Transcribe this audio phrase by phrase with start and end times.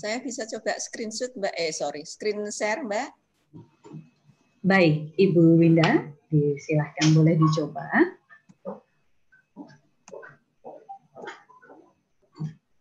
[0.00, 3.08] Saya bisa coba screenshot Mbak, eh sorry, screen share Mbak.
[4.64, 7.84] Baik, Ibu Winda, disilahkan boleh dicoba.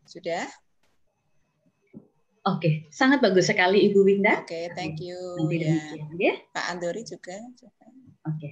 [0.08, 0.48] Sudah?
[2.48, 4.40] Oke, sangat bagus sekali Ibu Winda.
[4.40, 5.20] Oke, thank you.
[5.44, 5.76] Nanti Ya.
[5.76, 6.36] demikian ya.
[6.56, 7.36] Pak Andori juga.
[8.32, 8.50] Oke.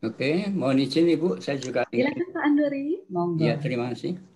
[0.00, 3.42] Oke, mohon izin Ibu, saya juga Silakan Pak Andori, monggo.
[3.42, 4.29] Ya, terima kasih.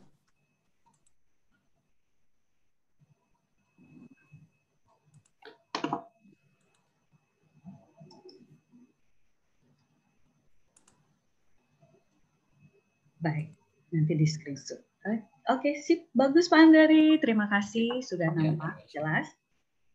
[13.24, 13.48] Baik,
[13.88, 14.80] nanti di screenshot.
[15.08, 16.12] Eh, Oke, sip.
[16.12, 17.16] Bagus Pak Andori.
[17.20, 19.28] Terima kasih sudah nampak jelas.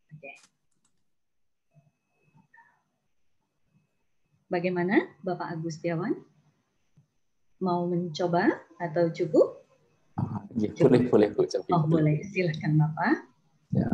[0.10, 0.34] Oke.
[4.50, 6.18] Bagaimana Bapak Agustiawan?
[7.62, 8.50] Mau mencoba
[8.82, 9.62] atau cukup?
[10.58, 11.46] Ya, boleh, boleh, Bu.
[11.46, 11.70] Coba.
[11.76, 12.26] Oh, boleh.
[12.34, 13.30] Silahkan Bapak.
[13.70, 13.90] Ya.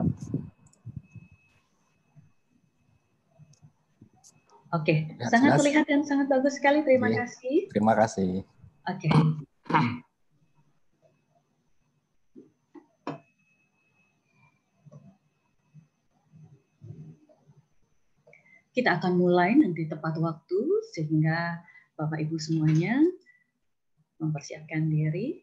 [4.72, 5.60] Oke, Ya, sangat jelas.
[5.64, 6.84] terlihat dan sangat bagus sekali.
[6.84, 7.16] Terima Oke.
[7.20, 7.56] kasih.
[7.72, 8.44] Terima kasih.
[8.86, 9.10] Oke.
[18.76, 21.66] Kita akan mulai nanti tepat waktu sehingga
[21.98, 23.02] Bapak Ibu semuanya
[24.22, 25.42] mempersiapkan diri.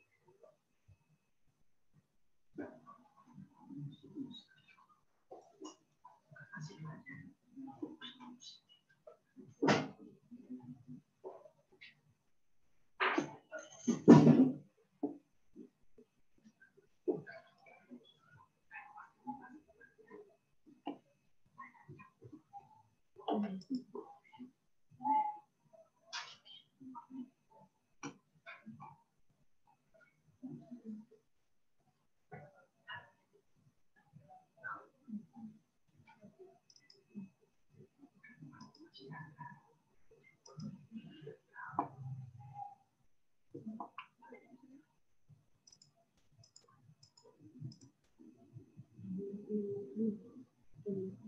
[23.40, 23.60] 嗯。
[49.52, 50.18] 嗯
[50.86, 51.21] 嗯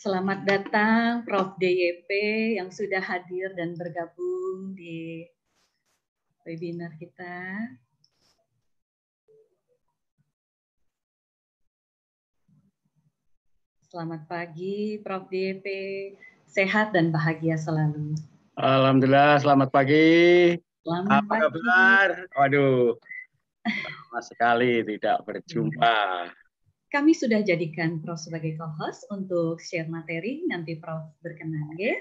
[0.00, 1.60] Selamat datang Prof.
[1.60, 2.08] DYP
[2.56, 5.28] yang sudah hadir dan bergabung di
[6.40, 7.68] webinar kita.
[13.92, 15.28] Selamat pagi Prof.
[15.28, 15.68] DYP,
[16.48, 18.16] sehat dan bahagia selalu.
[18.56, 20.56] Alhamdulillah, selamat pagi.
[20.80, 21.40] Selamat Apa pagi.
[21.44, 22.08] kabar?
[22.40, 22.96] Waduh,
[23.68, 26.32] lama sekali tidak berjumpa.
[26.90, 30.42] Kami sudah jadikan Prof sebagai co-host untuk share materi.
[30.50, 31.94] Nanti Prof berkenan, ya.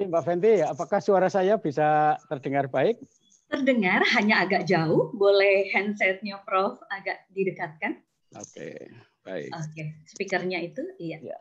[0.00, 3.19] Mbak Fenty, apakah suara saya bisa terdengar baik?
[3.50, 5.10] Terdengar hanya agak jauh.
[5.10, 7.98] Boleh handsetnya Prof agak didekatkan.
[8.38, 8.94] Oke,
[9.26, 9.50] baik.
[9.50, 11.18] Oke, speakernya itu iya.
[11.18, 11.38] Ya.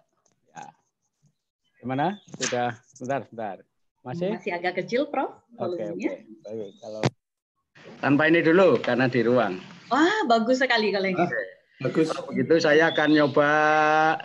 [1.79, 2.19] Gimana?
[2.41, 3.57] Sudah, sebentar, sebentar.
[4.01, 4.35] Masih?
[4.35, 5.37] Masih agak kecil, Prof.
[5.55, 5.85] Oke, oke.
[5.85, 6.11] volumenya.
[6.43, 7.03] Baik, kalau
[8.01, 9.61] tanpa ini dulu karena di ruang.
[9.93, 11.25] Wah, bagus sekali kalau ini.
[11.79, 12.11] Bagus.
[12.11, 13.49] Kalau begitu saya akan nyoba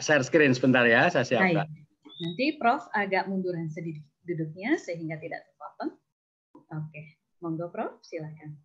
[0.03, 1.31] share screen sebentar ya, saya Baik.
[1.55, 1.69] siapkan.
[2.15, 5.93] Nanti Prof agak munduran sedikit duduknya sehingga tidak terpotong.
[6.75, 7.03] Oke,
[7.45, 8.64] monggo Prof, silakan.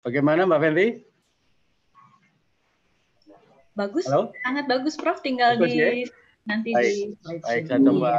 [0.00, 0.86] Bagaimana Mbak Fenty?
[3.70, 4.32] Bagus, Halo?
[4.40, 5.20] sangat bagus Prof.
[5.20, 5.90] Tinggal Bagus, di ya?
[6.44, 6.88] nanti Baik.
[6.88, 7.00] di.
[7.22, 8.12] Baik, saya coba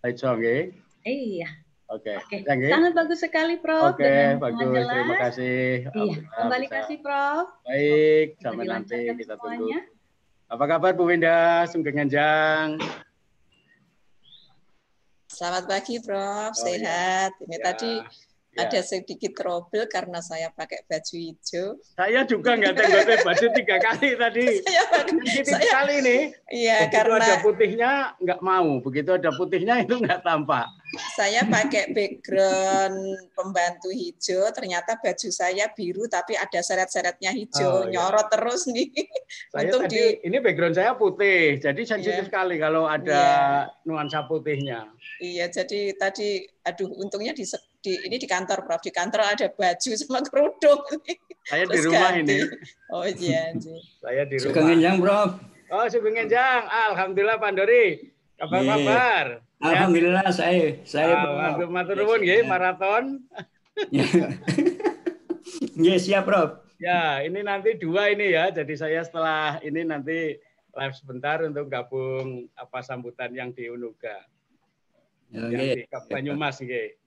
[0.00, 0.56] slideshow, oke.
[1.02, 1.48] Iya,
[1.88, 2.12] Oke.
[2.14, 2.36] oke.
[2.44, 2.72] Ya, nggih?
[2.72, 3.96] Sangat bagus sekali Prof.
[3.96, 4.60] Oke, dengan bagus.
[4.70, 4.92] jelas.
[4.92, 5.64] Terima kasih.
[5.88, 6.74] Iya, kembali bisa.
[6.76, 7.46] kasih Prof.
[7.64, 9.56] Baik, Bisa sampai nanti kita tunggu.
[9.56, 9.80] semuanya.
[10.48, 11.64] Apa kabar Bu Winda?
[11.66, 12.76] Sugeng Enjang.
[15.26, 16.52] Selamat pagi, Prof.
[16.52, 17.32] Oh, Sehat.
[17.40, 17.92] Ini Ya, tadi
[18.50, 18.64] ya.
[18.64, 21.76] ada sedikit trouble karena saya pakai baju hijau.
[21.92, 24.46] Saya juga nggak ganti baju tiga kali tadi.
[24.64, 26.22] Saya Sedikit saya, sekali nih.
[26.50, 28.80] iya, karena ada putihnya nggak mau.
[28.80, 30.66] Begitu ada putihnya itu nggak tampak.
[31.12, 32.96] saya pakai background
[33.32, 34.48] pembantu hijau.
[34.50, 37.72] Ternyata baju saya biru, tapi ada seret-seretnya Oh, hijau.
[37.84, 37.90] iya.
[37.92, 38.88] Nyorot terus nih.
[39.52, 42.28] Saya Untung tadi di- ini background saya putih, jadi sensitif Iya.
[42.28, 43.84] sekali kalau ada Iya.
[43.84, 44.88] nuansa putihnya.
[45.18, 46.28] Iya, jadi tadi,
[46.62, 47.44] aduh, untungnya di,
[47.78, 48.82] di ini di kantor, Prof.
[48.82, 50.80] Di kantor ada baju sama kerudung.
[51.46, 52.20] Saya di rumah ganti.
[52.26, 52.38] ini.
[52.90, 53.74] Oh iya, Ji.
[53.98, 54.74] Saya di Sugeng rumah.
[54.76, 55.30] Enjang, Prof.
[55.70, 56.62] Oh, Sugeng Enjang.
[56.66, 57.86] Alhamdulillah Pak Dori.
[58.36, 58.70] Kabar Iya.
[58.72, 59.26] kabar.
[59.58, 61.70] Alhamdulillah saya saya Ah, Prof.
[61.70, 63.04] Matur nuwun nggih maraton.
[65.78, 66.62] Nggih, siap, Prof.
[66.78, 68.50] Ya, ini nanti dua ini ya.
[68.50, 70.38] Jadi saya setelah ini nanti
[70.74, 74.26] live sebentar untuk gabung apa sambutan yang di Unuga.
[75.30, 75.82] Yang di.
[76.06, 76.97] Banyumas nggih.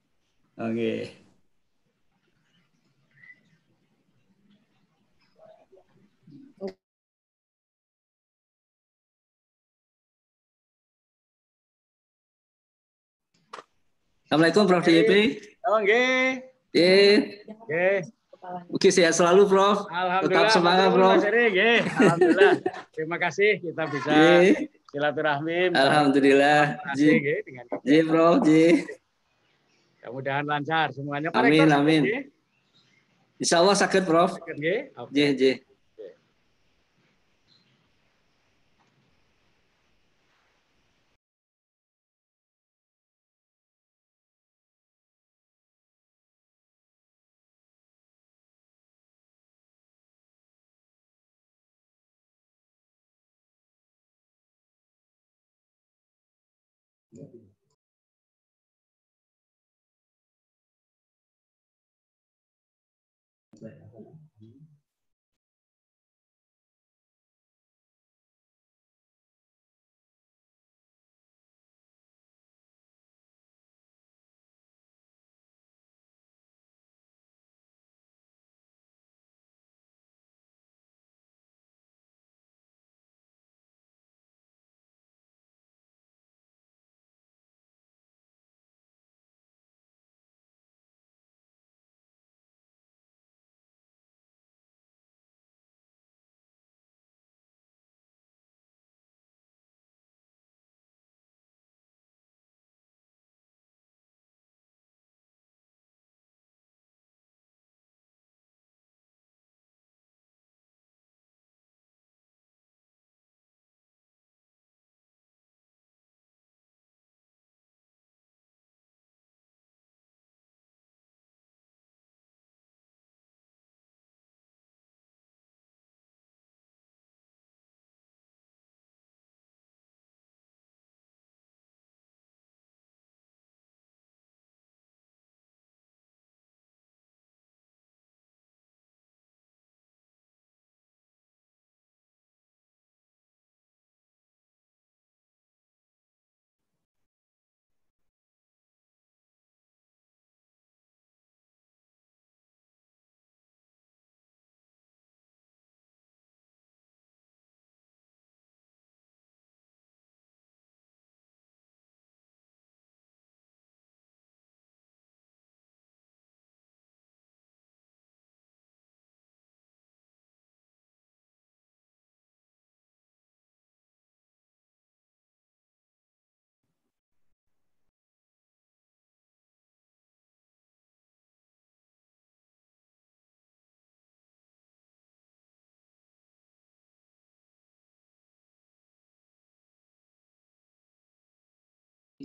[0.60, 1.08] Oke.
[14.32, 14.84] Assalamualaikum Prof.
[14.84, 15.12] DYP.
[15.68, 16.40] Oh nggih.
[16.72, 17.16] Nggih.
[18.72, 19.84] oke sehat selalu Prof.
[19.88, 20.24] Alhamdulillah.
[20.24, 20.88] Tetap semangat,
[21.52, 21.78] nggih.
[21.84, 22.52] Alhamdulillah.
[22.96, 24.12] Terima kasih kita bisa
[24.88, 25.76] silaturahmi.
[25.76, 26.80] Alhamdulillah.
[26.80, 28.36] Terima kasih, dengan ji Prof.
[28.44, 28.64] Ji.
[30.02, 31.30] Mudah-mudahan lancar semuanya.
[31.30, 32.02] Pak Amin, Rektor, amin.
[33.38, 34.34] Insya Allah sakit Prof.
[34.34, 35.62] Sakit,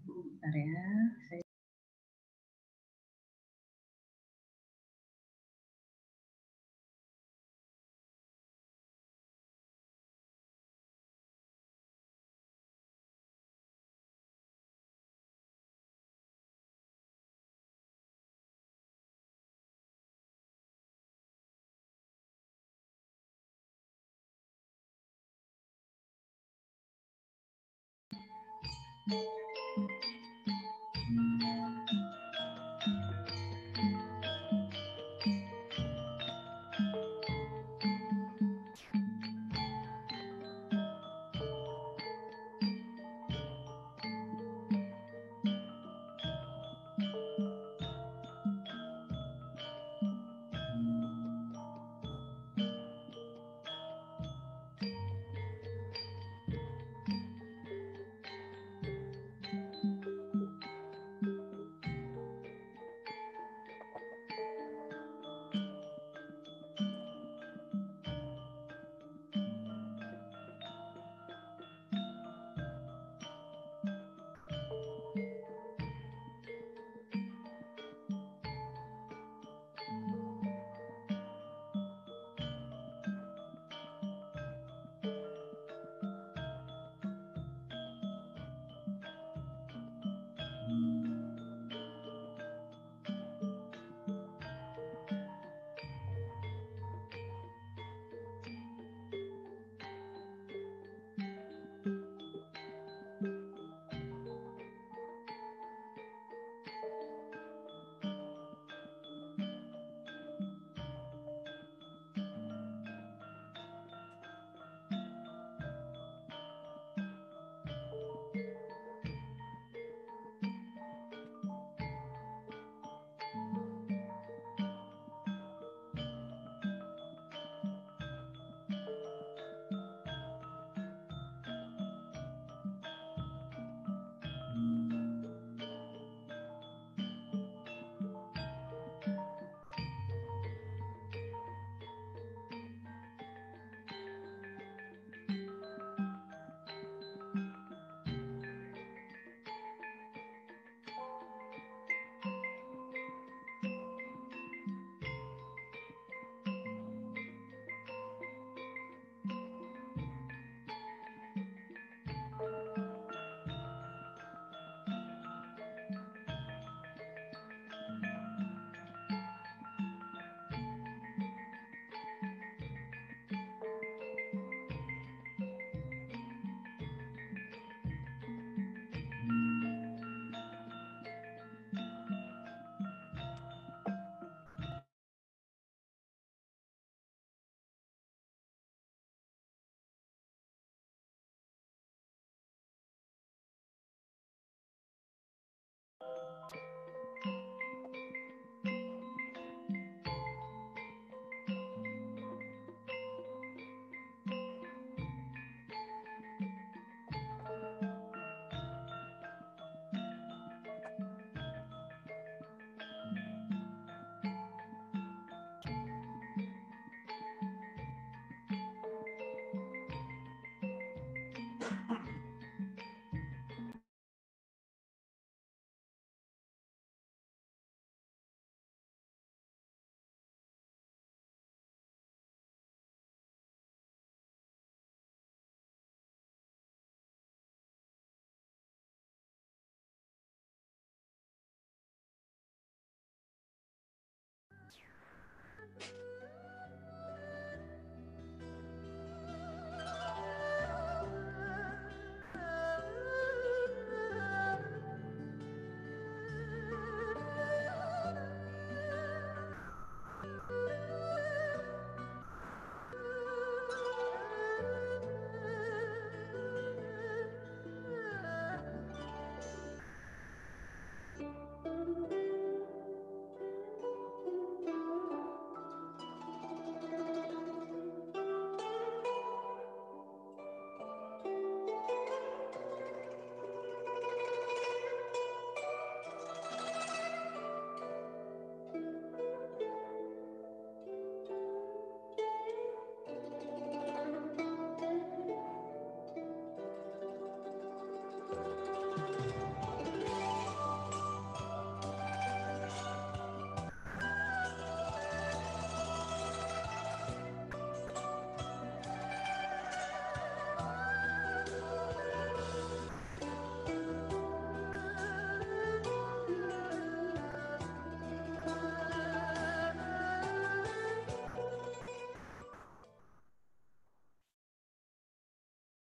[0.06, 0.86] Bentar ya.
[1.30, 1.45] Saya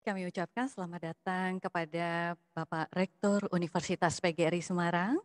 [0.09, 5.21] Kami ucapkan selamat datang kepada Bapak Rektor Universitas PGRI Semarang,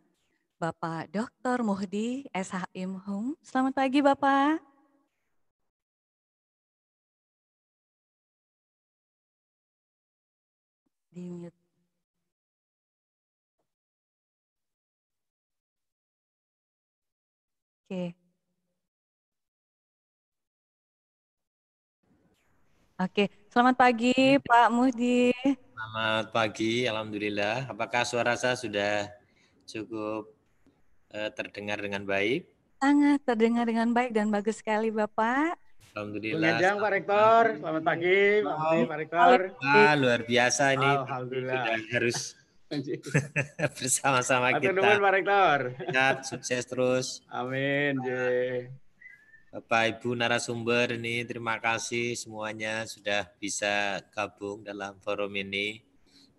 [0.60, 1.64] Bapak Dr.
[1.64, 3.32] Muhdi SHM Hum.
[3.40, 4.63] Selamat pagi Bapak.
[23.54, 25.30] Selamat pagi Pak Muhdi.
[25.46, 27.70] Selamat pagi, Alhamdulillah.
[27.70, 29.06] Apakah suara saya sudah
[29.62, 30.26] cukup
[31.14, 32.50] uh, terdengar dengan baik?
[32.82, 35.54] Sangat terdengar dengan baik dan bagus sekali Bapak.
[35.94, 36.58] Alhamdulillah.
[36.58, 39.38] Bung Pak Rektor, selamat pagi Pak, Muhdi, Pak Rektor.
[39.62, 40.90] Wah, luar biasa ini.
[41.06, 41.54] Alhamdulillah.
[41.54, 42.18] Sudah harus
[43.78, 44.74] bersama-sama kita.
[44.74, 45.58] Nuhun Pak Rektor.
[45.94, 47.06] Sehat, sukses terus.
[47.30, 48.02] Amin.
[49.54, 55.78] Bapak Ibu narasumber ini terima kasih semuanya sudah bisa gabung dalam forum ini.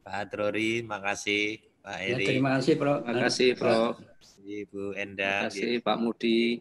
[0.04, 1.63] Pak Adrori, makasih.
[1.80, 3.08] Pak Ya, Eri, terima kasih, Prof.
[3.08, 3.93] Terima kasih, Prof.
[4.43, 6.60] Ibu Terima Enda, kasih, Pak Mudi.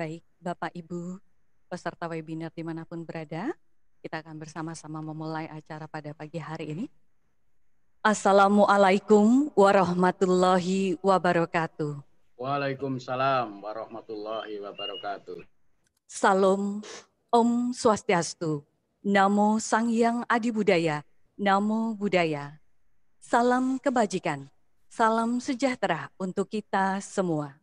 [0.00, 1.20] Baik, Bapak Ibu,
[1.68, 3.52] peserta webinar di mana pun berada,
[4.00, 6.86] kita akan bersama-sama memulai acara pada pagi hari ini.
[8.00, 12.00] Assalamualaikum warahmatullahi wabarakatuh.
[12.40, 15.44] Waalaikumsalam warahmatullahi wabarakatuh.
[16.08, 16.80] Salam
[17.28, 18.64] Om Swastiastu.
[19.04, 21.04] Namo Sang Hyang Adi Budaya.
[21.36, 22.56] Namo Buddhaya.
[23.20, 24.48] Salam kebajikan.
[24.88, 27.60] Salam sejahtera untuk kita semua.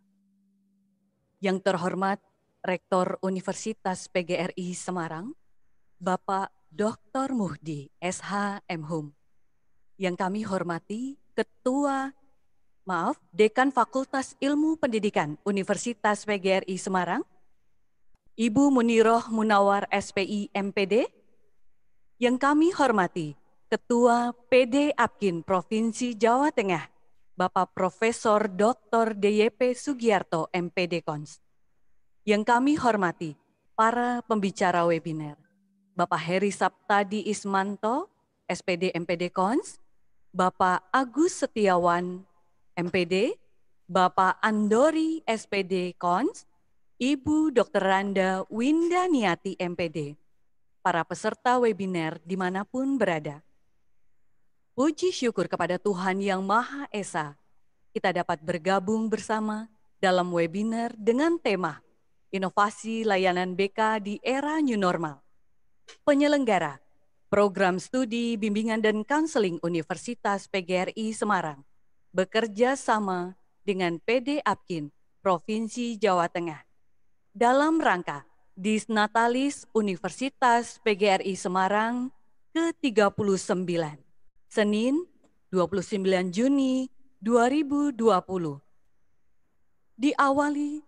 [1.37, 2.17] Yang terhormat
[2.65, 5.37] Rektor Universitas PGRI Semarang,
[6.01, 7.29] Bapak Dr.
[7.37, 8.81] Muhdi SH M.
[8.89, 9.13] Hum.
[10.01, 12.09] Yang kami hormati Ketua
[12.89, 17.21] maaf, Dekan Fakultas Ilmu Pendidikan Universitas PGRI Semarang,
[18.33, 21.05] Ibu Muniroh Munawar SPI MPD,
[22.17, 23.37] yang kami hormati
[23.69, 26.96] Ketua PD Apkin Provinsi Jawa Tengah,
[27.37, 29.13] Bapak Profesor Dr.
[29.13, 31.37] DYP Sugiarto MPD Kons.
[32.25, 33.37] Yang kami hormati
[33.77, 35.37] para pembicara webinar,
[35.93, 38.09] Bapak Heri Saptadi Ismanto,
[38.49, 39.77] SPD MPD Kons,
[40.33, 42.25] Bapak Agus Setiawan
[42.73, 43.37] MPD,
[43.85, 46.49] Bapak Andori SPD Kons,
[46.97, 47.85] Ibu Dr.
[47.85, 50.17] Randa Windaniati MPD,
[50.81, 53.45] para peserta webinar di mana pun berada.
[54.77, 57.33] Puji syukur kepada Tuhan Yang Maha Esa,
[57.97, 59.65] kita dapat bergabung bersama
[59.97, 61.81] dalam webinar dengan tema
[62.29, 65.17] Inovasi Layanan BK di Era New Normal.
[66.05, 66.77] Penyelenggara,
[67.25, 71.65] Program Studi Bimbingan dan Counseling Universitas PGRI Semarang,
[72.13, 73.33] bekerja sama
[73.65, 74.93] dengan PD Apkin,
[75.25, 76.61] Provinsi Jawa Tengah.
[77.33, 82.13] Dalam rangka Disnatalis Universitas PGRI Semarang
[82.53, 84.05] ke-39,
[84.47, 85.03] Senin
[85.51, 86.87] 29 Juni
[87.19, 87.99] 2020.
[89.99, 90.79] Diawali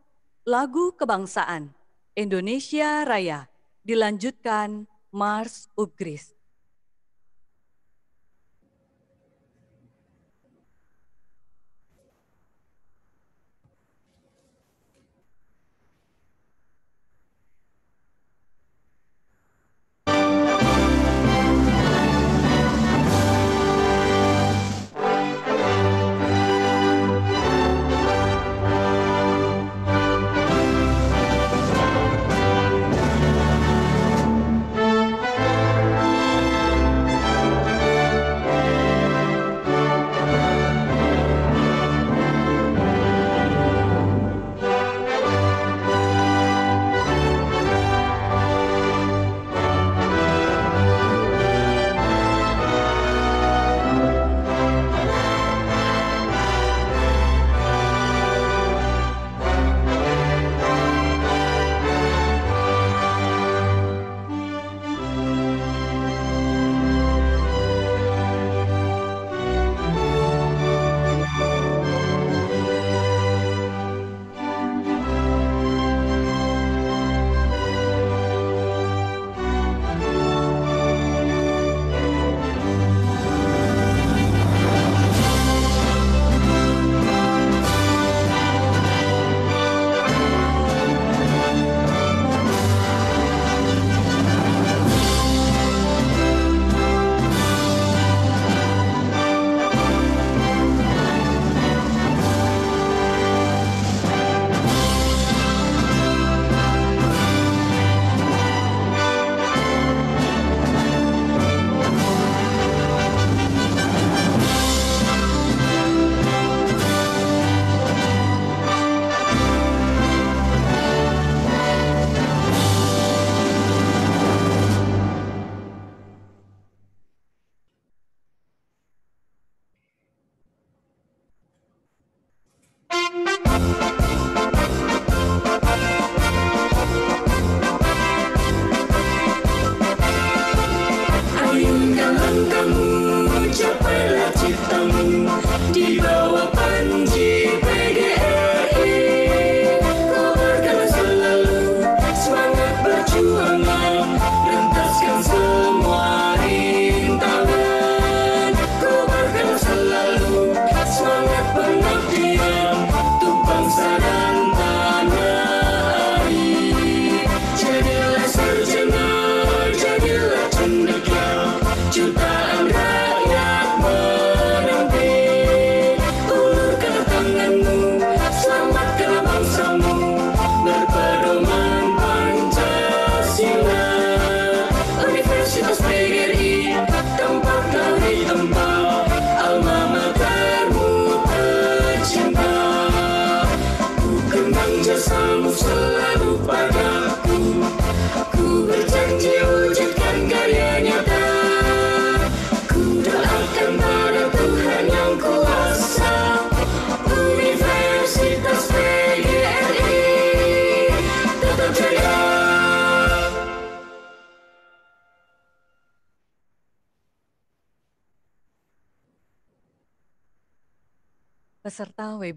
[0.48, 1.76] lagu kebangsaan
[2.15, 3.52] Indonesia Raya,
[3.84, 6.38] dilanjutkan Mars Ugris.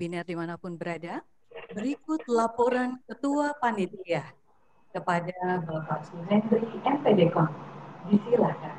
[0.03, 1.23] Webinar di mana pun berada.
[1.71, 4.27] Berikut laporan Ketua Panitia
[4.91, 7.47] kepada Bapak Suhendri MPDKON.
[8.11, 8.75] Disilakan.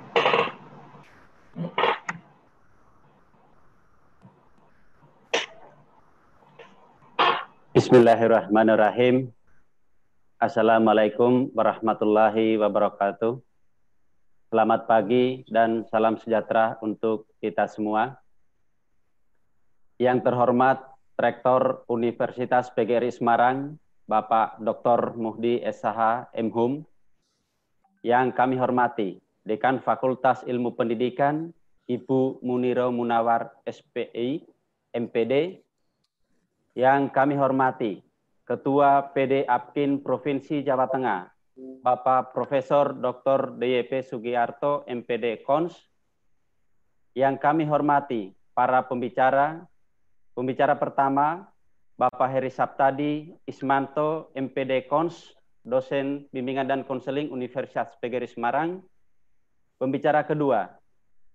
[7.71, 9.31] Bismillahirrahmanirrahim.
[10.43, 13.39] Assalamualaikum warahmatullahi wabarakatuh.
[14.51, 18.19] Selamat pagi dan salam sejahtera untuk kita semua.
[19.95, 23.77] Yang terhormat Rektor Universitas PGRI Semarang,
[24.09, 25.13] Bapak Dr.
[25.13, 26.81] Muhdi SH MHUM,
[28.03, 31.53] yang kami hormati Dekan Fakultas Ilmu Pendidikan,
[31.85, 34.43] Ibu Muniro Munawar SPI,
[34.95, 35.63] MPD,
[36.73, 38.01] yang kami hormati
[38.43, 41.31] Ketua PD Apkin Provinsi Jawa Tengah,
[41.85, 43.55] Bapak Profesor Dr.
[43.55, 45.77] DYP Sugiarto, MPD Kons,
[47.13, 49.63] yang kami hormati para pembicara,
[50.33, 51.47] pembicara pertama,
[51.93, 58.83] Bapak Heri Saptadi Ismanto, MPD Kons, dosen bimbingan dan konseling Universitas PGRI Semarang.
[59.79, 60.73] Pembicara kedua,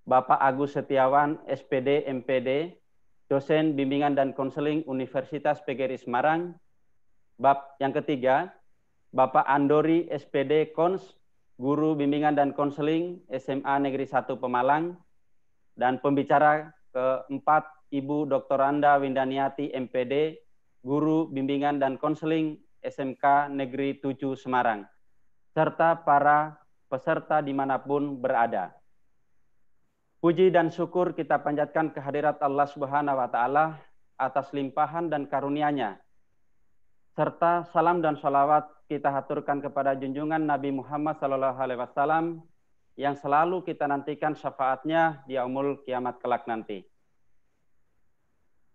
[0.04, 2.76] Bapak Agus Setiawan, SPD, MPD,
[3.28, 6.56] dosen bimbingan dan konseling Universitas PGRI Semarang.
[7.38, 8.50] Bab yang ketiga,
[9.14, 11.16] Bapak Andori SPD Kons,
[11.56, 14.96] guru bimbingan dan konseling SMA Negeri 1 Pemalang.
[15.78, 18.61] Dan pembicara keempat, Ibu Dr.
[18.61, 20.37] Anda Windaniati MPD,
[20.85, 24.85] guru bimbingan dan konseling SMK Negeri 7 Semarang,
[25.57, 26.61] serta para
[26.92, 28.77] peserta di mana pun berada.
[30.20, 33.79] Puji dan syukur kita panjatkan kehadirat Allah Subhanahu wa Ta'ala
[34.18, 35.96] atas limpahan dan karunia-Nya,
[37.14, 42.42] serta salam dan sholawat kita haturkan kepada junjungan Nabi Muhammad Wasallam
[42.98, 46.83] yang selalu kita nantikan syafaatnya di umul kiamat kelak nanti.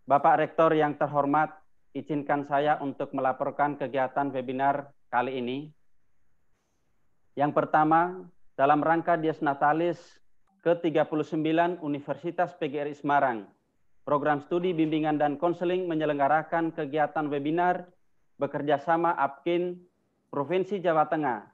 [0.03, 1.55] Bapak Rektor yang terhormat,
[1.95, 5.71] izinkan saya untuk melaporkan kegiatan webinar kali ini.
[7.39, 8.27] Yang pertama,
[8.59, 10.19] dalam rangka Dies Natalis
[10.67, 13.47] ke-39 Universitas PGRI Semarang,
[14.03, 17.87] program studi bimbingan dan konseling menyelenggarakan kegiatan webinar
[18.35, 19.79] bekerja sama APKIN
[20.27, 21.47] Provinsi Jawa Tengah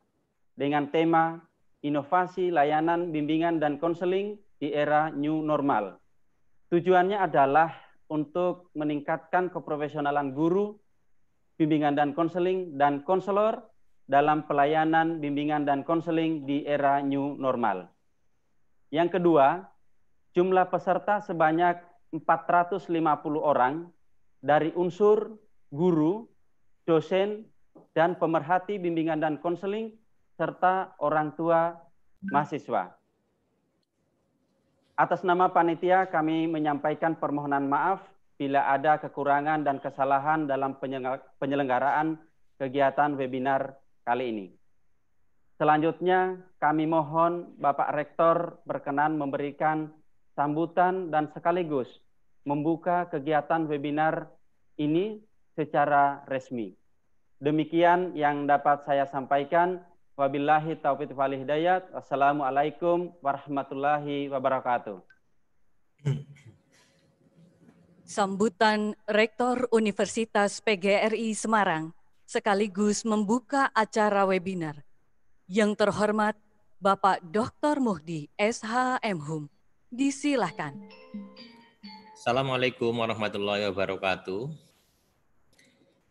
[0.57, 1.37] dengan tema
[1.85, 6.01] Inovasi Layanan Bimbingan dan Konseling di Era New Normal.
[6.73, 10.75] Tujuannya adalah untuk meningkatkan keprofesionalan guru,
[11.55, 13.61] bimbingan dan konseling, dan konselor
[14.09, 17.85] dalam pelayanan bimbingan dan konseling di era new normal.
[18.89, 19.69] Yang kedua,
[20.33, 21.77] jumlah peserta sebanyak
[22.09, 22.89] 450
[23.37, 23.85] orang
[24.41, 25.37] dari unsur
[25.69, 26.25] guru,
[26.89, 27.45] dosen,
[27.93, 29.93] dan pemerhati bimbingan dan konseling,
[30.33, 31.77] serta orang tua
[32.33, 32.98] mahasiswa.
[34.99, 38.03] Atas nama panitia kami menyampaikan permohonan maaf
[38.35, 40.75] bila ada kekurangan dan kesalahan dalam
[41.39, 42.19] penyelenggaraan
[42.59, 44.45] kegiatan webinar kali ini.
[45.55, 49.87] Selanjutnya, kami mohon Bapak Rektor berkenan memberikan
[50.35, 51.87] sambutan dan sekaligus
[52.43, 54.27] membuka kegiatan webinar
[54.75, 55.23] ini
[55.55, 56.75] secara resmi.
[57.39, 59.79] Demikian yang dapat saya sampaikan.
[60.19, 61.95] Wabillahi taufiq wal hidayat.
[61.95, 64.99] Wassalamualaikum warahmatullahi wabarakatuh.
[68.03, 71.95] Sambutan Rektor Universitas PGRI Semarang
[72.27, 74.83] sekaligus membuka acara webinar
[75.47, 76.35] yang terhormat,
[76.83, 77.79] Bapak Dr.
[77.79, 79.47] Muhdi SHM Hum.
[79.87, 80.75] Disilahkan.
[82.11, 84.51] Assalamualaikum warahmatullahi wabarakatuh.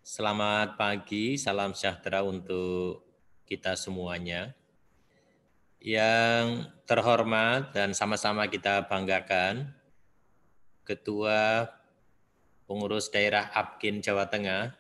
[0.01, 3.08] Selamat pagi, salam sejahtera untuk
[3.49, 4.53] kita semuanya.
[5.81, 9.73] Yang terhormat dan sama-sama kita banggakan,
[10.85, 11.65] Ketua
[12.69, 14.77] Pengurus Daerah Apkin Jawa Tengah,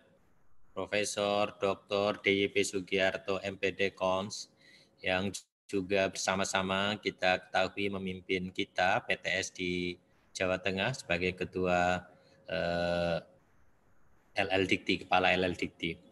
[0.76, 2.20] Profesor Dr.
[2.20, 4.52] DYP Sugiarto MPD Kons
[5.00, 5.32] yang
[5.68, 9.96] juga bersama-sama kita ketahui memimpin kita PTS di
[10.32, 12.08] Jawa Tengah sebagai ketua
[12.48, 13.18] eh,
[14.38, 16.07] LL Dikti, kepala LL Dikti.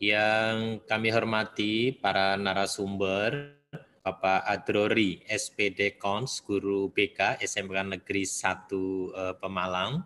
[0.00, 3.52] Yang kami hormati para narasumber
[4.00, 10.00] Bapak Adrori SPD Kons, guru BK SMK Negeri 1 eh, Pemalang,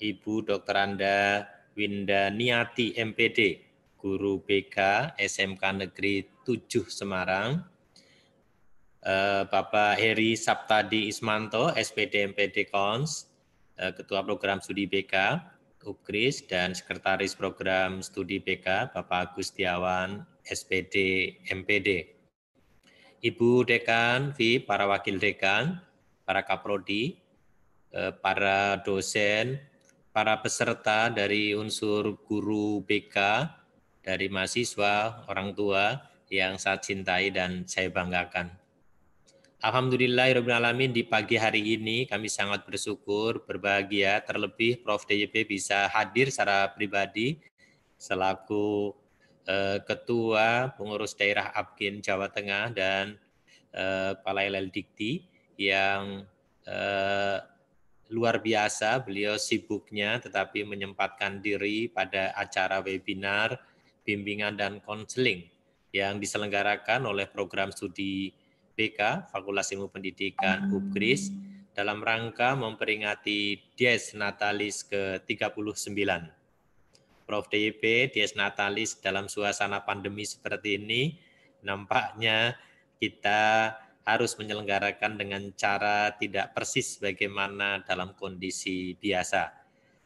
[0.00, 0.76] Ibu Dr.
[0.80, 1.44] Anda
[1.76, 3.60] Winda Niati MPD,
[4.00, 7.60] Guru BK SMK Negeri 7 Semarang,
[9.04, 13.28] eh, Bapak Heri Saptadi Ismanto, SPD MPD Kons,
[13.76, 15.36] eh, Ketua Program Studi BK,
[15.86, 20.96] UKRIS, dan Sekretaris Program Studi BK, Bapak Gustiawan, SPD
[21.46, 22.10] MPD.
[23.22, 25.78] Ibu Dekan, V, para Wakil Dekan,
[26.26, 27.22] para Kaprodi,
[27.94, 29.62] eh, para dosen,
[30.10, 33.46] para peserta dari unsur guru BK,
[34.02, 38.65] dari mahasiswa, orang tua yang saya cintai dan saya banggakan.
[39.66, 45.02] Alhamdulillahirrahmanirrahim di pagi hari ini kami sangat bersyukur, berbahagia, terlebih Prof.
[45.02, 47.42] DYP bisa hadir secara pribadi
[47.98, 48.94] selaku
[49.42, 53.18] eh, Ketua Pengurus Daerah Apkin Jawa Tengah dan
[53.74, 55.26] eh, Palailal Dikti
[55.58, 56.22] yang
[56.62, 57.38] eh,
[58.14, 63.58] luar biasa beliau sibuknya tetapi menyempatkan diri pada acara webinar
[64.06, 65.42] bimbingan dan konseling
[65.90, 68.45] yang diselenggarakan oleh program studi
[68.76, 71.32] BK, Fakultas Ilmu Pendidikan UPGRIS,
[71.72, 76.00] dalam rangka memperingati Dies Natalis ke-39.
[77.26, 77.50] Prof.
[77.50, 81.18] DIP, Dies Natalis dalam suasana pandemi seperti ini,
[81.66, 82.54] nampaknya
[83.02, 83.74] kita
[84.06, 89.50] harus menyelenggarakan dengan cara tidak persis bagaimana dalam kondisi biasa.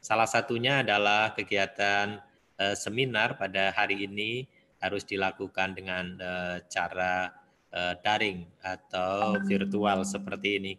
[0.00, 2.16] Salah satunya adalah kegiatan
[2.56, 4.48] eh, seminar pada hari ini
[4.80, 7.28] harus dilakukan dengan eh, cara
[7.74, 10.74] uh, daring atau virtual seperti ini.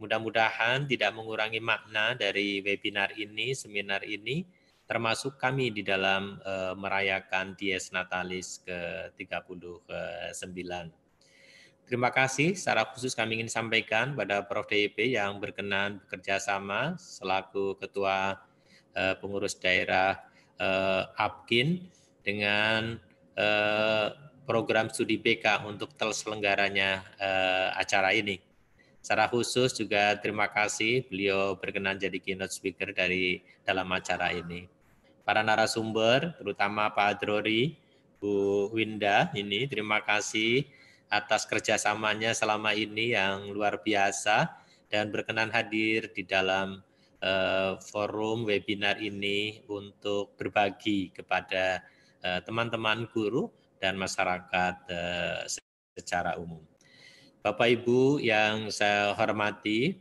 [0.00, 4.48] Mudah-mudahan tidak mengurangi makna dari webinar ini, seminar ini,
[4.88, 10.88] termasuk kami di dalam uh, merayakan Dies Natalis ke-39.
[11.90, 14.70] Terima kasih secara khusus kami ingin sampaikan pada Prof.
[14.70, 18.38] DIP yang berkenan bekerja sama selaku Ketua
[18.94, 20.22] uh, Pengurus Daerah
[20.62, 21.90] uh, APKIN
[22.22, 22.94] dengan
[23.34, 28.42] uh, program studi BK untuk terselenggaranya uh, acara ini.
[28.98, 34.66] Secara khusus juga terima kasih beliau berkenan jadi keynote speaker dari dalam acara ini.
[35.22, 37.78] Para narasumber, terutama Pak Adrori,
[38.18, 40.66] Bu Winda, ini terima kasih
[41.06, 44.50] atas kerjasamanya selama ini yang luar biasa
[44.90, 46.82] dan berkenan hadir di dalam
[47.22, 51.78] uh, forum webinar ini untuk berbagi kepada
[52.20, 53.48] eh, teman-teman uh, guru
[53.80, 55.42] dan masyarakat uh,
[55.96, 56.60] secara umum.
[57.40, 59.96] Bapak Ibu yang saya hormati,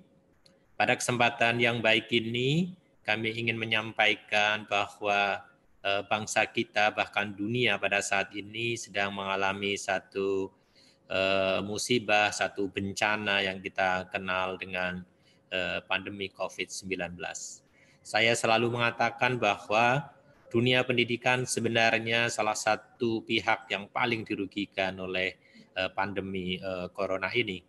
[0.76, 2.76] pada kesempatan yang baik ini
[3.08, 5.40] kami ingin menyampaikan bahwa
[5.82, 10.52] uh, bangsa kita bahkan dunia pada saat ini sedang mengalami satu
[11.08, 15.02] uh, musibah, satu bencana yang kita kenal dengan
[15.90, 17.18] pandemi COVID-19.
[18.06, 20.14] Saya selalu mengatakan bahwa
[20.50, 25.38] dunia pendidikan sebenarnya salah satu pihak yang paling dirugikan oleh
[25.78, 27.62] eh, pandemi eh, corona ini.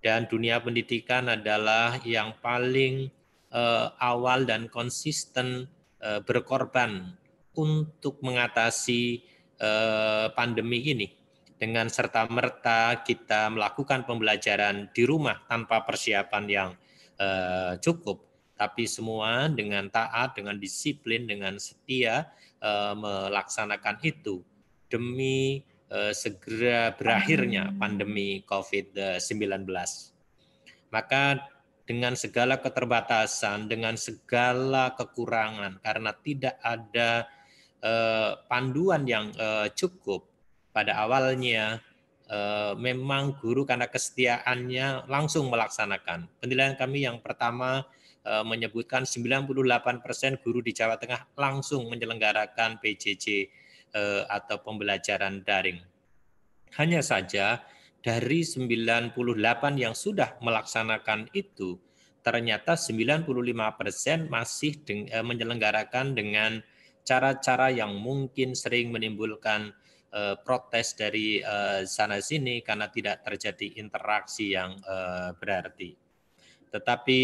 [0.00, 3.12] Dan dunia pendidikan adalah yang paling
[3.52, 7.18] eh, awal dan konsisten berkorban
[7.56, 9.24] untuk mengatasi
[10.36, 11.08] pandemi ini.
[11.56, 16.70] Dengan serta-merta kita melakukan pembelajaran di rumah tanpa persiapan yang
[17.80, 22.32] cukup tapi semua dengan taat, dengan disiplin, dengan setia
[22.64, 24.40] uh, melaksanakan itu
[24.88, 25.60] demi
[25.92, 29.68] uh, segera berakhirnya pandemi COVID-19.
[30.88, 31.44] Maka
[31.86, 37.28] dengan segala keterbatasan, dengan segala kekurangan, karena tidak ada
[37.84, 39.30] uh, panduan yang
[39.76, 40.26] cukup
[40.74, 41.78] pada awalnya,
[42.74, 46.26] memang guru karena kesetiaannya langsung melaksanakan.
[46.42, 47.95] Penilaian kami yang pertama Eh,
[48.42, 53.26] menyebutkan 98% persen guru di Jawa Tengah langsung menyelenggarakan PJJ
[53.94, 55.78] eh, atau pembelajaran daring.
[56.74, 57.62] Hanya saja
[58.02, 59.14] dari 98
[59.78, 61.78] yang sudah melaksanakan itu,
[62.26, 63.30] ternyata 95%
[63.78, 66.58] persen masih eh, menyelenggarakan dengan
[67.06, 69.70] cara-cara yang mungkin sering menimbulkan
[70.48, 71.44] protes dari
[71.84, 74.74] sana sini karena tidak terjadi interaksi yang
[75.36, 75.92] berarti.
[76.72, 77.20] Tetapi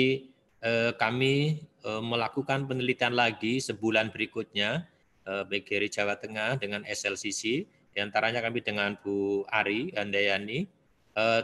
[0.63, 4.87] Eh, kami eh, melakukan penelitian lagi sebulan berikutnya
[5.27, 10.65] eh, BGRI Jawa Tengah dengan SLCC, di antaranya kami dengan Bu Ari Andayani,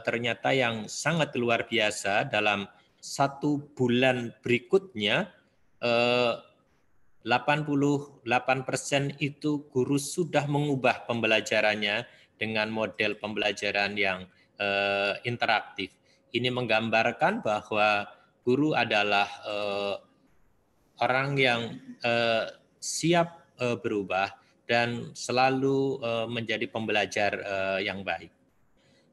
[0.00, 2.64] ternyata yang sangat luar biasa dalam
[3.04, 5.28] satu bulan berikutnya
[5.76, 7.28] 88
[8.64, 12.08] persen itu guru sudah mengubah pembelajarannya
[12.40, 14.24] dengan model pembelajaran yang
[15.28, 15.92] interaktif.
[16.32, 18.08] Ini menggambarkan bahwa
[18.48, 20.00] guru adalah uh,
[21.04, 21.60] orang yang
[22.00, 22.48] uh,
[22.80, 24.32] siap uh, berubah
[24.64, 28.32] dan selalu uh, menjadi pembelajar uh, yang baik.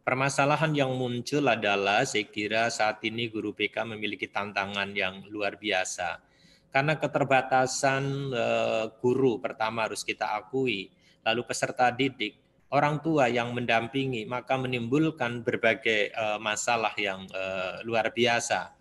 [0.08, 6.24] Permasalahan yang muncul adalah saya kira saat ini guru BK memiliki tantangan yang luar biasa.
[6.72, 10.88] Karena keterbatasan uh, guru pertama harus kita akui,
[11.28, 12.40] lalu peserta didik,
[12.72, 18.75] orang tua yang mendampingi, maka menimbulkan berbagai uh, masalah yang uh, luar biasa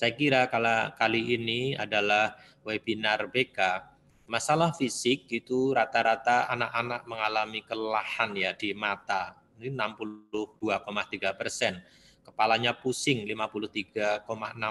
[0.00, 2.32] Saya kira kalau kali ini adalah
[2.64, 3.84] webinar BK.
[4.32, 9.36] Masalah fisik itu rata-rata anak-anak mengalami kelelahan ya di mata.
[9.60, 11.84] Ini 62,3 persen.
[12.24, 14.24] Kepalanya pusing 53,6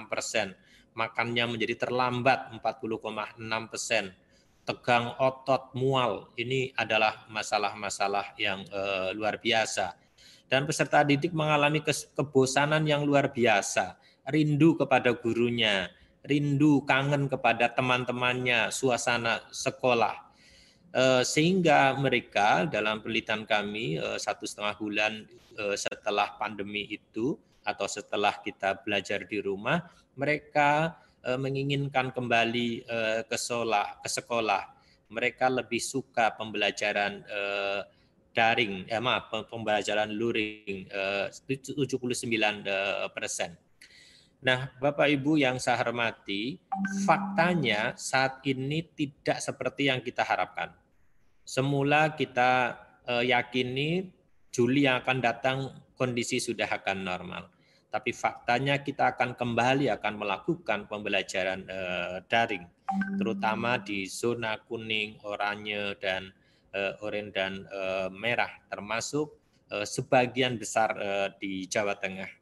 [0.10, 0.58] persen.
[0.98, 4.10] Makannya menjadi terlambat 40,6 persen.
[4.66, 6.34] Tegang otot, mual.
[6.42, 9.94] Ini adalah masalah-masalah yang uh, luar biasa.
[10.50, 11.86] Dan peserta didik mengalami
[12.18, 14.09] kebosanan yang luar biasa.
[14.28, 15.88] Rindu kepada gurunya,
[16.26, 20.30] rindu kangen kepada teman-temannya, suasana sekolah.
[20.90, 25.22] Eh, sehingga mereka dalam penelitian kami eh, satu setengah bulan
[25.54, 29.86] eh, setelah pandemi itu atau setelah kita belajar di rumah,
[30.18, 32.88] mereka menginginkan kembali
[33.28, 34.64] ke sekolah, ke sekolah.
[35.12, 37.28] Mereka lebih suka pembelajaran
[38.32, 42.32] daring, ya maaf, pembelajaran luring 79
[43.12, 43.54] persen.
[44.40, 46.56] Nah, Bapak Ibu yang saya hormati,
[47.04, 50.72] faktanya saat ini tidak seperti yang kita harapkan.
[51.44, 54.08] Semula kita eh, yakini
[54.48, 55.58] Juli yang akan datang
[56.00, 57.52] kondisi sudah akan normal.
[57.92, 62.64] Tapi faktanya kita akan kembali akan melakukan pembelajaran eh, daring,
[63.20, 66.32] terutama di zona kuning, oranye, dan
[67.02, 67.66] oranye dan
[68.14, 69.34] merah, termasuk
[69.90, 70.94] sebagian besar
[71.42, 72.39] di Jawa Tengah.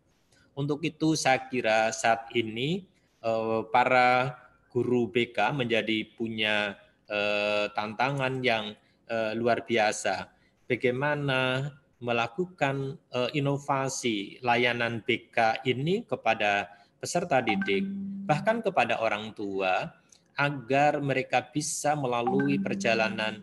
[0.58, 2.82] Untuk itu saya kira saat ini
[3.22, 4.34] eh, para
[4.74, 6.74] guru BK menjadi punya
[7.06, 8.74] eh, tantangan yang
[9.06, 10.34] eh, luar biasa.
[10.66, 12.94] Bagaimana melakukan
[13.34, 16.70] inovasi layanan BK ini kepada
[17.02, 17.90] peserta didik,
[18.28, 19.96] bahkan kepada orang tua,
[20.38, 23.42] agar mereka bisa melalui perjalanan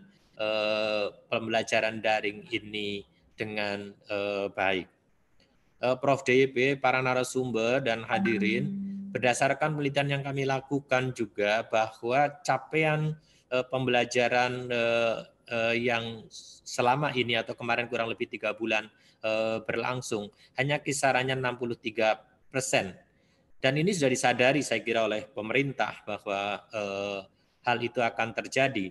[1.27, 3.03] pembelajaran daring ini
[3.35, 3.91] dengan
[4.55, 4.94] baik.
[5.83, 6.23] Eh, Prof.
[6.23, 8.71] DYP, para narasumber dan hadirin,
[9.11, 13.11] berdasarkan penelitian yang kami lakukan juga bahwa capaian
[13.51, 15.17] eh, pembelajaran eh,
[15.77, 16.25] yang
[16.65, 18.89] selama ini atau kemarin kurang lebih tiga bulan
[19.65, 22.93] berlangsung hanya kisarannya 63 persen.
[23.57, 26.65] Dan ini sudah disadari saya kira oleh pemerintah bahwa
[27.61, 28.89] hal itu akan terjadi.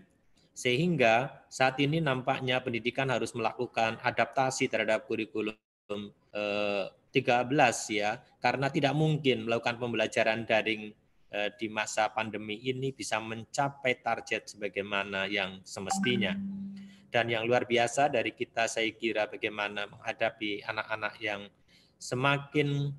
[0.55, 5.55] Sehingga saat ini nampaknya pendidikan harus melakukan adaptasi terhadap kurikulum
[5.89, 8.11] 13 eh, ya,
[8.41, 10.93] karena tidak mungkin melakukan pembelajaran daring
[11.31, 16.33] eh, di masa pandemi ini bisa mencapai target sebagaimana yang semestinya.
[17.15, 21.47] Dan yang luar biasa dari kita saya kira bagaimana menghadapi anak-anak yang
[21.95, 22.91] semakin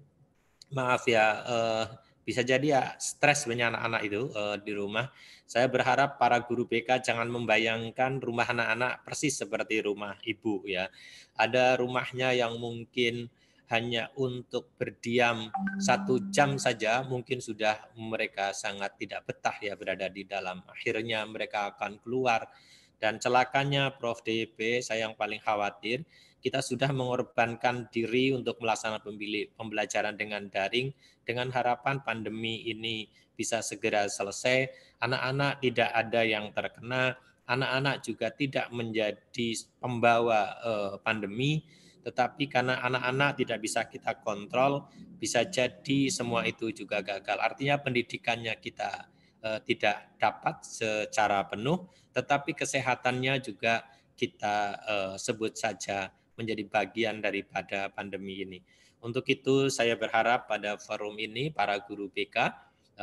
[0.72, 1.86] maaf ya eh,
[2.26, 4.22] bisa jadi ya stres banyak anak-anak itu
[4.66, 5.14] di rumah.
[5.46, 10.90] Saya berharap para guru BK jangan membayangkan rumah anak-anak persis seperti rumah ibu ya.
[11.38, 13.30] Ada rumahnya yang mungkin
[13.70, 20.26] hanya untuk berdiam satu jam saja mungkin sudah mereka sangat tidak betah ya berada di
[20.26, 20.66] dalam.
[20.66, 22.50] Akhirnya mereka akan keluar
[23.00, 24.24] dan celakanya Prof.
[24.26, 26.04] DP saya yang paling khawatir
[26.46, 29.18] kita sudah mengorbankan diri untuk melaksanakan
[29.58, 30.94] pembelajaran dengan daring
[31.26, 34.70] dengan harapan pandemi ini bisa segera selesai.
[35.02, 41.66] Anak-anak tidak ada yang terkena anak-anak juga tidak menjadi pembawa uh, pandemi,
[42.02, 47.38] tetapi karena anak-anak tidak bisa kita kontrol, bisa jadi semua itu juga gagal.
[47.38, 49.10] Artinya pendidikannya kita
[49.66, 51.86] tidak dapat secara penuh,
[52.16, 53.86] tetapi kesehatannya juga
[54.18, 58.60] kita uh, sebut saja menjadi bagian daripada pandemi ini.
[59.06, 62.52] Untuk itu saya berharap pada forum ini para guru BK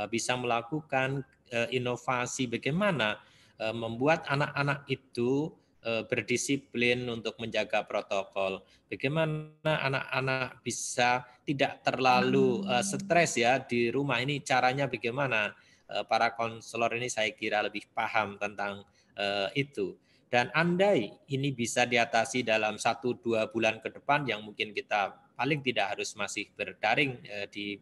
[0.09, 1.23] bisa melakukan
[1.71, 3.21] inovasi bagaimana
[3.63, 5.55] Eh, membuat anak-anak itu
[5.87, 8.67] eh, berdisiplin untuk menjaga protokol.
[8.91, 15.57] Bagaimana anak-anak bisa tidak terlalu uh, stres ya di rumah ini caranya bagaimana?
[15.93, 18.81] Uh, para konselor ini saya kira lebih paham tentang
[19.21, 19.95] uh, itu.
[20.33, 25.61] Dan andai ini bisa diatasi dalam satu dua bulan ke depan yang mungkin kita paling
[25.61, 27.77] tidak harus masih berdaring uh, di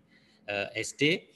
[0.75, 1.31] SD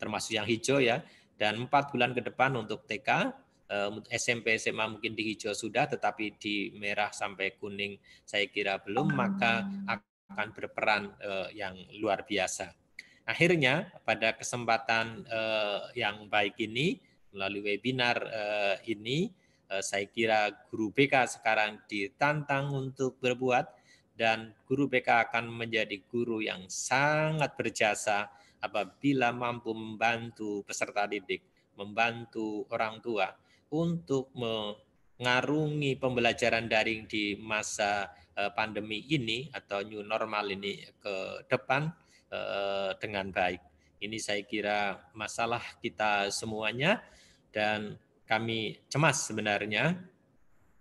[0.00, 1.04] termasuk yang hijau ya
[1.36, 3.28] dan empat bulan ke depan untuk TK
[3.72, 3.90] Eh,
[4.20, 9.64] SMP SMA mungkin di hijau sudah tetapi di merah sampai kuning saya kira belum maka
[9.88, 11.16] akan berperan
[11.56, 12.81] yang luar biasa.
[13.22, 16.98] Akhirnya pada kesempatan uh, yang baik ini
[17.30, 19.30] melalui webinar uh, ini
[19.70, 23.70] uh, saya kira guru BK sekarang ditantang untuk berbuat
[24.18, 28.26] dan guru BK akan menjadi guru yang sangat berjasa
[28.58, 31.46] apabila mampu membantu peserta didik,
[31.78, 33.30] membantu orang tua
[33.72, 38.12] untuk mengarungi pembelajaran daring di masa
[38.54, 41.90] pandemi ini atau new normal ini ke depan
[42.32, 43.60] eh, dengan baik.
[44.02, 47.04] Ini saya kira masalah kita semuanya
[47.52, 47.94] dan
[48.26, 49.94] kami cemas sebenarnya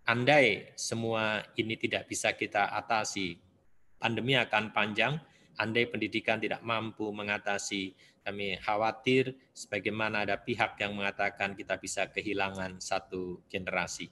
[0.08, 3.38] andai semua ini tidak bisa kita atasi.
[4.02, 5.22] Pandemi akan panjang,
[5.62, 12.78] andai pendidikan tidak mampu mengatasi, kami khawatir sebagaimana ada pihak yang mengatakan kita bisa kehilangan
[12.82, 14.10] satu generasi.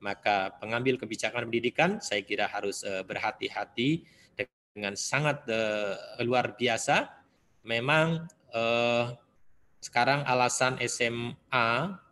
[0.00, 4.04] Maka pengambil kebijakan pendidikan saya kira harus eh, berhati-hati
[4.74, 7.10] dengan sangat uh, luar biasa.
[7.66, 9.12] Memang uh,
[9.80, 11.68] sekarang alasan SMA,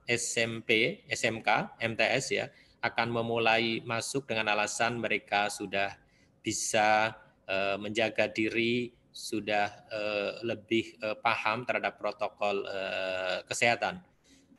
[0.08, 2.46] SMP, SMK, MTS ya
[2.80, 5.98] akan memulai masuk dengan alasan mereka sudah
[6.40, 7.12] bisa
[7.50, 13.98] uh, menjaga diri, sudah uh, lebih uh, paham terhadap protokol uh, kesehatan.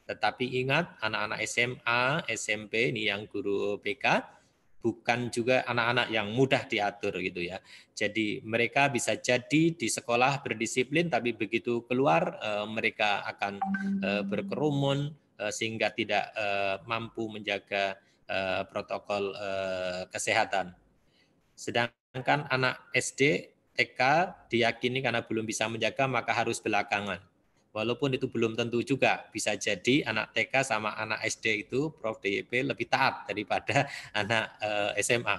[0.10, 2.02] Tetapi ingat anak-anak SMA,
[2.34, 4.39] SMP ini yang guru BK
[4.80, 7.60] bukan juga anak-anak yang mudah diatur gitu ya.
[7.92, 13.60] Jadi mereka bisa jadi di sekolah berdisiplin tapi begitu keluar uh, mereka akan
[14.00, 16.32] uh, berkerumun uh, sehingga tidak
[16.88, 18.00] mampu menjaga
[18.70, 19.34] protokol
[20.14, 20.78] kesehatan.
[21.58, 24.00] Sedangkan anak SD, TK
[24.54, 27.29] diyakini karena belum bisa menjaga maka harus belakangan.
[27.70, 32.66] Walaupun itu belum tentu juga, bisa jadi anak TK sama anak SD itu Prof DYP
[32.66, 33.86] lebih taat daripada
[34.22, 35.38] anak eh, SMA.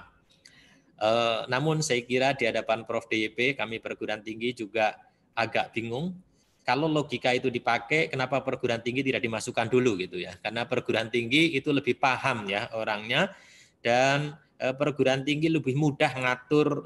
[1.01, 4.95] Eh, namun saya kira di hadapan Prof DYP kami perguruan tinggi juga
[5.35, 6.15] agak bingung
[6.61, 10.37] kalau logika itu dipakai, kenapa perguruan tinggi tidak dimasukkan dulu gitu ya?
[10.37, 13.33] Karena perguruan tinggi itu lebih paham ya orangnya
[13.81, 16.85] dan uh, perguruan tinggi lebih mudah ngatur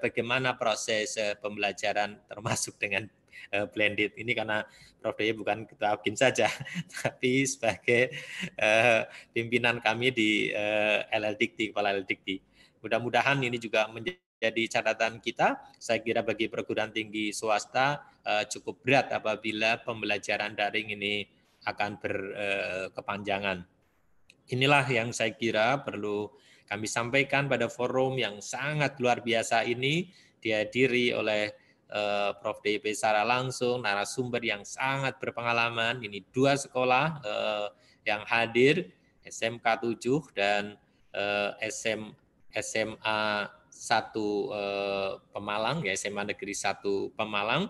[0.00, 3.04] bagaimana proses pembelajaran termasuk dengan
[3.54, 4.12] uh, blended.
[4.16, 4.64] Ini karena
[5.00, 5.16] Prof.
[5.16, 6.48] Daya bukan ketua APKIN saja,
[7.00, 8.12] tapi sebagai
[8.60, 12.36] uh, pimpinan kami di uh, LLDikti, Kepala LLDikti.
[12.84, 15.60] Mudah-mudahan ini juga menjadi catatan kita.
[15.76, 21.24] Saya kira bagi perguruan tinggi swasta uh, cukup berat apabila pembelajaran daring ini
[21.64, 23.64] akan berkepanjangan.
[24.50, 26.32] Inilah yang saya kira perlu
[26.70, 30.06] kami sampaikan pada forum yang sangat luar biasa ini
[30.38, 31.59] dihadiri oleh
[31.90, 32.62] uh, Prof.
[32.62, 36.00] DP secara langsung, narasumber yang sangat berpengalaman.
[36.00, 37.66] Ini dua sekolah uh,
[38.06, 38.90] yang hadir,
[39.26, 40.78] SMK 7 dan
[41.60, 42.14] SM,
[42.54, 47.68] SMA 1 uh, Pemalang, ya SMA Negeri 1 Pemalang.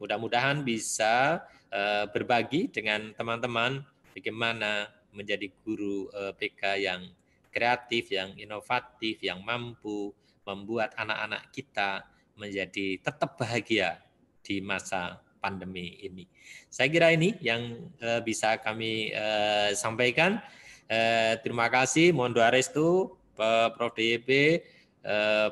[0.00, 6.06] Mudah-mudahan bisa uh, berbagi dengan teman-teman bagaimana menjadi guru
[6.36, 7.02] PK yang
[7.48, 10.14] kreatif, yang inovatif, yang mampu
[10.46, 12.06] membuat anak-anak kita
[12.38, 13.98] menjadi tetap bahagia
[14.40, 16.26] di masa pandemi ini.
[16.68, 20.42] Saya kira ini yang uh, bisa kami uh, sampaikan.
[20.88, 23.94] Uh, terima kasih, mohon doa restu Prof.
[23.94, 24.58] DYP,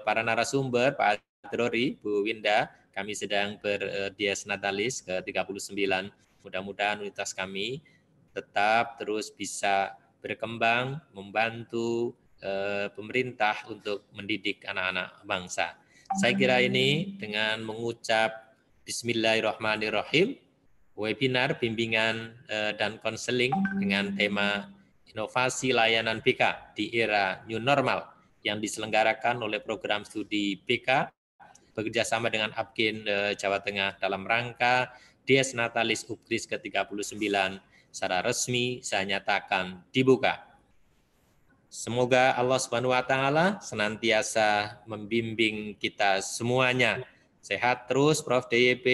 [0.02, 1.22] para narasumber, Pak
[1.54, 6.10] Drori, Bu Winda, kami sedang berdias natalis ke-39.
[6.42, 7.86] Mudah-mudahan unitas kami
[8.34, 12.18] tetap terus bisa berkembang, membantu
[12.98, 15.78] pemerintah untuk mendidik anak-anak bangsa.
[16.16, 18.56] Saya kira ini dengan mengucap
[18.88, 20.32] Bismillahirrahmanirrahim,
[20.96, 24.64] webinar bimbingan eh, dan konseling dengan tema
[25.12, 28.08] inovasi layanan BK di era new normal
[28.40, 31.12] yang diselenggarakan oleh program studi BK
[31.76, 37.28] bekerjasama dengan Apkin eh, Jawa Tengah dalam rangka Dies Natalis Ubris ke-39
[37.92, 40.45] secara resmi saya nyatakan dibuka.
[41.76, 47.04] Semoga Allah Subhanahu wa taala senantiasa membimbing kita semuanya.
[47.44, 48.88] Sehat terus Prof DYP,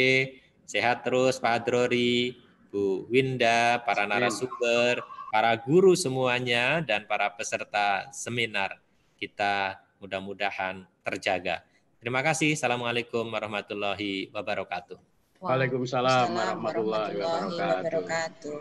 [0.66, 2.34] sehat terus Pak Adrori,
[2.74, 4.98] Bu Winda, para narasumber,
[5.30, 8.82] para guru semuanya dan para peserta seminar.
[9.14, 11.62] Kita mudah-mudahan terjaga.
[12.02, 12.58] Terima kasih.
[12.58, 14.98] Assalamualaikum warahmatullahi wabarakatuh.
[15.38, 18.58] Waalaikumsalam warahmatullahi wabarakatuh.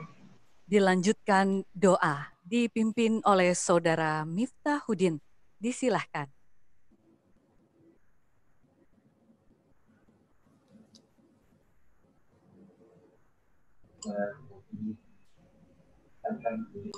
[0.70, 5.22] Dilanjutkan doa dipimpin oleh Saudara Miftahudin.
[5.62, 6.30] Disilahkan.
[16.26, 16.91] Alhamdulillah.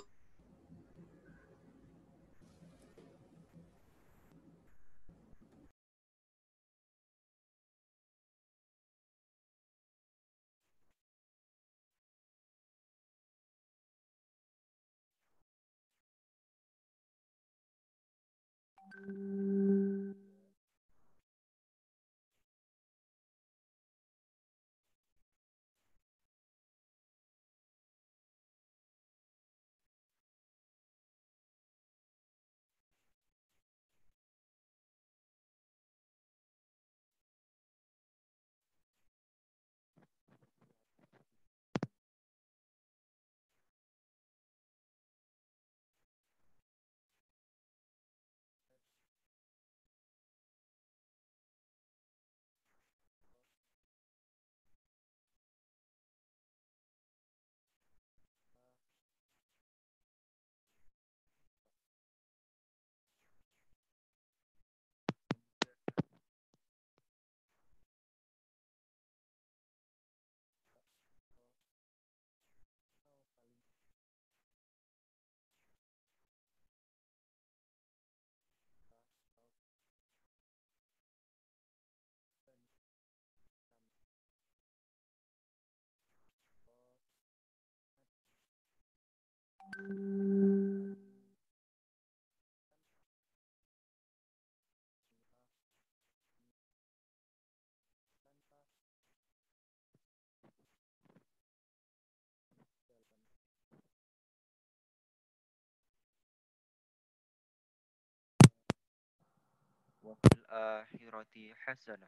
[110.03, 112.07] وفي الآخرة حسنة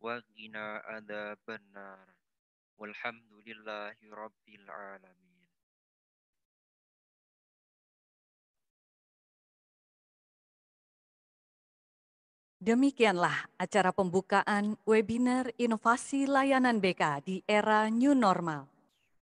[0.00, 2.14] وغنى عذاب النار
[2.78, 5.25] والحمد لله رب العالمين.
[12.56, 18.64] Demikianlah acara pembukaan webinar inovasi layanan BK di era new normal.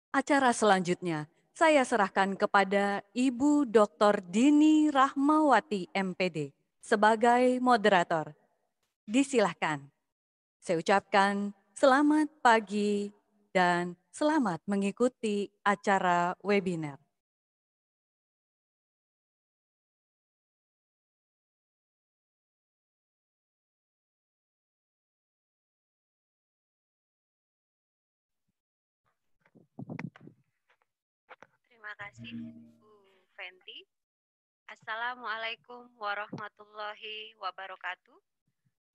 [0.09, 4.25] Acara selanjutnya saya serahkan kepada Ibu Dr.
[4.25, 6.49] Dini Rahmawati MPD
[6.82, 8.34] sebagai moderator.
[9.05, 9.86] Disilahkan.
[10.57, 13.13] Saya ucapkan selamat pagi
[13.53, 17.09] dan selamat mengikuti acara webinar.
[32.10, 32.41] Kasih
[32.82, 32.89] Bu
[33.38, 33.86] Fenty.
[34.66, 38.18] Assalamualaikum warahmatullahi wabarakatuh.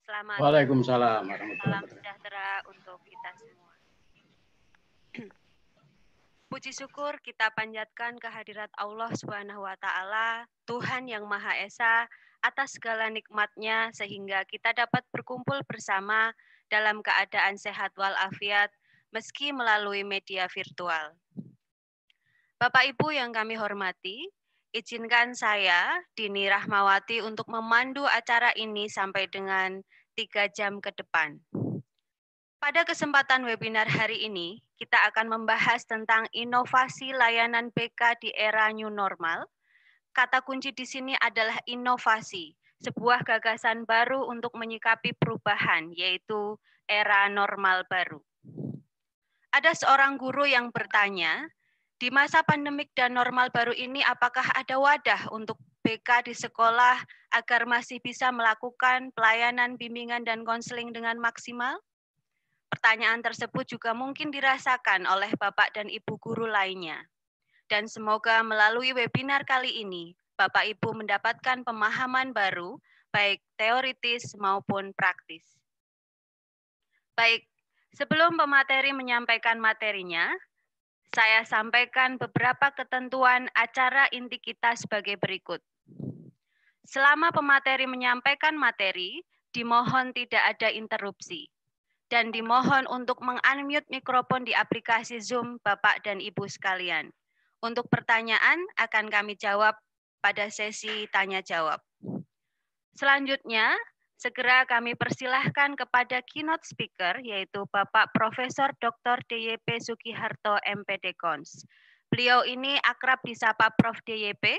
[0.03, 1.23] Selamat Waalaikumsalam
[1.63, 3.73] salam sejahtera untuk kita semua.
[6.51, 12.11] Puji syukur kita panjatkan kehadirat Allah Subhanahu wa taala, Tuhan yang Maha Esa
[12.43, 16.35] atas segala nikmatnya sehingga kita dapat berkumpul bersama
[16.67, 18.75] dalam keadaan sehat walafiat
[19.15, 21.15] meski melalui media virtual.
[22.55, 24.31] Bapak Ibu yang kami hormati,
[24.71, 29.83] izinkan saya, Dini Rahmawati, untuk memandu acara ini sampai dengan
[30.15, 31.35] tiga jam ke depan.
[32.63, 38.87] Pada kesempatan webinar hari ini, kita akan membahas tentang inovasi layanan BK di era new
[38.87, 39.51] normal.
[40.15, 46.55] Kata kunci di sini adalah inovasi, sebuah gagasan baru untuk menyikapi perubahan, yaitu
[46.87, 48.23] era normal baru.
[49.51, 51.51] Ada seorang guru yang bertanya,
[51.95, 56.99] di masa pandemik dan normal baru ini, apakah ada wadah untuk BK di sekolah
[57.31, 61.79] agar masih bisa melakukan pelayanan bimbingan dan konseling dengan maksimal?
[62.67, 66.99] Pertanyaan tersebut juga mungkin dirasakan oleh Bapak dan Ibu guru lainnya.
[67.71, 72.75] Dan semoga melalui webinar kali ini, Bapak Ibu mendapatkan pemahaman baru,
[73.15, 75.47] baik teoritis maupun praktis.
[77.15, 77.47] Baik,
[77.95, 80.35] sebelum pemateri menyampaikan materinya,
[81.15, 85.63] saya sampaikan beberapa ketentuan acara inti kita sebagai berikut.
[86.83, 89.23] Selama pemateri menyampaikan materi,
[89.55, 91.47] dimohon tidak ada interupsi.
[92.11, 97.09] Dan dimohon untuk mengunmute mikrofon di aplikasi Zoom Bapak dan Ibu sekalian.
[97.63, 99.73] Untuk pertanyaan akan kami jawab
[100.19, 101.81] pada sesi tanya jawab.
[102.93, 103.73] Selanjutnya,
[104.15, 109.19] segera kami persilahkan kepada keynote speaker yaitu Bapak Profesor Dr.
[109.27, 111.67] DYP Sugiharto MPD Kons.
[112.07, 114.55] Beliau ini akrab disapa Prof DYP,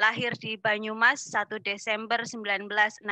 [0.00, 3.04] lahir di Banyumas 1 Desember 1961.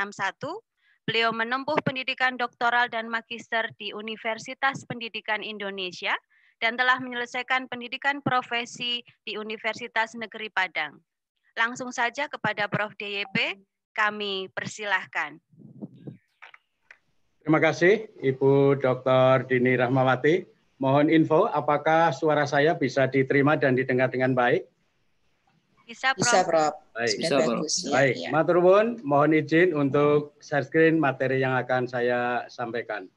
[1.05, 6.17] Beliau menempuh pendidikan doktoral dan magister di Universitas Pendidikan Indonesia
[6.65, 10.97] dan telah menyelesaikan pendidikan profesi di Universitas Negeri Padang.
[11.55, 13.63] Langsung saja kepada Prof DYP,
[13.95, 15.39] kami persilahkan.
[17.45, 19.45] Terima kasih Ibu Dr.
[19.45, 20.49] Dini Rahmawati.
[20.81, 24.65] Mohon info apakah suara saya bisa diterima dan didengar dengan baik?
[25.85, 26.73] Bisa, Bisa, Prof.
[26.97, 27.15] Baik.
[27.21, 27.49] Bisa, Prof.
[27.61, 28.29] bagus, ya, Baik, ya.
[28.33, 33.13] matur nuwun, mohon izin untuk share screen materi yang akan saya sampaikan.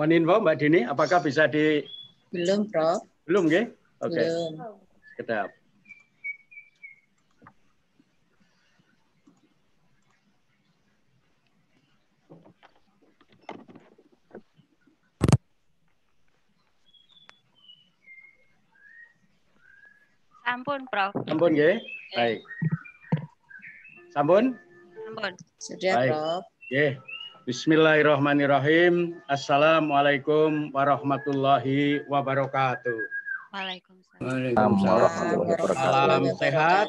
[0.00, 1.84] Mohon info Mbak Dini, apakah bisa di
[2.32, 3.04] Belum, Prof.
[3.28, 3.68] belum nggih?
[4.00, 4.16] Oke.
[4.16, 4.52] Belum.
[5.20, 5.52] Kedap.
[20.48, 21.12] Sampun, Prof.
[21.28, 21.76] Sampun nggih?
[22.16, 22.40] Baik.
[24.16, 24.56] Sampun?
[24.96, 25.32] Sampun.
[25.60, 26.08] Sudah, Baik.
[26.08, 26.44] Prof.
[26.72, 27.09] Nggih.
[27.50, 29.18] Bismillahirrahmanirrahim.
[29.26, 32.94] Assalamualaikum warahmatullahi wabarakatuh.
[33.50, 34.78] Waalaikumsalam.
[35.74, 36.86] Salam sehat,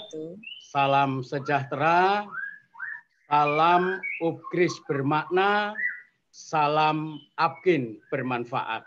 [0.62, 2.30] salam sejahtera,
[3.26, 5.74] salam upgris bermakna,
[6.30, 8.86] salam apkin bermanfaat.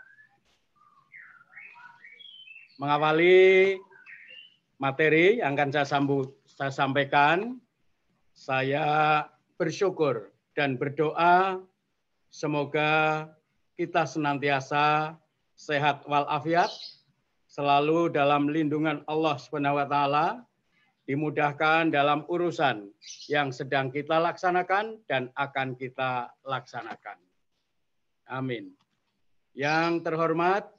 [2.79, 3.75] Mengawali
[4.79, 7.59] materi yang akan saya, sambut, saya sampaikan,
[8.31, 9.27] saya
[9.59, 11.59] bersyukur dan berdoa
[12.31, 13.27] semoga
[13.75, 15.15] kita senantiasa
[15.55, 16.71] sehat walafiat,
[17.51, 20.27] selalu dalam lindungan Allah Subhanahu wa taala,
[21.05, 22.87] dimudahkan dalam urusan
[23.27, 27.19] yang sedang kita laksanakan dan akan kita laksanakan.
[28.31, 28.71] Amin.
[29.51, 30.71] Yang terhormat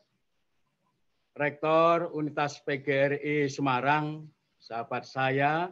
[1.36, 4.24] Rektor Unitas PGRI Semarang,
[4.56, 5.68] sahabat saya,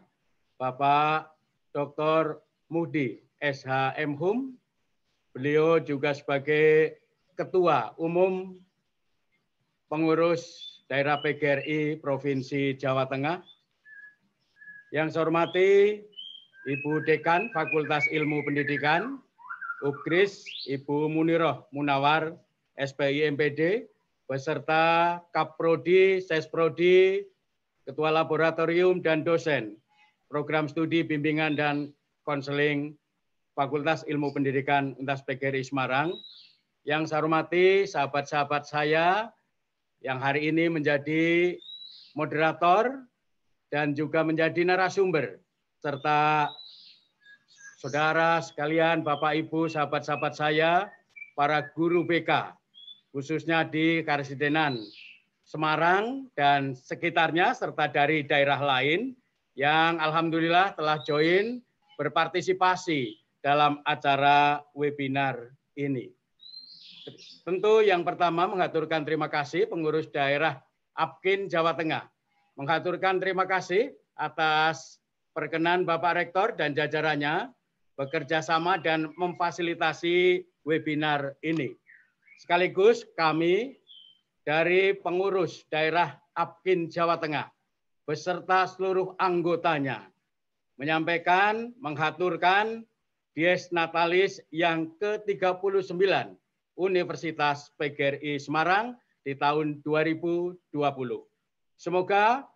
[0.61, 1.33] Bapak
[1.73, 2.45] Dr.
[2.69, 4.57] Mudi SHM Hum.
[5.37, 6.97] Beliau juga sebagai
[7.37, 8.57] Ketua Umum
[9.93, 13.45] Pengurus Daerah PGRI Provinsi Jawa Tengah.
[14.95, 16.01] Yang saya hormati
[16.65, 19.21] Ibu Dekan Fakultas Ilmu Pendidikan,
[19.85, 22.33] UPGRIS, Ibu Muniroh Munawar,
[22.81, 23.91] SPI MPD,
[24.25, 27.27] beserta Kaprodi, Sesprodi,
[27.85, 29.77] Ketua Laboratorium dan dosen
[30.33, 31.93] Program Studi Bimbingan dan
[32.25, 32.97] Konseling
[33.55, 36.11] Fakultas Ilmu Pendidikan Universitas PGRI Semarang.
[36.85, 39.33] Yang saya hormati sahabat-sahabat saya
[40.05, 41.57] yang hari ini menjadi
[42.13, 43.09] moderator
[43.73, 45.41] dan juga menjadi narasumber
[45.81, 46.53] serta
[47.81, 50.93] saudara sekalian, Bapak Ibu, sahabat-sahabat saya,
[51.33, 52.53] para guru BK,
[53.17, 54.77] khususnya di Karesidenan
[55.45, 59.13] Semarang dan sekitarnya serta dari daerah lain
[59.53, 61.61] yang alhamdulillah telah join
[62.01, 66.09] berpartisipasi dalam acara webinar ini.
[67.45, 70.65] Tentu yang pertama mengaturkan terima kasih pengurus daerah
[70.97, 72.09] APKIN Jawa Tengah
[72.57, 74.97] mengaturkan terima kasih atas
[75.37, 77.53] perkenan Bapak Rektor dan jajarannya
[78.01, 81.77] bekerja sama dan memfasilitasi webinar ini.
[82.41, 83.77] Sekaligus kami
[84.41, 87.53] dari pengurus daerah APKIN Jawa Tengah
[88.09, 90.09] beserta seluruh anggotanya
[90.81, 92.83] menyampaikan, menghaturkan
[93.35, 95.91] Dies Natalis yang ke-39
[96.79, 98.95] Universitas PGRI Semarang
[99.27, 100.55] di tahun 2020.
[101.75, 102.47] Semoga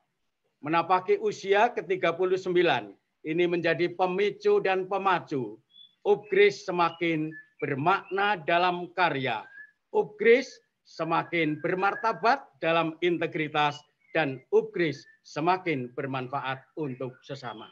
[0.62, 2.94] menapaki usia ke-39
[3.26, 5.58] ini menjadi pemicu dan pemacu
[6.06, 9.42] Upgris semakin bermakna dalam karya.
[9.90, 13.82] Upgris semakin bermartabat dalam integritas
[14.14, 17.66] dan Upgris semakin bermanfaat untuk sesama.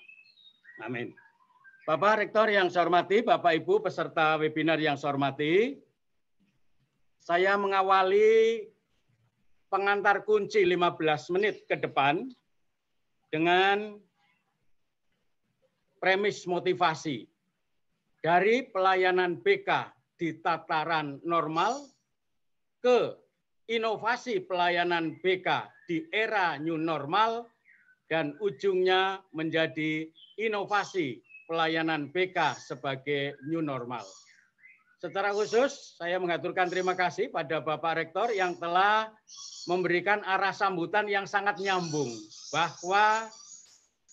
[0.82, 1.14] Amin.
[1.86, 5.78] Bapak Rektor yang saya hormati, Bapak Ibu peserta webinar yang saya hormati,
[7.22, 8.66] saya mengawali
[9.70, 10.98] pengantar kunci 15
[11.38, 12.26] menit ke depan
[13.30, 14.02] dengan
[16.02, 17.30] premis motivasi
[18.18, 19.70] dari pelayanan BK
[20.18, 21.86] di tataran normal
[22.82, 23.14] ke
[23.70, 27.46] inovasi pelayanan BK di era new normal
[28.10, 34.02] dan ujungnya menjadi inovasi pelayanan BK sebagai new normal.
[35.00, 39.12] Secara khusus, saya mengaturkan terima kasih pada Bapak Rektor yang telah
[39.70, 42.10] memberikan arah sambutan yang sangat nyambung
[42.50, 43.30] bahwa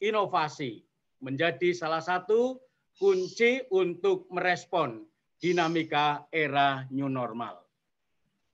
[0.03, 0.83] inovasi
[1.23, 2.59] menjadi salah satu
[2.99, 5.07] kunci untuk merespon
[5.39, 7.63] dinamika era new normal.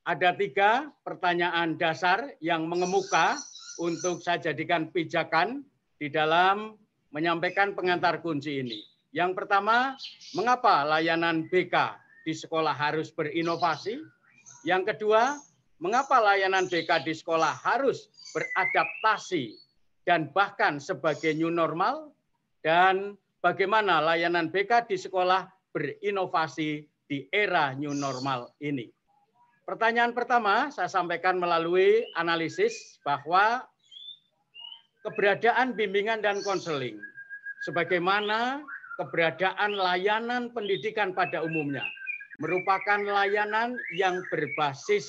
[0.06, 3.38] Ada tiga pertanyaan dasar yang mengemuka
[3.82, 5.66] untuk saya jadikan pijakan
[5.98, 6.78] di dalam
[7.10, 8.80] menyampaikan pengantar kunci ini.
[9.10, 9.98] Yang pertama,
[10.38, 13.98] mengapa layanan BK di sekolah harus berinovasi.
[14.62, 15.42] Yang kedua,
[15.82, 19.58] mengapa layanan BK di sekolah harus beradaptasi
[20.06, 22.14] dan bahkan sebagai new normal
[22.62, 28.86] dan bagaimana layanan BK di sekolah berinovasi di era new normal ini.
[29.66, 33.66] Pertanyaan pertama saya sampaikan melalui analisis bahwa
[35.06, 37.04] keberadaan bimbingan dan konseling
[37.64, 38.64] sebagaimana
[39.00, 41.88] keberadaan layanan pendidikan pada umumnya
[42.40, 45.08] merupakan layanan yang berbasis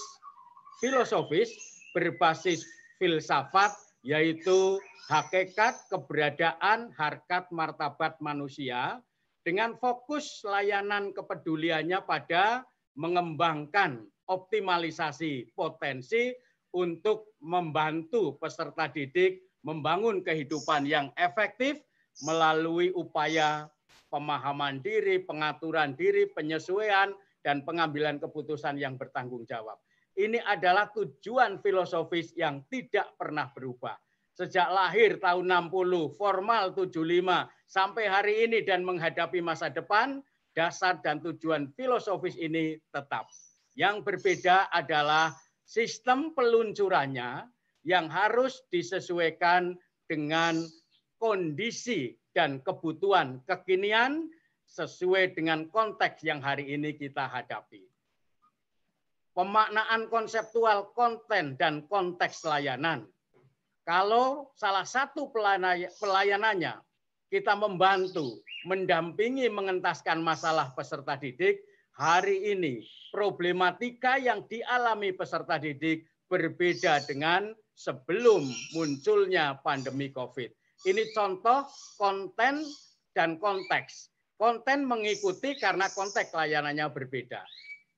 [0.82, 1.54] filosofis,
[1.94, 2.66] berbasis
[2.98, 3.70] filsafat,
[4.02, 4.80] yaitu
[5.12, 8.98] hakikat keberadaan harkat martabat manusia
[9.44, 12.64] dengan fokus layanan kepeduliannya pada
[12.96, 16.32] mengembangkan optimalisasi potensi
[16.70, 21.80] untuk membantu peserta didik membangun kehidupan yang efektif
[22.24, 23.68] melalui upaya
[24.10, 29.80] pemahaman diri, pengaturan diri, penyesuaian, dan pengambilan keputusan yang bertanggung jawab.
[30.18, 33.96] Ini adalah tujuan filosofis yang tidak pernah berubah.
[34.36, 40.20] Sejak lahir tahun 60, formal 75, sampai hari ini dan menghadapi masa depan,
[40.52, 43.30] dasar dan tujuan filosofis ini tetap.
[43.78, 45.32] Yang berbeda adalah
[45.62, 47.46] sistem peluncurannya
[47.84, 50.60] yang harus disesuaikan dengan
[51.20, 54.28] kondisi dan kebutuhan kekinian
[54.70, 57.82] sesuai dengan konteks yang hari ini kita hadapi.
[59.34, 63.06] Pemaknaan konseptual konten dan konteks layanan.
[63.86, 65.32] Kalau salah satu
[65.98, 66.78] pelayanannya
[67.30, 71.62] kita membantu, mendampingi mengentaskan masalah peserta didik,
[71.94, 77.50] hari ini problematika yang dialami peserta didik berbeda dengan
[77.80, 78.44] sebelum
[78.76, 80.52] munculnya pandemi COVID.
[80.84, 81.64] Ini contoh
[81.96, 82.60] konten
[83.16, 84.12] dan konteks.
[84.36, 87.40] Konten mengikuti karena konteks layanannya berbeda.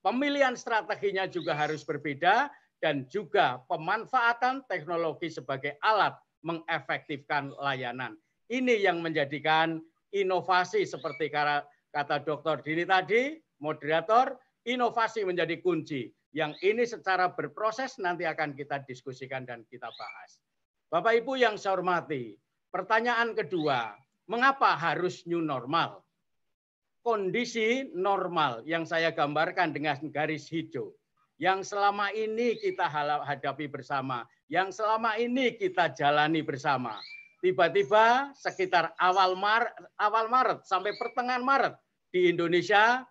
[0.03, 2.51] Pemilihan strateginya juga harus berbeda
[2.83, 8.19] dan juga pemanfaatan teknologi sebagai alat mengefektifkan layanan.
[8.51, 9.79] Ini yang menjadikan
[10.11, 12.59] inovasi seperti kata Dr.
[12.59, 14.35] Dini tadi, moderator,
[14.67, 16.11] inovasi menjadi kunci.
[16.33, 20.41] Yang ini secara berproses nanti akan kita diskusikan dan kita bahas.
[20.89, 22.33] Bapak Ibu yang saya hormati,
[22.73, 23.93] pertanyaan kedua,
[24.25, 26.01] mengapa harus new normal?
[27.05, 30.97] Kondisi normal yang saya gambarkan dengan garis hijau,
[31.37, 36.97] yang selama ini kita hadapi bersama, yang selama ini kita jalani bersama.
[37.43, 41.75] Tiba-tiba sekitar awal Maret, awal Maret sampai pertengahan Maret
[42.09, 43.03] di Indonesia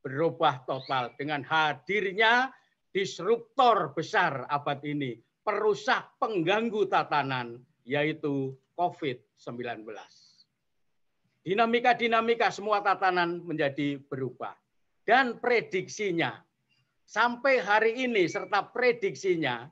[0.00, 2.52] berubah total dengan hadirnya
[2.90, 9.86] disruptor besar abad ini, perusak pengganggu tatanan yaitu COVID-19.
[11.40, 14.52] Dinamika-dinamika semua tatanan menjadi berubah.
[15.04, 16.36] Dan prediksinya,
[17.08, 19.66] sampai hari ini serta prediksinya,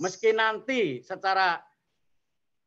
[0.00, 1.60] meski nanti secara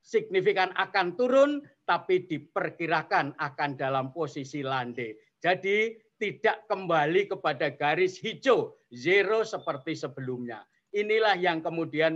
[0.06, 1.52] signifikan akan turun,
[1.84, 5.18] tapi diperkirakan akan dalam posisi landai.
[5.42, 10.64] Jadi tidak kembali kepada garis hijau, zero seperti sebelumnya.
[10.96, 12.16] Inilah yang kemudian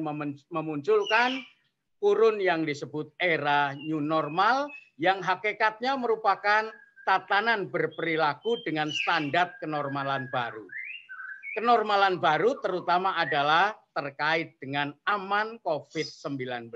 [0.52, 1.44] memunculkan
[2.00, 6.72] kurun yang disebut era new normal yang hakikatnya merupakan
[7.04, 10.64] tatanan berperilaku dengan standar kenormalan baru.
[11.58, 16.72] Kenormalan baru terutama adalah terkait dengan aman COVID-19.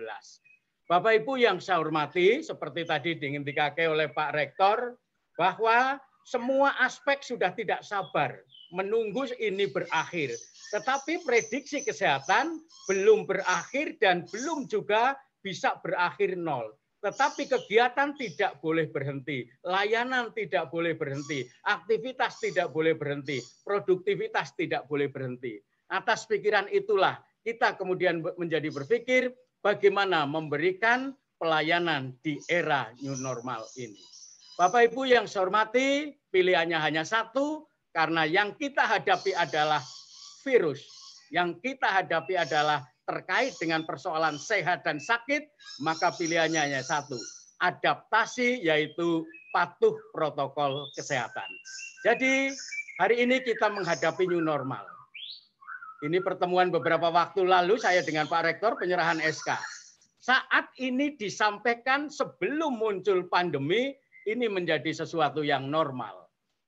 [0.84, 5.00] Bapak Ibu yang saya hormati, seperti tadi dikake oleh Pak Rektor,
[5.40, 8.36] bahwa semua aspek sudah tidak sabar
[8.74, 10.34] menunggu ini berakhir.
[10.74, 12.58] Tetapi prediksi kesehatan
[12.90, 15.14] belum berakhir dan belum juga
[15.46, 16.74] bisa berakhir nol.
[17.04, 24.88] Tetapi kegiatan tidak boleh berhenti, layanan tidak boleh berhenti, aktivitas tidak boleh berhenti, produktivitas tidak
[24.88, 25.60] boleh berhenti.
[25.92, 34.23] Atas pikiran itulah kita kemudian menjadi berpikir bagaimana memberikan pelayanan di era new normal ini.
[34.54, 39.82] Bapak Ibu yang saya hormati, pilihannya hanya satu, karena yang kita hadapi adalah
[40.46, 40.86] virus.
[41.34, 45.50] Yang kita hadapi adalah terkait dengan persoalan sehat dan sakit,
[45.82, 47.18] maka pilihannya hanya satu.
[47.66, 49.26] Adaptasi yaitu
[49.58, 51.50] patuh protokol kesehatan.
[52.06, 52.54] Jadi
[53.02, 54.86] hari ini kita menghadapi new normal.
[56.06, 59.56] Ini pertemuan beberapa waktu lalu saya dengan Pak Rektor penyerahan SK.
[60.22, 63.96] Saat ini disampaikan sebelum muncul pandemi,
[64.28, 66.24] ini menjadi sesuatu yang normal.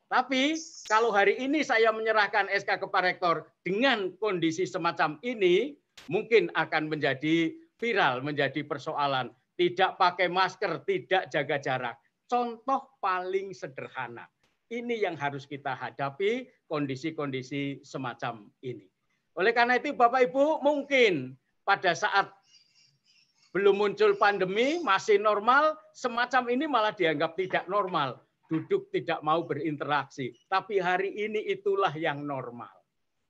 [0.06, 0.54] Tapi
[0.86, 3.36] kalau hari ini saya menyerahkan SK ke Pak Rektor
[3.66, 5.74] dengan kondisi semacam ini,
[6.08, 7.52] mungkin akan menjadi
[7.82, 9.34] viral, menjadi persoalan.
[9.56, 11.96] Tidak pakai masker, tidak jaga jarak.
[12.30, 14.28] Contoh paling sederhana.
[14.70, 18.90] Ini yang harus kita hadapi kondisi-kondisi semacam ini.
[19.38, 22.30] Oleh karena itu Bapak Ibu mungkin pada saat
[23.56, 30.34] belum muncul pandemi, masih normal, semacam ini malah dianggap tidak normal duduk tidak mau berinteraksi.
[30.50, 32.72] Tapi hari ini itulah yang normal.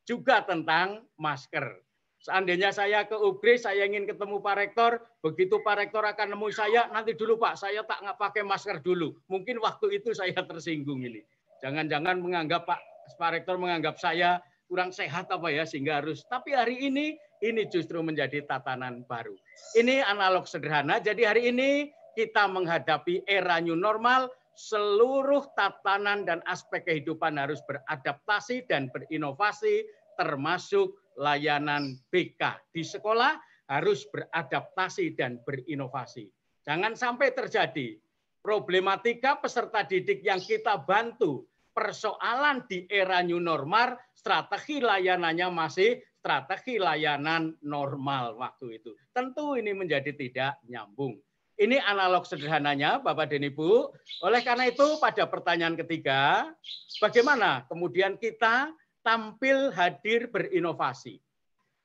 [0.06, 1.82] Juga tentang masker.
[2.22, 6.90] Seandainya saya ke UGRI, saya ingin ketemu Pak Rektor, begitu Pak Rektor akan nemu saya,
[6.90, 9.14] nanti dulu Pak, saya tak nggak pakai masker dulu.
[9.30, 11.22] Mungkin waktu itu saya tersinggung ini.
[11.62, 12.82] Jangan-jangan menganggap Pak,
[13.22, 16.26] Pak Rektor menganggap saya kurang sehat apa ya, sehingga harus.
[16.26, 19.36] Tapi hari ini, ini justru menjadi tatanan baru.
[19.78, 26.88] Ini analog sederhana, jadi hari ini kita menghadapi era new normal, seluruh tatanan dan aspek
[26.88, 29.84] kehidupan harus beradaptasi dan berinovasi
[30.16, 33.36] termasuk layanan BK di sekolah
[33.68, 36.32] harus beradaptasi dan berinovasi.
[36.64, 38.00] Jangan sampai terjadi
[38.40, 41.46] problematika peserta didik yang kita bantu
[41.76, 48.96] persoalan di era new normal strategi layanannya masih strategi layanan normal waktu itu.
[49.12, 51.20] Tentu ini menjadi tidak nyambung.
[51.56, 53.94] Ini analog sederhananya, Bapak dan Ibu.
[54.28, 56.52] Oleh karena itu, pada pertanyaan ketiga,
[57.00, 61.16] bagaimana kemudian kita tampil hadir berinovasi?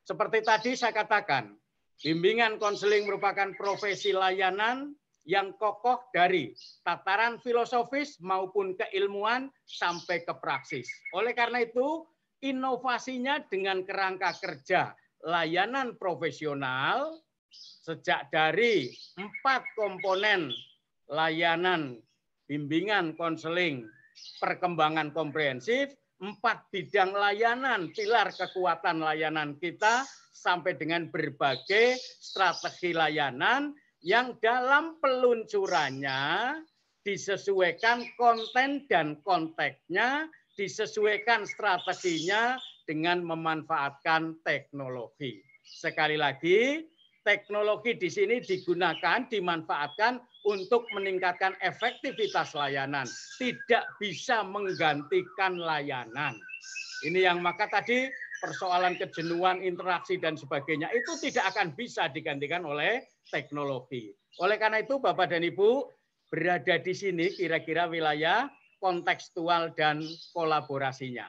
[0.02, 1.54] Seperti tadi saya katakan,
[2.02, 4.90] bimbingan konseling merupakan profesi layanan
[5.28, 10.88] yang kokoh dari tataran filosofis maupun keilmuan sampai ke praksis.
[11.12, 12.08] Oleh karena itu,
[12.40, 14.96] inovasinya dengan kerangka kerja
[15.28, 17.20] layanan profesional
[17.84, 18.88] sejak dari
[19.20, 20.48] empat komponen
[21.12, 22.00] layanan
[22.48, 23.84] bimbingan konseling
[24.40, 30.04] perkembangan komprehensif empat bidang layanan, pilar kekuatan layanan kita
[30.36, 36.56] sampai dengan berbagai strategi layanan yang dalam peluncurannya
[37.04, 45.40] disesuaikan konten dan konteksnya, disesuaikan strateginya dengan memanfaatkan teknologi.
[45.64, 46.84] Sekali lagi,
[47.24, 53.04] teknologi di sini digunakan, dimanfaatkan untuk meningkatkan efektivitas layanan,
[53.36, 56.36] tidak bisa menggantikan layanan.
[57.04, 58.08] Ini yang maka tadi
[58.40, 64.12] persoalan kejenuhan, interaksi dan sebagainya itu tidak akan bisa digantikan oleh teknologi.
[64.42, 65.90] Oleh karena itu Bapak dan Ibu
[66.30, 68.46] berada di sini kira-kira wilayah
[68.78, 70.02] kontekstual dan
[70.34, 71.26] kolaborasinya.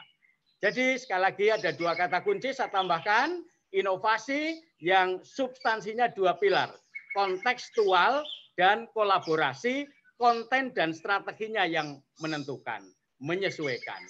[0.62, 3.42] Jadi sekali lagi ada dua kata kunci saya tambahkan
[3.74, 6.70] inovasi yang substansinya dua pilar,
[7.18, 8.22] kontekstual
[8.60, 9.90] dan kolaborasi,
[10.22, 12.86] konten dan strateginya yang menentukan,
[13.18, 14.06] menyesuaikan.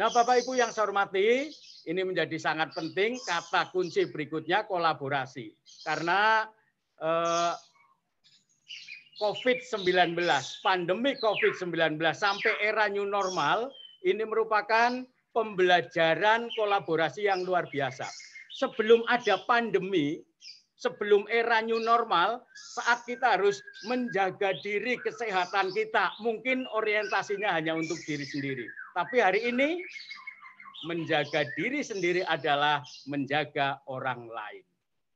[0.00, 1.52] Nah, Bapak Ibu yang saya hormati,
[1.84, 5.52] ini menjadi sangat penting kata kunci berikutnya kolaborasi.
[5.84, 6.48] Karena
[7.00, 7.54] eh,
[9.20, 10.16] COVID-19,
[10.64, 13.68] pandemi COVID-19 sampai era new normal
[14.00, 15.04] ini merupakan
[15.36, 18.08] pembelajaran kolaborasi yang luar biasa.
[18.56, 20.24] Sebelum ada pandemi,
[20.80, 28.00] sebelum era new normal, saat kita harus menjaga diri kesehatan kita, mungkin orientasinya hanya untuk
[28.08, 28.64] diri sendiri.
[28.96, 29.84] Tapi hari ini
[30.88, 34.64] menjaga diri sendiri adalah menjaga orang lain.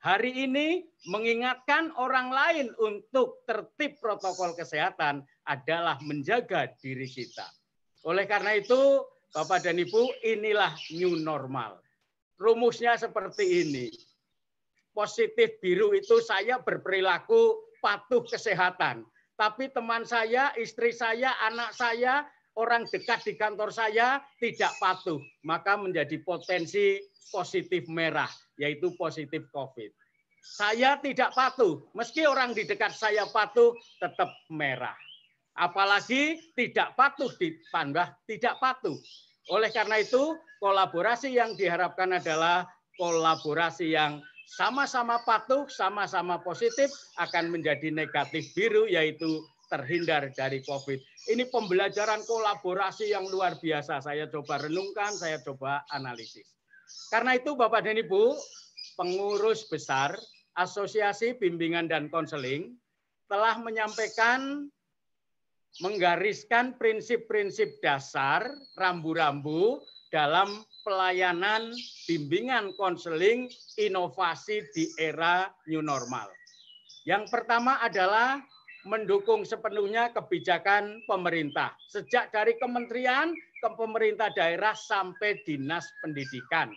[0.05, 7.49] Hari ini mengingatkan orang lain untuk tertib protokol kesehatan adalah menjaga diri kita.
[8.05, 9.01] Oleh karena itu,
[9.33, 11.81] Bapak dan Ibu, inilah new normal.
[12.37, 13.89] Rumusnya seperti ini.
[14.93, 19.09] Positif biru itu saya berperilaku patuh kesehatan.
[19.41, 22.29] Tapi teman saya, istri saya, anak saya,
[22.59, 25.19] orang dekat di kantor saya tidak patuh.
[25.47, 29.91] Maka menjadi potensi positif merah, yaitu positif COVID.
[30.45, 34.95] Saya tidak patuh, meski orang di dekat saya patuh, tetap merah.
[35.57, 38.99] Apalagi tidak patuh ditambah tidak patuh.
[39.49, 42.69] Oleh karena itu, kolaborasi yang diharapkan adalah
[43.01, 50.99] kolaborasi yang sama-sama patuh, sama-sama positif akan menjadi negatif biru yaitu terhindar dari COVID.
[51.33, 54.01] Ini pembelajaran kolaborasi yang luar biasa.
[54.05, 56.45] Saya coba renungkan, saya coba analisis.
[57.09, 58.37] Karena itu Bapak dan Ibu,
[59.01, 60.15] pengurus besar
[60.55, 62.79] Asosiasi Bimbingan dan Konseling
[63.27, 64.71] telah menyampaikan
[65.83, 68.47] menggariskan prinsip-prinsip dasar
[68.79, 69.83] rambu-rambu
[70.15, 71.75] dalam pelayanan
[72.07, 76.31] bimbingan konseling inovasi di era new normal.
[77.03, 78.39] Yang pertama adalah
[78.85, 86.69] mendukung sepenuhnya kebijakan pemerintah, sejak dari kementerian ke pemerintah daerah sampai dinas pendidikan.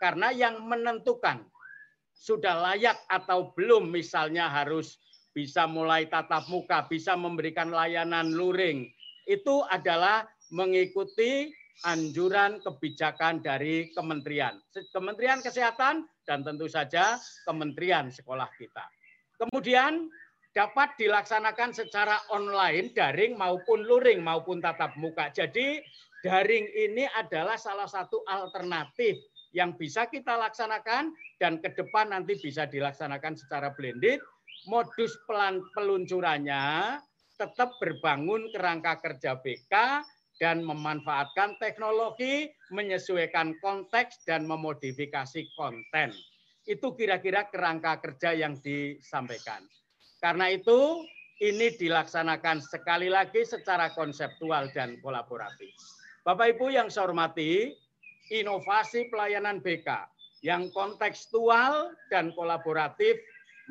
[0.00, 1.44] Karena yang menentukan
[2.16, 4.96] sudah layak atau belum misalnya harus
[5.36, 8.88] bisa mulai tatap muka, bisa memberikan layanan luring.
[9.28, 11.52] Itu adalah mengikuti
[11.84, 14.60] anjuran kebijakan dari kementerian.
[14.92, 17.16] Kementerian Kesehatan dan tentu saja
[17.48, 18.84] Kementerian Sekolah kita.
[19.40, 20.12] Kemudian
[20.50, 25.30] dapat dilaksanakan secara online, daring maupun luring maupun tatap muka.
[25.30, 25.78] Jadi
[26.26, 29.18] daring ini adalah salah satu alternatif
[29.54, 34.18] yang bisa kita laksanakan dan ke depan nanti bisa dilaksanakan secara blended.
[34.68, 36.98] Modus pelan peluncurannya
[37.40, 40.04] tetap berbangun kerangka kerja BK
[40.36, 46.12] dan memanfaatkan teknologi, menyesuaikan konteks, dan memodifikasi konten.
[46.64, 49.64] Itu kira-kira kerangka kerja yang disampaikan.
[50.20, 51.04] Karena itu,
[51.40, 55.72] ini dilaksanakan sekali lagi secara konseptual dan kolaboratif.
[56.20, 57.72] Bapak Ibu yang saya hormati,
[58.28, 59.88] inovasi pelayanan BK
[60.44, 63.16] yang kontekstual dan kolaboratif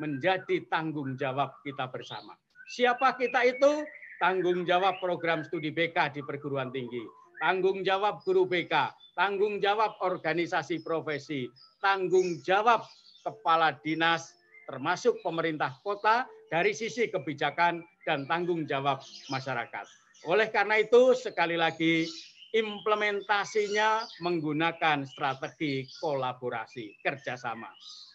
[0.02, 2.34] menjadi tanggung jawab kita bersama.
[2.70, 3.86] Siapa kita itu?
[4.20, 7.00] tanggung jawab program studi BK di perguruan tinggi,
[7.40, 11.48] tanggung jawab guru BK, tanggung jawab organisasi profesi,
[11.80, 12.84] tanggung jawab
[13.24, 14.36] kepala dinas
[14.68, 19.86] termasuk pemerintah kota dari sisi kebijakan dan tanggung jawab masyarakat.
[20.26, 22.04] Oleh karena itu sekali lagi
[22.52, 27.70] implementasinya menggunakan strategi kolaborasi kerjasama.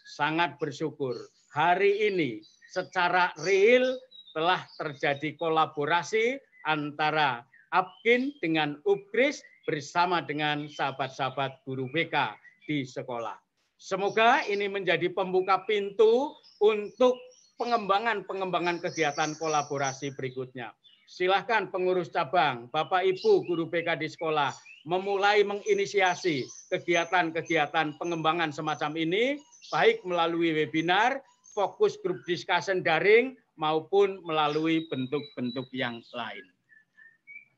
[0.05, 1.15] Sangat bersyukur
[1.55, 3.95] hari ini secara real
[4.35, 6.35] telah terjadi kolaborasi
[6.67, 12.35] antara Apkin dengan Upkris bersama dengan sahabat-sahabat guru BK
[12.67, 13.35] di sekolah.
[13.75, 16.31] Semoga ini menjadi pembuka pintu
[16.63, 17.19] untuk
[17.55, 20.75] pengembangan-pengembangan kegiatan kolaborasi berikutnya.
[21.05, 24.49] Silahkan pengurus cabang, Bapak Ibu guru BK di sekolah,
[24.89, 29.37] memulai menginisiasi kegiatan-kegiatan pengembangan semacam ini,
[29.69, 31.21] baik melalui webinar,
[31.53, 36.45] fokus grup discussion daring, maupun melalui bentuk-bentuk yang lain.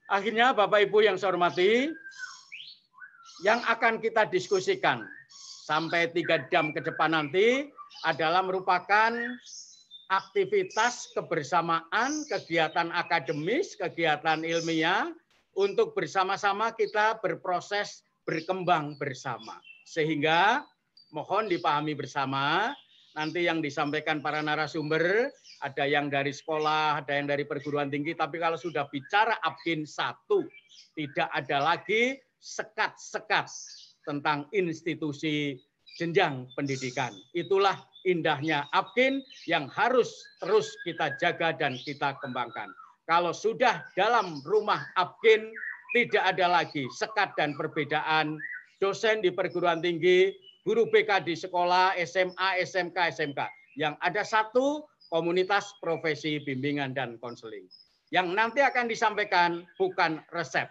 [0.07, 1.91] Akhirnya Bapak Ibu yang saya hormati,
[3.44, 5.03] yang akan kita diskusikan
[5.68, 7.68] sampai tiga jam ke depan nanti
[8.07, 9.11] adalah merupakan
[10.07, 15.11] aktivitas kebersamaan, kegiatan akademis, kegiatan ilmiah,
[15.57, 19.57] untuk bersama-sama kita berproses berkembang bersama.
[19.88, 20.61] Sehingga
[21.09, 22.75] mohon dipahami bersama,
[23.17, 25.34] nanti yang disampaikan para narasumber,
[25.65, 30.45] ada yang dari sekolah, ada yang dari perguruan tinggi, tapi kalau sudah bicara Abkin satu,
[30.93, 33.49] tidak ada lagi sekat-sekat
[34.05, 35.57] tentang institusi
[35.97, 37.09] jenjang pendidikan.
[37.34, 40.07] Itulah indahnya Abkin yang harus
[40.39, 42.71] terus kita jaga dan kita kembangkan.
[43.03, 45.51] Kalau sudah dalam rumah Abkin,
[45.91, 48.39] tidak ada lagi sekat dan perbedaan
[48.79, 53.39] dosen di perguruan tinggi, guru BK di sekolah, SMA, SMK, SMK.
[53.79, 57.67] Yang ada satu komunitas profesi bimbingan dan konseling.
[58.11, 60.67] Yang nanti akan disampaikan bukan resep.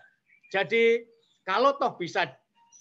[0.53, 1.05] Jadi
[1.45, 2.29] kalau toh bisa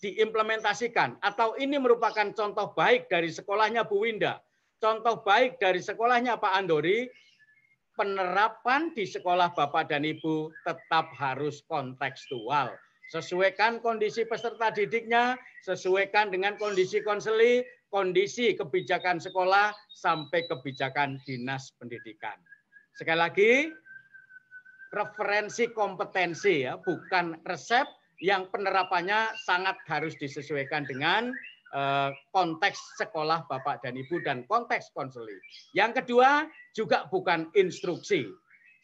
[0.04, 4.38] diimplementasikan atau ini merupakan contoh baik dari sekolahnya Bu Winda,
[4.80, 7.08] contoh baik dari sekolahnya Pak Andori,
[7.96, 12.76] penerapan di sekolah Bapak dan Ibu tetap harus kontekstual.
[13.14, 17.62] Sesuaikan kondisi peserta didiknya, sesuaikan dengan kondisi konseli,
[17.94, 22.36] kondisi kebijakan sekolah, sampai kebijakan dinas pendidikan.
[22.98, 23.52] Sekali lagi,
[24.90, 27.86] referensi kompetensi ya, bukan resep,
[28.24, 31.36] yang penerapannya sangat harus disesuaikan dengan
[32.32, 35.40] konteks sekolah Bapak dan Ibu dan konteks konseling.
[35.76, 38.32] Yang kedua juga bukan instruksi.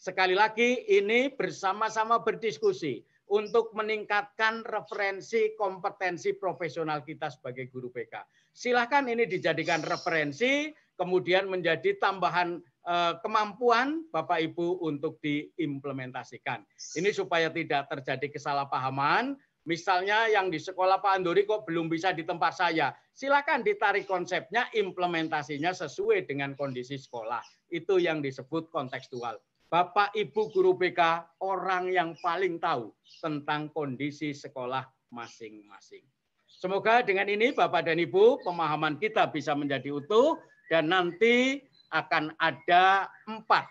[0.01, 8.19] Sekali lagi ini bersama-sama berdiskusi untuk meningkatkan referensi kompetensi profesional kita sebagai guru BK.
[8.51, 10.67] Silahkan ini dijadikan referensi,
[10.99, 16.65] kemudian menjadi tambahan Eh, kemampuan Bapak Ibu untuk diimplementasikan.
[16.97, 19.37] Ini supaya tidak terjadi kesalahpahaman.
[19.69, 22.89] Misalnya yang di sekolah Pak Andori kok belum bisa di tempat saya.
[23.13, 27.41] Silakan ditarik konsepnya, implementasinya sesuai dengan kondisi sekolah.
[27.69, 29.37] Itu yang disebut kontekstual.
[29.71, 30.99] Bapak Ibu guru BK
[31.45, 32.91] orang yang paling tahu
[33.23, 34.83] tentang kondisi sekolah
[35.13, 36.03] masing-masing.
[36.49, 40.35] Semoga dengan ini Bapak dan Ibu pemahaman kita bisa menjadi utuh
[40.67, 41.63] dan nanti
[41.93, 43.63] akan ada empat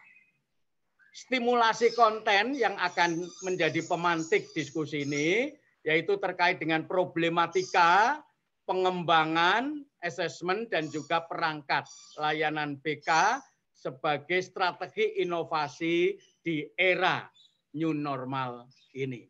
[1.11, 5.53] stimulasi konten yang akan menjadi pemantik diskusi ini,
[5.91, 8.23] yaitu terkait dengan problematika
[8.63, 11.83] pengembangan, asesmen, dan juga perangkat
[12.15, 13.43] layanan BK
[13.75, 17.27] sebagai strategi inovasi di era
[17.75, 19.27] new normal ini.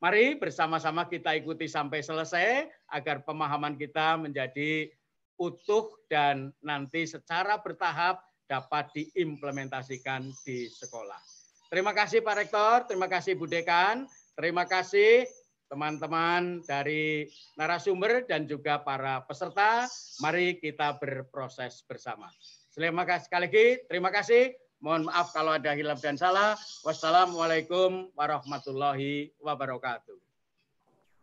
[0.00, 4.88] Mari bersama-sama kita ikuti sampai selesai agar pemahaman kita menjadi
[5.36, 11.20] utuh dan nanti secara bertahap dapat diimplementasikan di sekolah.
[11.68, 15.28] Terima kasih Pak Rektor, terima kasih Bu Dekan, terima kasih
[15.68, 19.84] teman-teman dari narasumber dan juga para peserta.
[20.24, 22.32] Mari kita berproses bersama.
[22.72, 24.56] Terima kasih sekali lagi, terima kasih.
[24.78, 26.54] Mohon maaf kalau ada hilaf dan salah.
[26.86, 30.14] Wassalamualaikum warahmatullahi wabarakatuh.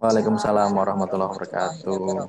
[0.04, 2.28] Waalaikumsalam warahmatullahi wabarakatuh.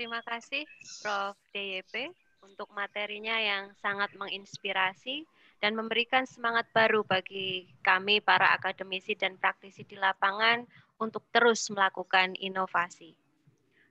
[0.00, 0.64] Terima kasih
[1.04, 1.36] Prof.
[1.52, 2.08] DYP
[2.40, 5.28] untuk materinya yang sangat menginspirasi
[5.60, 10.64] dan memberikan semangat baru bagi kami para akademisi dan praktisi di lapangan
[11.00, 13.16] untuk terus melakukan inovasi.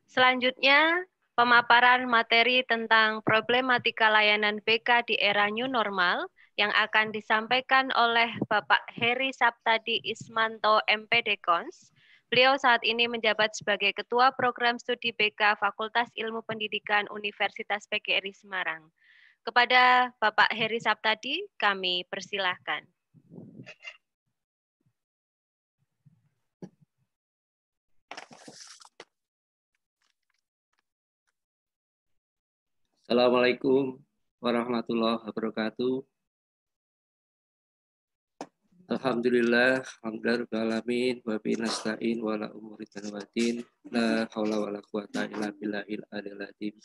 [0.09, 1.05] Selanjutnya,
[1.37, 6.25] pemaparan materi tentang problematika layanan BK di era new normal
[6.57, 11.93] yang akan disampaikan oleh Bapak Heri Saptadi Ismanto MPD Kons
[12.29, 18.85] Beliau saat ini menjabat sebagai Ketua Program Studi BK Fakultas Ilmu Pendidikan Universitas PGRI Semarang.
[19.39, 22.83] Kepada Bapak Heri Saptadi, kami persilahkan.
[33.09, 33.97] Assalamualaikum
[34.37, 36.05] warahmatullahi wabarakatuh.
[38.89, 45.25] Alhamdulillah, alhamdulillah alamin wa bi nasta'in wa la umuri tanwatin la haula wa la quwata
[45.25, 46.77] illa billahil adil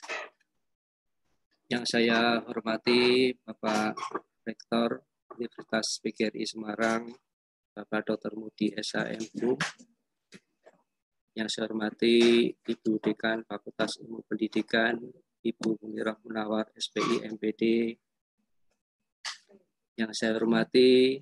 [1.64, 3.96] Yang saya hormati Bapak
[4.44, 5.00] Rektor
[5.32, 7.08] Universitas PGRI Semarang,
[7.72, 8.36] Bapak Dr.
[8.36, 9.24] Mudi SHM
[11.32, 15.00] Yang saya hormati Ibu Dekan Fakultas Ilmu Pendidikan,
[15.40, 17.96] Ibu Munirah Munawar SPI MPD.
[19.96, 21.16] Yang saya hormati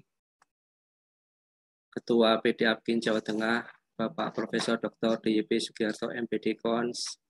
[1.87, 3.63] Ketua PD Apkin Jawa Tengah,
[3.95, 5.23] Bapak Profesor Dr.
[5.23, 7.22] DYP Sugiharto MPD Kons,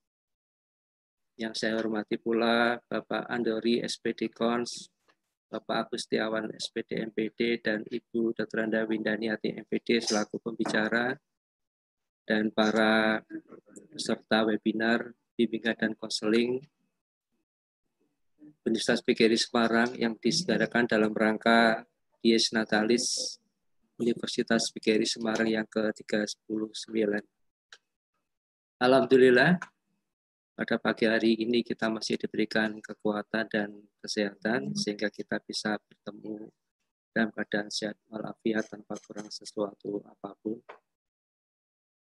[1.42, 4.86] yang saya hormati pula Bapak Andori SPD Kons,
[5.50, 8.70] Bapak Agustiawan SPD MPD, dan Ibu Dr.
[8.70, 11.18] Anda Windani Ati MPD selaku pembicara,
[12.22, 13.18] dan para
[13.90, 16.62] peserta webinar bimbingan dan konseling
[18.62, 21.82] Universitas PGRI Semarang yang diselenggarakan dalam rangka
[22.22, 23.36] Dies Natalis
[23.98, 26.86] Universitas PGRI Semarang yang ke-39.
[28.78, 29.58] Alhamdulillah,
[30.52, 33.70] pada pagi hari ini kita masih diberikan kekuatan dan
[34.04, 36.52] kesehatan sehingga kita bisa bertemu
[37.12, 40.60] dalam keadaan sehat walafiat tanpa kurang sesuatu apa pun.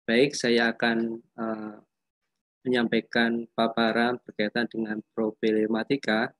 [0.02, 1.78] Baik, saya akan uh,
[2.66, 6.34] menyampaikan paparan berkaitan dengan problematika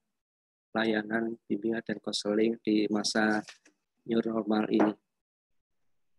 [0.75, 3.39] layanan bimbingan dan konseling di masa
[4.03, 4.95] new normal ini.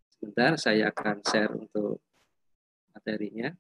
[0.09, 2.01] Sebentar, saya akan share untuk
[2.97, 3.53] materinya.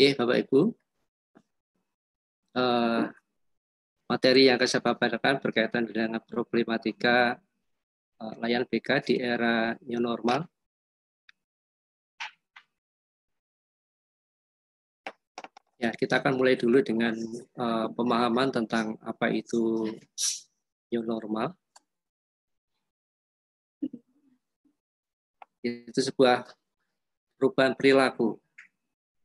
[0.00, 0.60] Ya, Bapak Ibu.
[2.56, 3.10] Uh,
[4.10, 7.38] materi yang akan saya paparkan berkaitan dengan problematika
[8.22, 10.46] uh, layanan BK di era new normal.
[15.80, 17.16] Ya, kita akan mulai dulu dengan
[17.56, 19.88] uh, pemahaman tentang apa itu
[20.92, 21.56] new normal.
[25.64, 26.52] Itu sebuah
[27.40, 28.36] perubahan perilaku.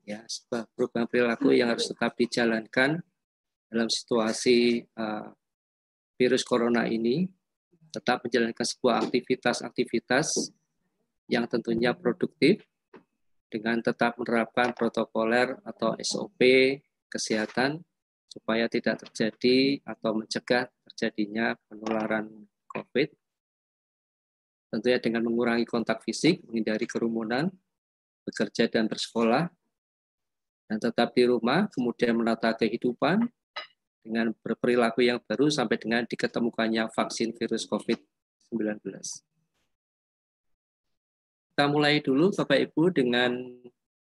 [0.08, 3.04] Ya sebuah perubahan perilaku yang harus tetap dijalankan
[3.68, 5.36] dalam situasi uh,
[6.16, 7.28] virus corona ini.
[7.92, 10.56] Tetap menjalankan sebuah aktivitas-aktivitas
[11.28, 12.64] yang tentunya produktif
[13.50, 16.42] dengan tetap menerapkan protokoler atau SOP
[17.08, 17.82] kesehatan
[18.28, 22.28] supaya tidak terjadi atau mencegah terjadinya penularan
[22.68, 23.10] COVID.
[24.76, 27.48] Tentunya dengan mengurangi kontak fisik, menghindari kerumunan,
[28.28, 29.48] bekerja dan bersekolah,
[30.66, 33.24] dan tetap di rumah, kemudian menata kehidupan
[34.02, 38.82] dengan berperilaku yang baru sampai dengan diketemukannya vaksin virus COVID-19.
[41.56, 43.32] Kita mulai dulu Bapak Ibu dengan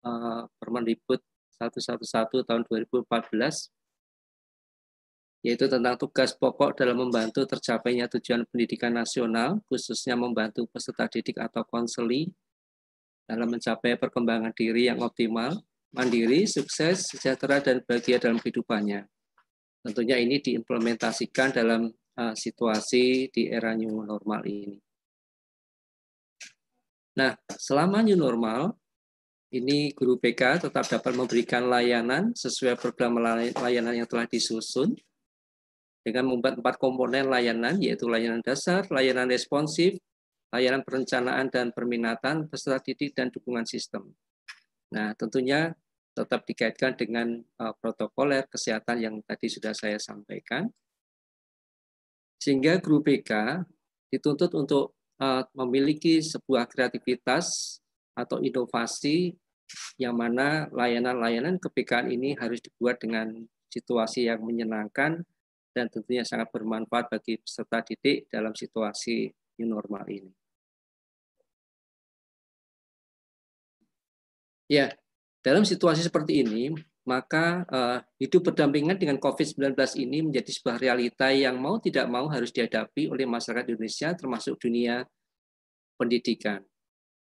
[0.01, 1.21] uh, Permendikbud
[1.61, 2.01] 111
[2.49, 3.05] tahun 2014
[5.45, 11.61] yaitu tentang tugas pokok dalam membantu tercapainya tujuan pendidikan nasional, khususnya membantu peserta didik atau
[11.61, 12.33] konseli
[13.29, 15.61] dalam mencapai perkembangan diri yang optimal,
[15.93, 19.05] mandiri, sukses, sejahtera, dan bahagia dalam kehidupannya.
[19.85, 21.85] Tentunya ini diimplementasikan dalam
[22.17, 24.86] uh, situasi di era new normal ini.
[27.17, 28.77] Nah, selama new normal,
[29.49, 33.17] ini guru PK tetap dapat memberikan layanan sesuai program
[33.57, 34.93] layanan yang telah disusun
[36.05, 39.97] dengan membuat empat komponen layanan, yaitu layanan dasar, layanan responsif,
[40.53, 44.13] layanan perencanaan dan perminatan, peserta didik, dan dukungan sistem.
[44.93, 45.73] Nah, tentunya
[46.13, 50.69] tetap dikaitkan dengan uh, protokoler kesehatan yang tadi sudah saya sampaikan.
[52.37, 53.63] Sehingga guru PK
[54.13, 54.96] dituntut untuk
[55.57, 57.77] memiliki sebuah kreativitas
[58.13, 59.33] atau inovasi
[59.97, 63.33] yang mana layanan-layanan kepekaan ini harus dibuat dengan
[63.67, 65.21] situasi yang menyenangkan
[65.75, 69.29] dan tentunya sangat bermanfaat bagi peserta didik dalam situasi
[69.61, 70.31] new normal ini.
[74.67, 74.91] Ya,
[75.45, 76.75] dalam situasi seperti ini,
[77.07, 82.51] maka uh, hidup berdampingan dengan COVID-19 ini menjadi sebuah realita yang mau tidak mau harus
[82.51, 85.07] dihadapi oleh masyarakat Indonesia termasuk dunia
[85.95, 86.59] pendidikan.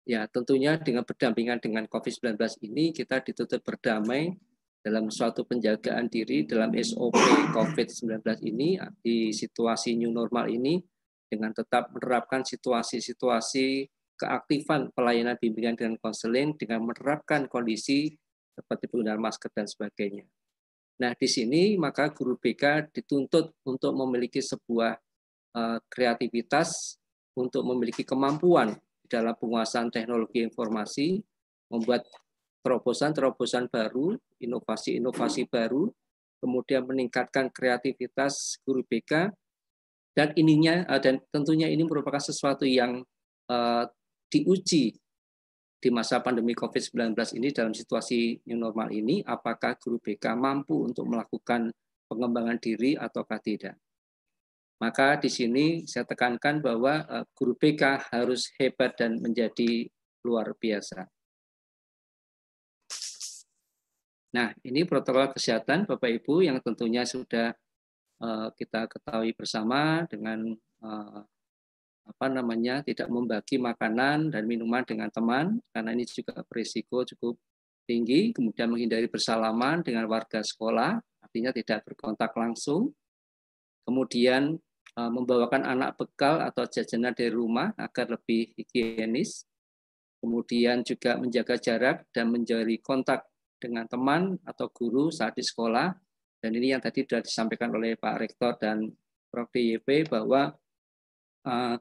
[0.04, 2.36] Ya, tentunya dengan berdampingan dengan COVID-19
[2.68, 4.36] ini kita dituntut berdamai
[4.84, 7.16] dalam suatu penjagaan diri dalam SOP
[7.56, 10.80] COVID-19 ini di situasi new normal ini
[11.30, 13.88] dengan tetap menerapkan situasi-situasi
[14.20, 18.12] keaktifan pelayanan bimbingan dan konseling dengan menerapkan kondisi
[18.60, 20.28] seperti penggunaan masker dan sebagainya.
[21.00, 25.00] Nah, di sini maka guru BK dituntut untuk memiliki sebuah
[25.56, 27.00] uh, kreativitas,
[27.40, 28.76] untuk memiliki kemampuan
[29.08, 31.24] dalam penguasaan teknologi informasi,
[31.72, 32.04] membuat
[32.68, 35.88] terobosan-terobosan baru, inovasi-inovasi baru,
[36.44, 39.32] kemudian meningkatkan kreativitas guru BK,
[40.12, 43.08] dan ininya uh, dan tentunya ini merupakan sesuatu yang
[43.48, 43.88] uh,
[44.28, 44.99] diuji
[45.80, 51.08] di masa pandemi COVID-19 ini dalam situasi new normal ini, apakah guru BK mampu untuk
[51.08, 51.72] melakukan
[52.12, 53.80] pengembangan diri ataukah tidak.
[54.80, 59.88] Maka di sini saya tekankan bahwa eh, guru BK harus hebat dan menjadi
[60.28, 61.08] luar biasa.
[64.30, 67.56] Nah, ini protokol kesehatan Bapak Ibu yang tentunya sudah
[68.20, 70.52] eh, kita ketahui bersama dengan
[70.84, 71.22] eh,
[72.10, 77.38] apa namanya tidak membagi makanan dan minuman dengan teman karena ini juga berisiko cukup
[77.86, 80.98] tinggi kemudian menghindari bersalaman dengan warga sekolah
[81.30, 82.90] artinya tidak berkontak langsung.
[83.86, 84.58] Kemudian
[84.98, 89.46] eh, membawakan anak bekal atau jajanan dari rumah agar lebih higienis.
[90.20, 93.30] Kemudian juga menjaga jarak dan menjadi kontak
[93.62, 95.94] dengan teman atau guru saat di sekolah.
[96.42, 98.90] Dan ini yang tadi sudah disampaikan oleh Pak Rektor dan
[99.30, 99.48] Prof.
[99.54, 100.52] DYP bahwa
[101.46, 101.76] uh,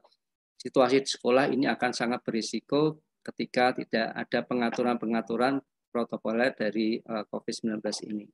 [0.59, 7.79] situasi di sekolah ini akan sangat berisiko ketika tidak ada pengaturan-pengaturan protokoler dari eh, COVID-19
[8.11, 8.27] ini.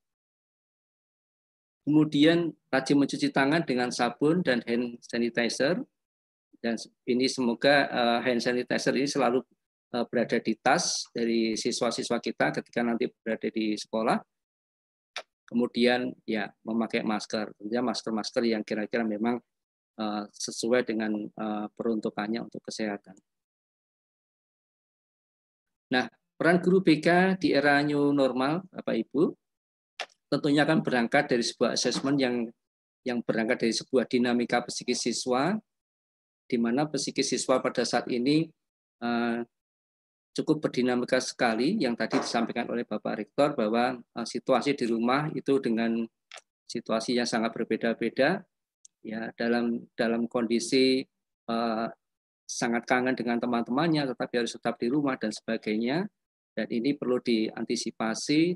[1.86, 5.86] Kemudian rajin mencuci tangan dengan sabun dan hand sanitizer.
[6.58, 9.46] Dan ini semoga eh, hand sanitizer ini selalu
[9.94, 14.18] eh, berada di tas dari siswa-siswa kita ketika nanti berada di sekolah.
[15.46, 19.38] Kemudian ya memakai masker, tentunya masker-masker yang kira-kira memang
[20.32, 23.16] sesuai dengan eh, peruntukannya untuk kesehatan.
[25.96, 29.32] Nah, peran guru BK di era new normal, Bapak Ibu,
[30.28, 32.36] tentunya akan berangkat dari sebuah asesmen yang
[33.06, 35.54] yang berangkat dari sebuah dinamika psikis siswa,
[36.50, 38.50] di mana psikis siswa pada saat ini
[39.06, 39.46] uh,
[40.34, 46.02] cukup berdinamika sekali, yang tadi disampaikan oleh Bapak Rektor bahwa situasi di rumah itu dengan
[46.66, 48.42] situasi yang sangat berbeda-beda,
[49.06, 51.06] ya dalam dalam kondisi
[51.46, 51.88] uh,
[52.46, 56.10] sangat kangen dengan teman-temannya tetapi harus tetap di rumah dan sebagainya.
[56.56, 58.56] Dan ini perlu diantisipasi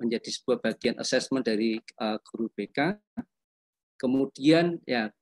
[0.00, 2.96] menjadi sebuah bagian assessment dari uh, guru BK
[4.00, 5.12] kemudian ya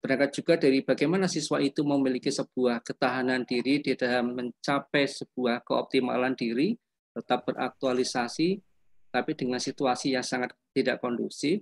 [0.00, 6.32] berangkat juga dari bagaimana siswa itu memiliki sebuah ketahanan diri di dalam mencapai sebuah keoptimalan
[6.32, 6.72] diri
[7.12, 8.56] tetap beraktualisasi
[9.12, 11.60] tapi dengan situasi yang sangat tidak kondusif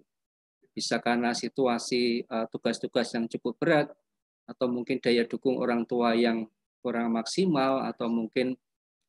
[0.71, 3.89] bisa karena situasi eh, tugas-tugas yang cukup berat
[4.51, 6.47] atau mungkin daya dukung orang tua yang
[6.83, 8.57] kurang maksimal atau mungkin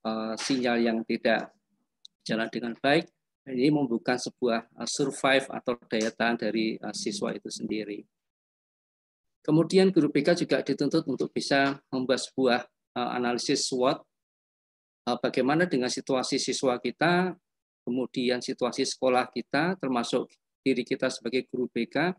[0.05, 1.49] uh, sinyal yang tidak
[2.21, 3.09] jalan dengan baik
[3.49, 8.05] ini membuka sebuah uh, survive atau daya tahan dari siswa itu sendiri.
[9.41, 12.61] Kemudian guru BK juga dituntut untuk bisa membuat sebuah
[12.93, 13.97] analisis SWOT
[15.17, 17.33] bagaimana dengan situasi siswa kita,
[17.81, 20.29] kemudian situasi sekolah kita termasuk
[20.61, 22.13] diri kita sebagai guru BK,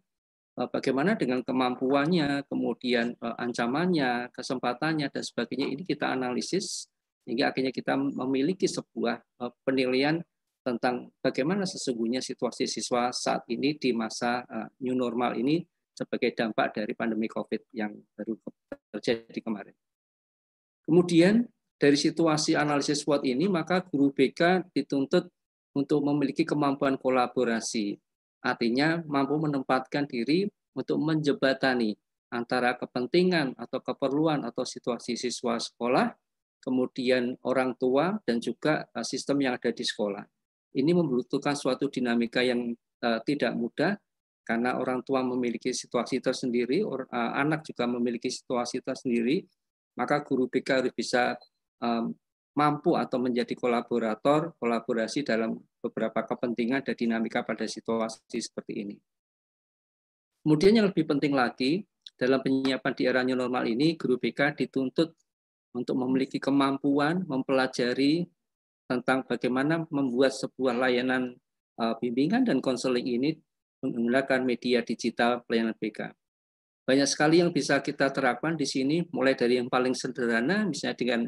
[0.58, 6.90] eh, bagaimana dengan kemampuannya, kemudian eh, ancamannya, kesempatannya, dan sebagainya, ini kita analisis,
[7.22, 10.18] hingga akhirnya kita memiliki sebuah eh, penilaian
[10.62, 14.46] tentang bagaimana sesungguhnya situasi siswa saat ini di masa
[14.78, 15.58] new normal ini
[15.90, 18.38] sebagai dampak dari pandemi COVID yang baru
[18.94, 19.74] terjadi kemarin.
[20.86, 21.42] Kemudian
[21.82, 25.26] dari situasi analisis SWOT ini, maka guru BK dituntut
[25.74, 27.96] untuk memiliki kemampuan kolaborasi
[28.42, 31.94] Artinya mampu menempatkan diri untuk menjebatani
[32.32, 36.10] antara kepentingan atau keperluan atau situasi siswa sekolah,
[36.58, 40.24] kemudian orang tua, dan juga eh, sistem yang ada di sekolah.
[40.72, 42.72] Ini membutuhkan suatu dinamika yang
[43.04, 43.92] uh, tidak mudah,
[44.40, 49.44] karena orang tua memiliki situasi tersendiri, uh, anak juga memiliki situasi tersendiri,
[50.00, 51.36] maka guru BK harus bisa
[52.56, 58.96] mampu atau menjadi kolaborator, kolaborasi dalam beberapa kepentingan dan dinamika pada situasi seperti ini.
[60.42, 61.82] Kemudian yang lebih penting lagi,
[62.14, 65.14] dalam penyiapan di era new normal ini, guru BK dituntut
[65.74, 68.26] untuk memiliki kemampuan mempelajari
[68.86, 71.34] tentang bagaimana membuat sebuah layanan
[71.80, 73.34] uh, bimbingan dan konseling ini
[73.82, 76.14] menggunakan media digital pelayanan BK.
[76.82, 81.20] Banyak sekali yang bisa kita terapkan di sini, mulai dari yang paling sederhana, misalnya dengan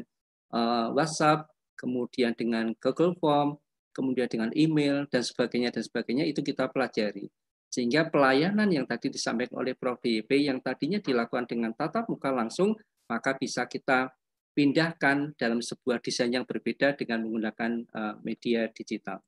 [0.51, 1.47] uh, WhatsApp,
[1.79, 3.55] kemudian dengan Google Form,
[3.95, 7.31] kemudian dengan email dan sebagainya dan sebagainya itu kita pelajari.
[7.71, 10.03] Sehingga pelayanan yang tadi disampaikan oleh Prof.
[10.03, 12.75] DYP yang tadinya dilakukan dengan tatap muka langsung,
[13.07, 14.11] maka bisa kita
[14.55, 19.19] pindahkan dalam sebuah desain yang berbeda dengan menggunakan uh, media digital.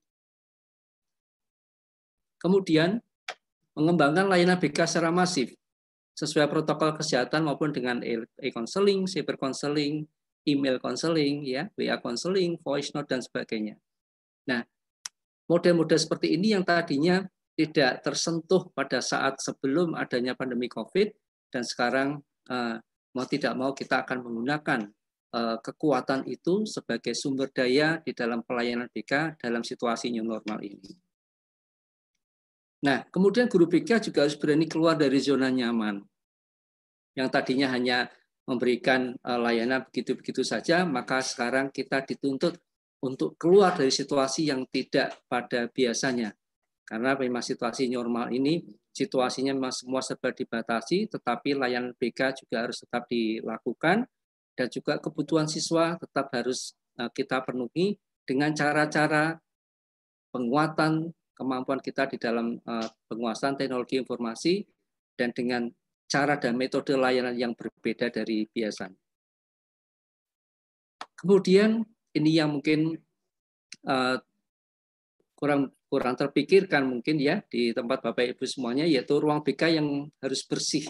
[2.39, 3.03] Kemudian
[3.75, 5.55] mengembangkan layanan BK secara masif
[6.17, 8.01] sesuai protokol kesehatan maupun dengan
[8.41, 10.09] e-counseling, cyber counseling,
[10.47, 13.77] email counseling, ya, WA counseling, voice note dan sebagainya.
[14.47, 14.61] Nah,
[15.51, 17.23] model-model seperti ini yang tadinya
[17.57, 21.09] tidak tersentuh pada saat sebelum adanya pandemi COVID
[21.49, 22.21] dan sekarang
[22.51, 22.77] uh,
[23.17, 24.87] mau tidak mau kita akan menggunakan
[25.27, 30.95] Eh, kekuatan itu sebagai sumber daya di dalam pelayanan BK dalam situasi new normal ini.
[32.87, 35.99] Nah, kemudian guru BK juga harus berani keluar dari zona nyaman.
[37.13, 38.07] Yang tadinya hanya
[38.47, 42.57] memberikan eh, layanan begitu-begitu saja, maka sekarang kita dituntut
[43.03, 46.33] untuk keluar dari situasi yang tidak pada biasanya.
[46.87, 48.63] Karena memang situasi normal ini,
[48.95, 54.07] situasinya memang semua serba dibatasi, tetapi layanan BK juga harus tetap dilakukan,
[54.57, 59.37] dan juga kebutuhan siswa tetap harus eh, kita penuhi dengan cara-cara
[60.33, 64.65] penguatan kemampuan kita di dalam eh, penguasaan teknologi informasi
[65.13, 65.69] dan dengan
[66.07, 68.97] cara dan metode layanan yang berbeda dari biasanya.
[71.17, 71.83] Kemudian
[72.17, 72.97] ini yang mungkin
[73.85, 74.17] uh,
[75.37, 80.43] kurang kurang terpikirkan mungkin ya di tempat Bapak Ibu semuanya yaitu ruang BK yang harus
[80.43, 80.89] bersih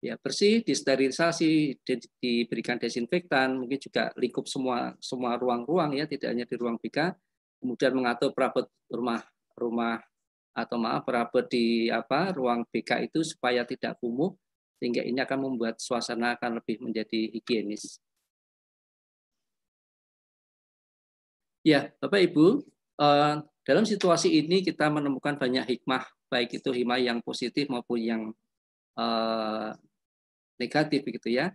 [0.00, 6.44] ya bersih, disterilisasi, di, diberikan desinfektan, mungkin juga lingkup semua semua ruang-ruang ya, tidak hanya
[6.48, 7.12] di ruang BK.
[7.60, 9.20] Kemudian mengatur perabot rumah
[9.52, 10.00] rumah
[10.56, 14.32] atau maaf perabot di apa ruang BK itu supaya tidak kumuh
[14.80, 18.00] sehingga ini akan membuat suasana akan lebih menjadi higienis.
[21.60, 22.64] Ya, Bapak Ibu,
[23.00, 23.34] eh,
[23.68, 28.22] dalam situasi ini kita menemukan banyak hikmah, baik itu hikmah yang positif maupun yang
[28.96, 29.70] eh,
[30.60, 31.52] negatif begitu ya.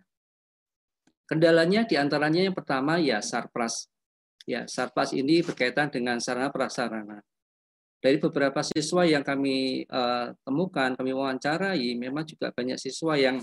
[1.25, 3.89] Kendalanya di antaranya yang pertama ya sarpras.
[4.45, 7.17] Ya, sarpras ini berkaitan dengan sarana prasarana.
[7.97, 13.41] Dari beberapa siswa yang kami uh, temukan, kami wawancarai, memang juga banyak siswa yang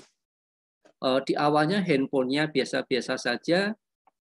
[1.03, 3.75] uh, di awalnya handphonenya biasa-biasa saja,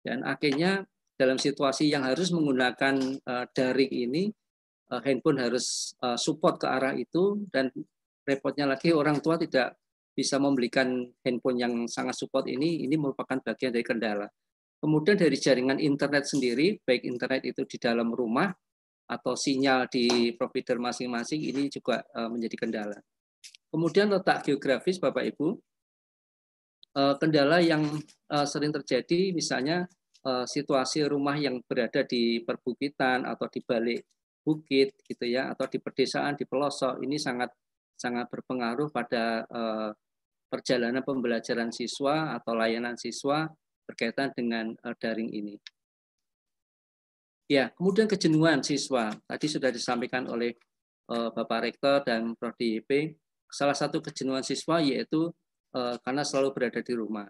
[0.02, 4.24] dan akhirnya dalam situasi yang harus menggunakan uh, daring ini,
[4.92, 7.72] uh, handphone harus uh, support ke arah itu, dan
[8.28, 9.80] repotnya lagi orang tua tidak
[10.12, 14.28] bisa membelikan handphone yang sangat support ini, ini merupakan bagian dari kendala.
[14.80, 18.52] Kemudian dari jaringan internet sendiri, baik internet itu di dalam rumah
[19.08, 22.98] atau sinyal di provider masing-masing, ini juga menjadi kendala.
[23.74, 25.58] Kemudian letak geografis, Bapak Ibu,
[27.18, 27.82] kendala yang
[28.46, 29.90] sering terjadi, misalnya
[30.26, 34.02] situasi rumah yang berada di perbukitan atau di balik
[34.46, 37.50] bukit, gitu ya, atau di pedesaan, di pelosok, ini sangat
[37.98, 39.90] sangat berpengaruh pada uh,
[40.50, 43.50] perjalanan pembelajaran siswa atau layanan siswa
[43.86, 45.58] berkaitan dengan uh, daring ini.
[47.46, 49.14] Ya, kemudian kejenuhan siswa.
[49.30, 50.58] Tadi sudah disampaikan oleh
[51.06, 52.58] Bapak Rektor dan Prof.
[52.58, 53.22] DIP.
[53.46, 55.30] Salah satu kejenuhan siswa yaitu
[56.02, 57.30] karena selalu berada di rumah.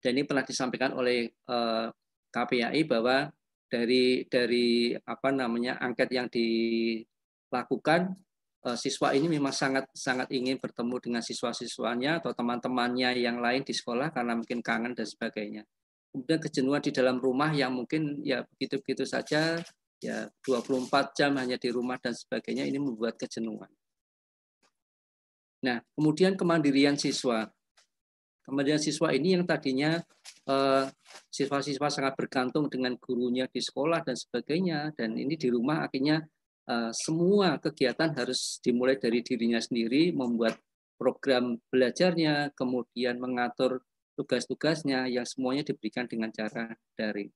[0.00, 1.92] Dan ini pernah disampaikan oleh uh,
[2.32, 3.28] KPAI bahwa
[3.70, 8.16] dari dari apa namanya angket yang dilakukan
[8.60, 13.72] Eh, siswa ini memang sangat sangat ingin bertemu dengan siswa-siswanya atau teman-temannya yang lain di
[13.72, 15.64] sekolah karena mungkin kangen dan sebagainya.
[16.12, 19.56] Kemudian kejenuhan di dalam rumah yang mungkin ya begitu-begitu saja
[20.04, 23.72] ya 24 jam hanya di rumah dan sebagainya ini membuat kejenuhan.
[25.64, 27.48] Nah, kemudian kemandirian siswa.
[28.50, 29.94] Kemandirian siswa ini yang tadinya
[30.50, 30.84] eh,
[31.30, 36.26] siswa-siswa sangat bergantung dengan gurunya di sekolah dan sebagainya dan ini di rumah akhirnya
[36.70, 40.54] Eh, semua kegiatan harus dimulai dari dirinya sendiri, membuat
[40.94, 43.82] program belajarnya, kemudian mengatur
[44.14, 47.26] tugas-tugasnya yang semuanya diberikan dengan cara daring.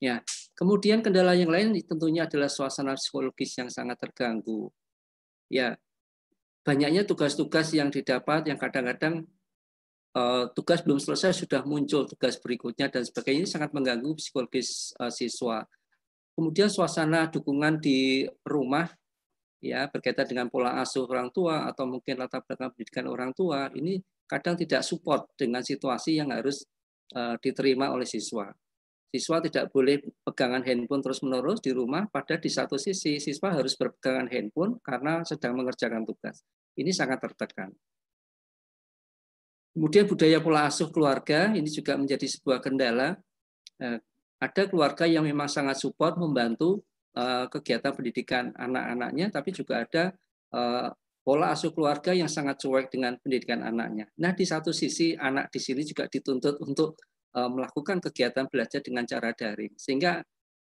[0.00, 0.24] Ya,
[0.56, 4.72] kemudian kendala yang lain tentunya adalah suasana psikologis yang sangat terganggu.
[5.52, 5.76] Ya,
[6.64, 9.31] banyaknya tugas-tugas yang didapat yang kadang-kadang uh,
[10.52, 15.64] tugas belum selesai sudah muncul tugas berikutnya dan sebagainya ini sangat mengganggu psikologis uh, siswa.
[16.36, 18.88] Kemudian suasana dukungan di rumah
[19.62, 24.00] ya berkaitan dengan pola asuh orang tua atau mungkin latar belakang pendidikan orang tua ini
[24.26, 26.64] kadang tidak support dengan situasi yang harus
[27.16, 28.48] uh, diterima oleh siswa.
[29.12, 34.24] siswa tidak boleh pegangan handphone terus-menerus di rumah, pada di satu sisi siswa harus berpegangan
[34.32, 36.40] handphone karena sedang mengerjakan tugas.
[36.80, 37.76] Ini sangat tertekan.
[39.72, 43.16] Kemudian budaya pola asuh keluarga ini juga menjadi sebuah kendala.
[43.80, 43.98] Eh,
[44.42, 46.84] ada keluarga yang memang sangat support membantu
[47.16, 50.12] eh, kegiatan pendidikan anak-anaknya, tapi juga ada
[50.52, 50.88] eh,
[51.24, 54.12] pola asuh keluarga yang sangat cuek dengan pendidikan anaknya.
[54.20, 56.98] Nah, di satu sisi anak di sini juga dituntut untuk
[57.32, 60.20] melakukan kegiatan belajar dengan cara daring, sehingga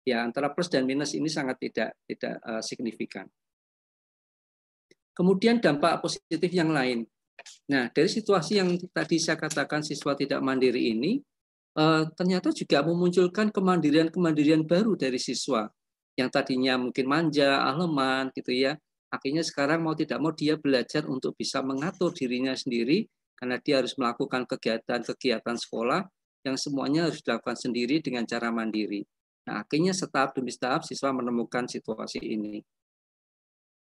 [0.05, 3.25] ya antara plus dan minus ini sangat tidak tidak signifikan.
[5.17, 7.01] Kemudian dampak positif yang lain.
[7.69, 11.21] Nah, dari situasi yang tadi saya katakan siswa tidak mandiri ini,
[11.77, 15.69] uh, ternyata juga memunculkan kemandirian-kemandirian baru dari siswa
[16.19, 18.75] yang tadinya mungkin manja, ahleman, gitu ya,
[19.11, 23.07] akhirnya sekarang mau tidak mau dia belajar untuk bisa mengatur dirinya sendiri
[23.39, 26.05] karena dia harus melakukan kegiatan-kegiatan sekolah
[26.45, 29.01] yang semuanya harus dilakukan sendiri dengan cara mandiri.
[29.49, 32.61] Nah, akhirnya setahap demi setahap siswa menemukan situasi ini.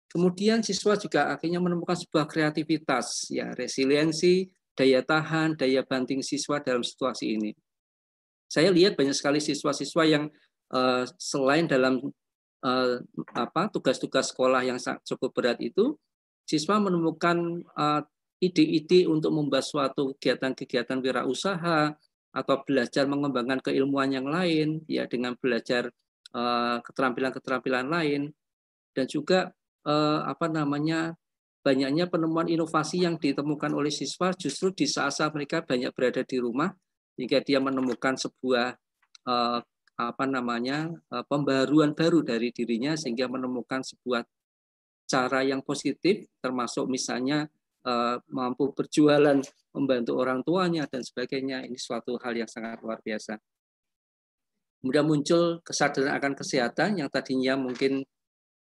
[0.08, 6.80] Kemudian siswa juga akhirnya menemukan sebuah kreativitas, ya resiliensi, daya tahan, daya banting siswa dalam
[6.80, 7.52] situasi ini.
[8.48, 10.24] Saya lihat banyak sekali siswa-siswa yang
[10.72, 12.00] uh, selain dalam
[12.64, 12.96] uh,
[13.36, 15.92] apa tugas-tugas sekolah yang cukup berat itu
[16.48, 18.00] siswa menemukan uh,
[18.40, 21.92] ide-ide untuk membuat suatu kegiatan-kegiatan wirausaha
[22.32, 25.90] atau belajar mengembangkan keilmuan yang lain ya dengan belajar
[26.28, 28.22] keterampilan keterampilan-keterampilan lain
[28.92, 29.48] dan juga
[29.88, 31.16] uh, apa namanya
[31.64, 36.70] banyaknya penemuan inovasi yang ditemukan oleh siswa justru di saat-saat mereka banyak berada di rumah
[37.18, 38.78] hingga dia menemukan sebuah
[39.26, 39.60] uh,
[39.98, 44.22] apa namanya eh, pembaruan baru dari dirinya sehingga menemukan sebuah
[45.10, 47.50] cara yang positif termasuk misalnya
[47.82, 49.42] eh, mampu berjualan
[49.74, 51.66] membantu orang tuanya dan sebagainya.
[51.66, 53.34] Ini suatu hal yang sangat luar biasa.
[54.78, 58.06] Kemudian muncul kesadaran akan kesehatan yang tadinya mungkin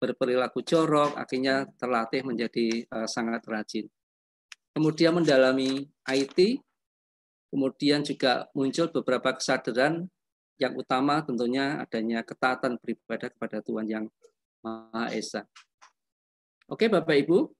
[0.02, 3.86] berperilaku jorok akhirnya terlatih menjadi uh, sangat rajin
[4.74, 6.58] kemudian mendalami IT
[7.54, 10.10] kemudian juga muncul beberapa kesadaran
[10.58, 14.04] yang utama tentunya adanya ketaatan beribadah kepada Tuhan yang
[14.62, 15.42] Maha Esa.
[16.70, 17.50] Oke Bapak Ibu,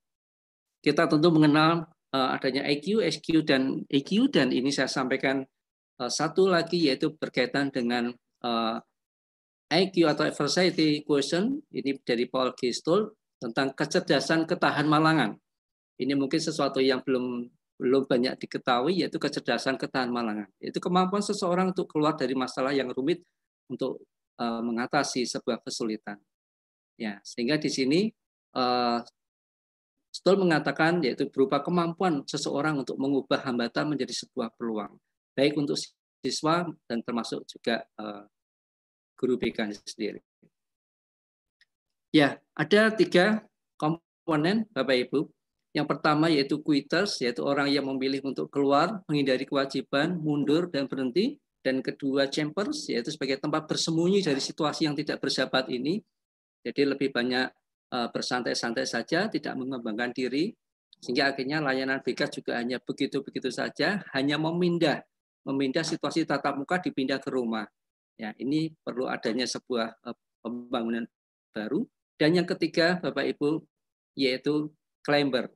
[0.80, 5.42] kita tentu mengenal uh, adanya IQ, SQ, dan EQ, dan ini saya sampaikan
[5.98, 8.14] uh, satu lagi yaitu berkaitan dengan
[8.46, 8.78] uh,
[9.72, 13.08] IQ atau Adversity Quotient, ini dari Paul Gestol,
[13.40, 15.34] tentang kecerdasan ketahan malangan.
[15.96, 17.48] Ini mungkin sesuatu yang belum
[17.82, 20.46] belum banyak diketahui yaitu kecerdasan ketahan malangan.
[20.62, 23.26] Itu kemampuan seseorang untuk keluar dari masalah yang rumit
[23.66, 24.06] untuk
[24.38, 26.20] uh, mengatasi sebuah kesulitan.
[26.94, 28.00] Ya, sehingga di sini
[28.54, 29.02] uh,
[30.12, 35.00] Stoll mengatakan yaitu berupa kemampuan seseorang untuk mengubah hambatan menjadi sebuah peluang,
[35.32, 35.80] baik untuk
[36.22, 38.28] siswa dan termasuk juga uh,
[39.22, 40.18] guru BK sendiri.
[42.10, 43.46] Ya, ada tiga
[43.78, 45.30] komponen Bapak Ibu
[45.72, 51.40] yang pertama yaitu quitters, yaitu orang yang memilih untuk keluar, menghindari kewajiban, mundur, dan berhenti.
[51.62, 56.02] Dan kedua chambers, yaitu sebagai tempat bersembunyi dari situasi yang tidak bersahabat ini.
[56.66, 57.46] Jadi lebih banyak
[57.94, 60.52] uh, bersantai-santai saja, tidak mengembangkan diri.
[60.98, 65.06] Sehingga akhirnya layanan BK juga hanya begitu-begitu saja, hanya memindah
[65.42, 67.66] memindah situasi tatap muka dipindah ke rumah.
[68.22, 70.14] Ya, ini perlu adanya sebuah uh,
[70.46, 71.02] pembangunan
[71.50, 71.82] baru.
[72.14, 73.66] Dan yang ketiga, Bapak Ibu,
[74.14, 74.70] yaitu
[75.02, 75.50] climber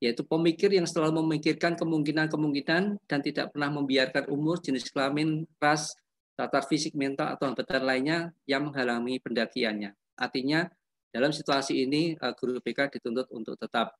[0.00, 5.92] yaitu pemikir yang selalu memikirkan kemungkinan-kemungkinan dan tidak pernah membiarkan umur, jenis kelamin, ras,
[6.32, 8.18] tatar fisik, mental, atau hambatan lainnya
[8.48, 9.92] yang menghalangi pendakiannya.
[10.16, 10.64] Artinya,
[11.12, 13.92] dalam situasi ini, eh, guru BK dituntut untuk tetap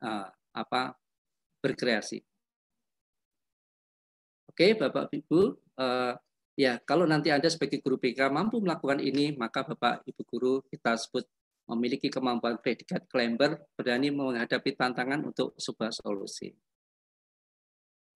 [0.00, 0.96] uh, apa
[1.60, 2.24] berkreasi.
[4.48, 5.40] Oke, Bapak Ibu,
[5.76, 6.16] uh,
[6.56, 10.96] ya kalau nanti Anda sebagai guru BK mampu melakukan ini, maka Bapak Ibu guru kita
[10.96, 11.28] sebut
[11.68, 16.54] memiliki kemampuan predikat climber, berani menghadapi tantangan untuk sebuah solusi.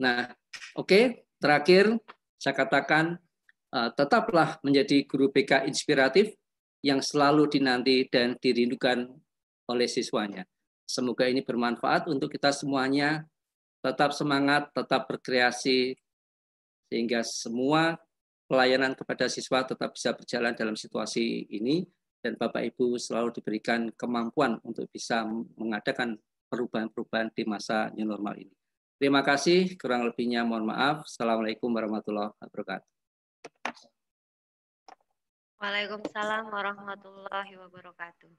[0.01, 0.33] Nah,
[0.79, 1.05] oke, okay,
[1.37, 1.99] terakhir
[2.41, 3.21] saya katakan
[3.75, 6.33] uh, tetaplah menjadi guru BK inspiratif
[6.81, 9.13] yang selalu dinanti dan dirindukan
[9.69, 10.49] oleh siswanya.
[10.89, 13.29] Semoga ini bermanfaat untuk kita semuanya.
[13.81, 15.97] Tetap semangat, tetap berkreasi,
[16.93, 17.97] sehingga semua
[18.51, 21.87] pelayanan kepada siswa tetap bisa berjalan dalam situasi ini
[22.19, 25.23] dan Bapak Ibu selalu diberikan kemampuan untuk bisa
[25.55, 26.19] mengadakan
[26.51, 28.51] perubahan-perubahan di masa new normal ini.
[28.99, 31.07] Terima kasih, kurang lebihnya mohon maaf.
[31.07, 32.91] Assalamualaikum warahmatullahi wabarakatuh.
[35.63, 38.33] Waalaikumsalam warahmatullahi wabarakatuh.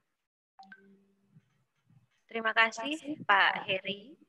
[2.28, 4.21] Terima kasih Pak Heri.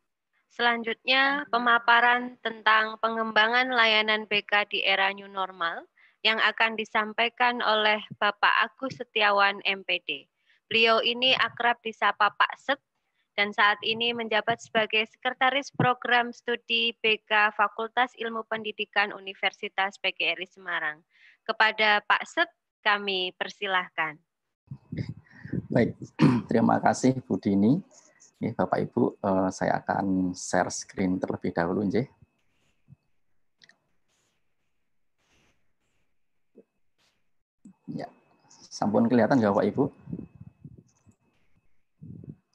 [0.54, 5.90] Selanjutnya pemaparan tentang pengembangan layanan BK di era new normal
[6.22, 10.30] yang akan disampaikan oleh Bapak Agus Setiawan MPD.
[10.70, 12.78] Beliau ini akrab disapa Pak Set
[13.34, 21.02] dan saat ini menjabat sebagai Sekretaris Program Studi BK Fakultas Ilmu Pendidikan Universitas PGRI Semarang.
[21.50, 22.50] Kepada Pak Set,
[22.86, 24.22] kami persilahkan.
[25.74, 25.98] Baik,
[26.50, 27.82] terima kasih Bu Dini.
[28.52, 32.12] Bapak Ibu, eh, saya akan share screen terlebih dahulu, Nje.
[37.88, 38.12] Ya,
[38.52, 39.84] sampun kelihatan nggak Bapak Ibu?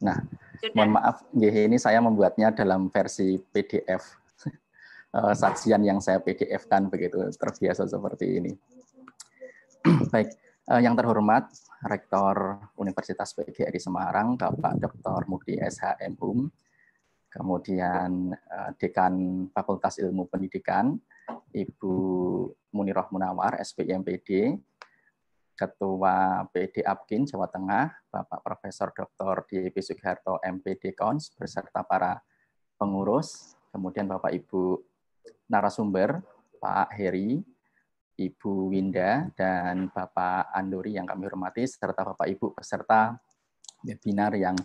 [0.05, 0.19] Nah,
[0.60, 0.74] Sudah.
[0.77, 4.05] mohon maaf, ini saya membuatnya dalam versi PDF.
[5.09, 8.52] Eh, sajian yang saya PDF-kan begitu, terbiasa seperti ini.
[10.12, 10.36] Baik,
[10.69, 11.48] eh, yang terhormat
[11.86, 15.30] Rektor Universitas PGRI Semarang, Bapak Dr.
[15.30, 16.50] Mudi SHM HUM,
[17.30, 20.98] kemudian eh, Dekan Fakultas Ilmu Pendidikan,
[21.55, 21.94] Ibu
[22.74, 24.59] Muniroh Munawar, SPIMPD,
[25.59, 29.42] Ketua PD Apkin Jawa Tengah, Bapak Profesor Dr.
[29.50, 29.74] D.P.
[29.82, 32.22] Sugiharto MPD Kons, beserta para
[32.78, 34.78] pengurus, kemudian Bapak Ibu
[35.50, 36.22] narasumber,
[36.62, 37.42] Pak Heri,
[38.19, 43.15] Ibu Winda, dan Bapak Andori yang kami hormati, serta Bapak Ibu peserta
[43.86, 44.59] webinar yang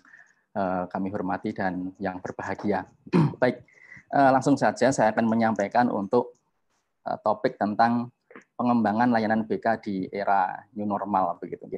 [0.58, 2.90] eh, kami hormati dan yang berbahagia.
[3.42, 3.62] Baik,
[4.10, 6.34] eh, langsung saja saya akan menyampaikan untuk
[7.06, 8.10] eh, topik tentang
[8.58, 11.70] pengembangan layanan BK di era new normal begitu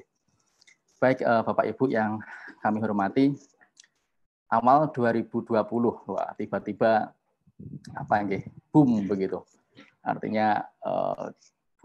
[0.95, 2.23] Baik Bapak Ibu yang
[2.63, 3.35] kami hormati,
[4.47, 5.51] awal 2020
[6.07, 7.11] wah tiba-tiba
[7.91, 9.43] apa nggih boom begitu.
[9.99, 10.63] Artinya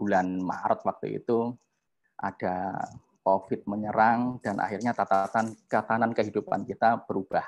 [0.01, 1.53] bulan Maret waktu itu
[2.17, 2.73] ada
[3.21, 7.45] COVID menyerang dan akhirnya tatanan tatanan kehidupan kita berubah.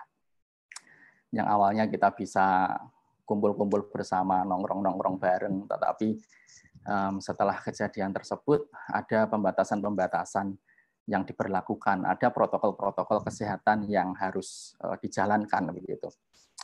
[1.33, 2.77] Yang awalnya kita bisa
[3.25, 6.21] kumpul-kumpul bersama, nongkrong-nongkrong bareng, tetapi
[6.85, 10.53] um, setelah kejadian tersebut ada pembatasan-pembatasan
[11.09, 16.13] yang diberlakukan, ada protokol-protokol kesehatan yang harus uh, dijalankan begitu.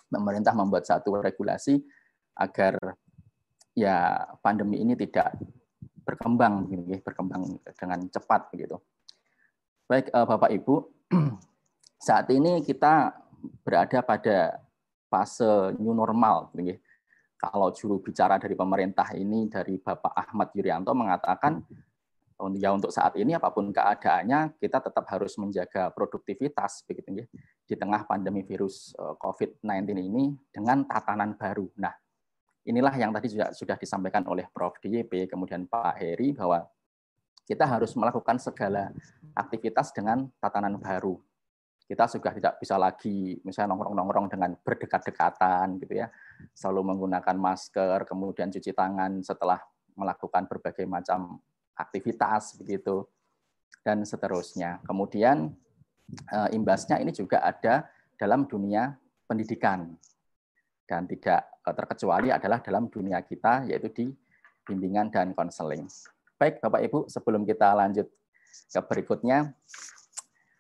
[0.06, 1.82] Pemerintah membuat satu regulasi
[2.38, 2.78] agar
[3.74, 5.34] ya pandemi ini tidak
[6.10, 8.82] berkembang gitu, berkembang dengan cepat begitu.
[9.86, 10.76] Baik uh, Bapak Ibu,
[12.10, 13.14] saat ini kita
[13.62, 14.58] berada pada
[15.06, 16.82] fase new normal gitu,
[17.40, 21.62] kalau juru bicara dari pemerintah ini dari Bapak Ahmad Yuryanto mengatakan
[22.56, 27.26] ya untuk saat ini apa pun keadaannya kita tetap harus menjaga produktivitas begitu ya
[27.68, 31.68] di tengah pandemi virus eh, COVID-19 ini dengan tatanan baru.
[31.76, 31.92] Nah,
[32.68, 34.76] inilah yang tadi juga sudah disampaikan oleh Prof.
[34.82, 36.66] DYP kemudian Pak Heri bahwa
[37.50, 38.94] kita harus melakukan segala
[39.34, 41.18] aktivitas dengan tatanan baru.
[41.90, 46.14] Kita sudah tidak bisa lagi misalnya nongkrong-nongkrong dengan berdekat-dekatan gitu ya
[46.54, 49.58] selalu menggunakan masker, kemudian cuci tangan setelah
[49.98, 51.42] melakukan berbagai macam
[51.74, 53.10] aktivitas begitu
[53.82, 54.86] dan seterusnya.
[54.86, 55.50] Kemudian
[56.30, 57.90] eh, imbasnya ini juga ada
[58.22, 58.94] dalam dunia
[59.26, 59.98] pendidikan
[60.90, 64.06] dan tidak eh, terkecuali adalah dalam dunia kita yaitu di
[64.66, 65.86] bimbingan dan konseling.
[66.42, 68.10] Baik Bapak Ibu, sebelum kita lanjut
[68.50, 69.54] ke berikutnya,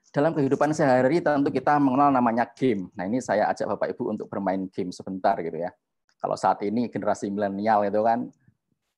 [0.09, 2.89] dalam kehidupan sehari-hari tentu kita mengenal namanya game.
[2.97, 5.73] Nah ini saya ajak Bapak Ibu untuk bermain game sebentar gitu ya.
[6.19, 8.27] Kalau saat ini generasi milenial itu kan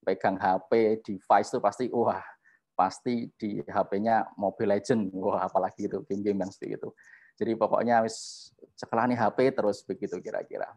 [0.01, 2.23] pegang HP, device itu pasti wah
[2.73, 6.89] pasti di HP-nya Mobile Legend, wah apalagi itu game-game yang seperti itu.
[7.37, 8.49] Jadi pokoknya wis
[8.81, 10.71] HP terus begitu kira-kira.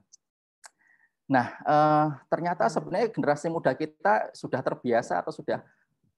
[1.25, 5.65] Nah, eh, ternyata sebenarnya generasi muda kita sudah terbiasa atau sudah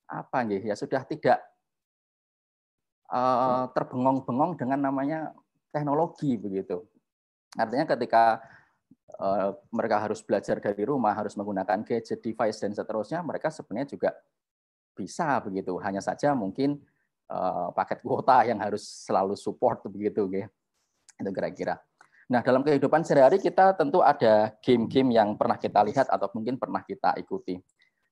[0.07, 1.39] apa nih ya sudah tidak
[3.07, 5.31] Eh, terbengong-bengong dengan namanya
[5.71, 6.83] teknologi begitu.
[7.55, 8.43] Artinya ketika
[9.15, 14.11] eh, mereka harus belajar dari rumah, harus menggunakan gadget, device dan seterusnya, mereka sebenarnya juga
[14.99, 15.79] bisa begitu.
[15.79, 16.83] Hanya saja mungkin
[17.75, 21.75] paket kuota yang harus selalu support begitu, itu kira-kira.
[22.27, 26.83] Nah, dalam kehidupan sehari-hari kita tentu ada game-game yang pernah kita lihat atau mungkin pernah
[26.83, 27.55] kita ikuti.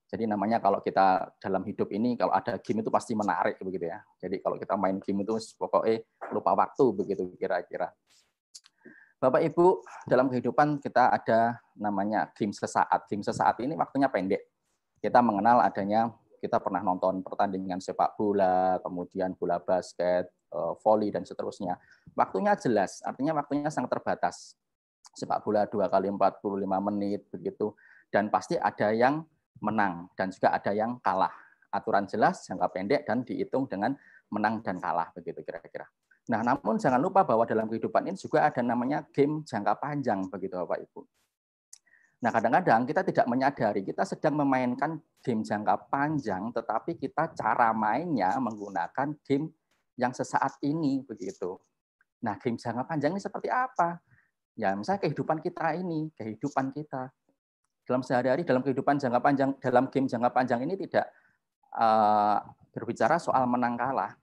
[0.06, 3.98] Jadi namanya kalau kita dalam hidup ini kalau ada game itu pasti menarik begitu ya.
[4.22, 7.90] Jadi kalau kita main game itu pokoknya lupa waktu begitu kira-kira.
[9.18, 13.10] Bapak Ibu, dalam kehidupan kita ada namanya game sesaat.
[13.10, 14.46] Game sesaat ini waktunya pendek.
[15.02, 20.28] Kita mengenal adanya kita pernah nonton pertandingan sepak bola, kemudian bola basket,
[20.80, 21.76] volley dan seterusnya.
[22.14, 24.54] Waktunya jelas, artinya waktunya sangat terbatas.
[25.14, 27.76] Sepak bola dua kali 45 menit begitu
[28.10, 29.22] dan pasti ada yang
[29.62, 31.30] menang dan juga ada yang kalah.
[31.74, 33.94] Aturan jelas, jangka pendek dan dihitung dengan
[34.30, 35.86] menang dan kalah begitu kira-kira.
[36.30, 40.56] Nah, namun jangan lupa bahwa dalam kehidupan ini juga ada namanya game jangka panjang begitu
[40.56, 41.00] Bapak Ibu.
[42.24, 48.32] Nah, kadang-kadang kita tidak menyadari kita sedang memainkan game jangka panjang, tetapi kita cara mainnya
[48.40, 49.52] menggunakan game
[49.94, 51.58] yang sesaat ini begitu.
[52.24, 54.00] Nah, game jangka panjang ini seperti apa?
[54.54, 57.10] Ya, misalnya kehidupan kita ini, kehidupan kita
[57.84, 61.10] dalam sehari-hari, dalam kehidupan jangka panjang, dalam game jangka panjang ini tidak
[61.76, 62.40] uh,
[62.72, 64.16] berbicara soal menang kalah,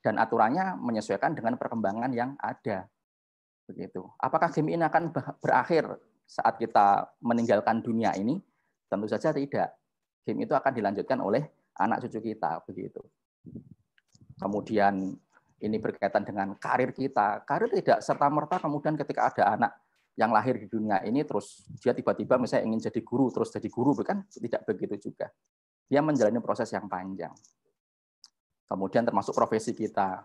[0.00, 2.88] dan aturannya menyesuaikan dengan perkembangan yang ada.
[3.64, 4.04] Begitu.
[4.20, 5.08] Apakah game ini akan
[5.40, 5.88] berakhir
[6.24, 8.36] saat kita meninggalkan dunia ini?
[8.88, 9.72] Tentu saja tidak.
[10.24, 11.44] Game itu akan dilanjutkan oleh
[11.76, 13.00] anak cucu kita, begitu.
[14.38, 15.14] Kemudian
[15.62, 17.42] ini berkaitan dengan karir kita.
[17.46, 19.72] Karir tidak serta merta kemudian ketika ada anak
[20.14, 23.98] yang lahir di dunia ini terus dia tiba-tiba misalnya ingin jadi guru terus jadi guru
[23.98, 25.30] bukan tidak begitu juga.
[25.90, 27.34] Dia menjalani proses yang panjang.
[28.64, 30.24] Kemudian termasuk profesi kita.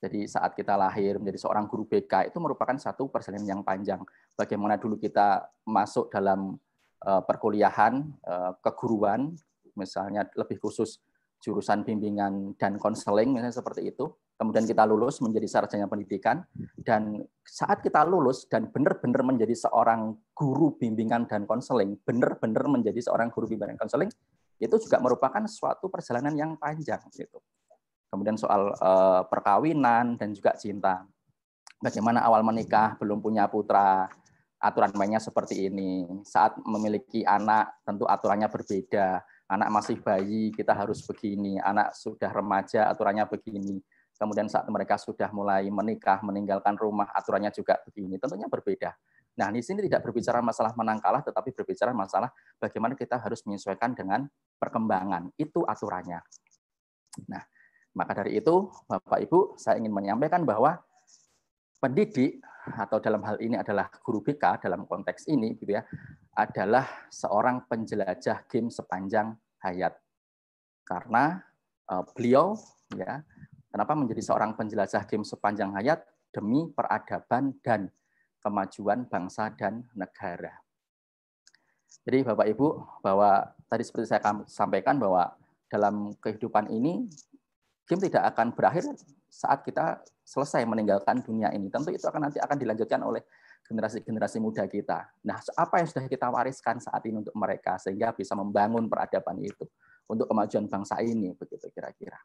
[0.00, 4.00] Jadi saat kita lahir menjadi seorang guru BK itu merupakan satu perjalanan yang panjang.
[4.32, 6.56] Bagaimana dulu kita masuk dalam
[7.04, 9.36] eh, perkuliahan eh, keguruan,
[9.76, 11.04] misalnya lebih khusus
[11.40, 14.08] jurusan bimbingan dan konseling misalnya seperti itu.
[14.40, 16.40] Kemudian kita lulus menjadi sarjana pendidikan
[16.80, 23.28] dan saat kita lulus dan benar-benar menjadi seorang guru bimbingan dan konseling, benar-benar menjadi seorang
[23.28, 24.10] guru bimbingan dan konseling
[24.56, 27.40] itu juga merupakan suatu perjalanan yang panjang gitu
[28.10, 31.06] kemudian soal uh, perkawinan dan juga cinta.
[31.80, 34.10] Bagaimana awal menikah belum punya putra,
[34.60, 36.04] aturan mainnya seperti ini.
[36.26, 39.24] Saat memiliki anak tentu aturannya berbeda.
[39.50, 43.82] Anak masih bayi kita harus begini, anak sudah remaja aturannya begini.
[44.14, 48.14] Kemudian saat mereka sudah mulai menikah, meninggalkan rumah, aturannya juga begini.
[48.20, 48.94] Tentunya berbeda.
[49.40, 52.28] Nah, di sini tidak berbicara masalah menang kalah, tetapi berbicara masalah
[52.60, 54.28] bagaimana kita harus menyesuaikan dengan
[54.60, 55.32] perkembangan.
[55.34, 56.20] Itu aturannya.
[57.26, 57.42] Nah,
[57.96, 60.78] maka dari itu, Bapak Ibu, saya ingin menyampaikan bahwa
[61.80, 65.82] pendidik atau dalam hal ini adalah guru BK dalam konteks ini gitu ya,
[66.36, 69.32] adalah seorang penjelajah game sepanjang
[69.64, 69.96] hayat.
[70.84, 71.38] Karena
[71.88, 72.56] uh, beliau
[72.96, 73.22] ya,
[73.70, 77.90] kenapa menjadi seorang penjelajah game sepanjang hayat demi peradaban dan
[78.40, 80.54] kemajuan bangsa dan negara.
[82.00, 82.68] Jadi Bapak Ibu,
[83.04, 85.36] bahwa tadi seperti saya sampaikan bahwa
[85.68, 87.06] dalam kehidupan ini
[87.90, 88.86] game tidak akan berakhir
[89.26, 91.66] saat kita selesai meninggalkan dunia ini.
[91.66, 93.26] Tentu itu akan nanti akan dilanjutkan oleh
[93.66, 95.10] generasi-generasi muda kita.
[95.26, 99.66] Nah, apa yang sudah kita wariskan saat ini untuk mereka sehingga bisa membangun peradaban itu
[100.06, 102.18] untuk kemajuan bangsa ini begitu kira-kira.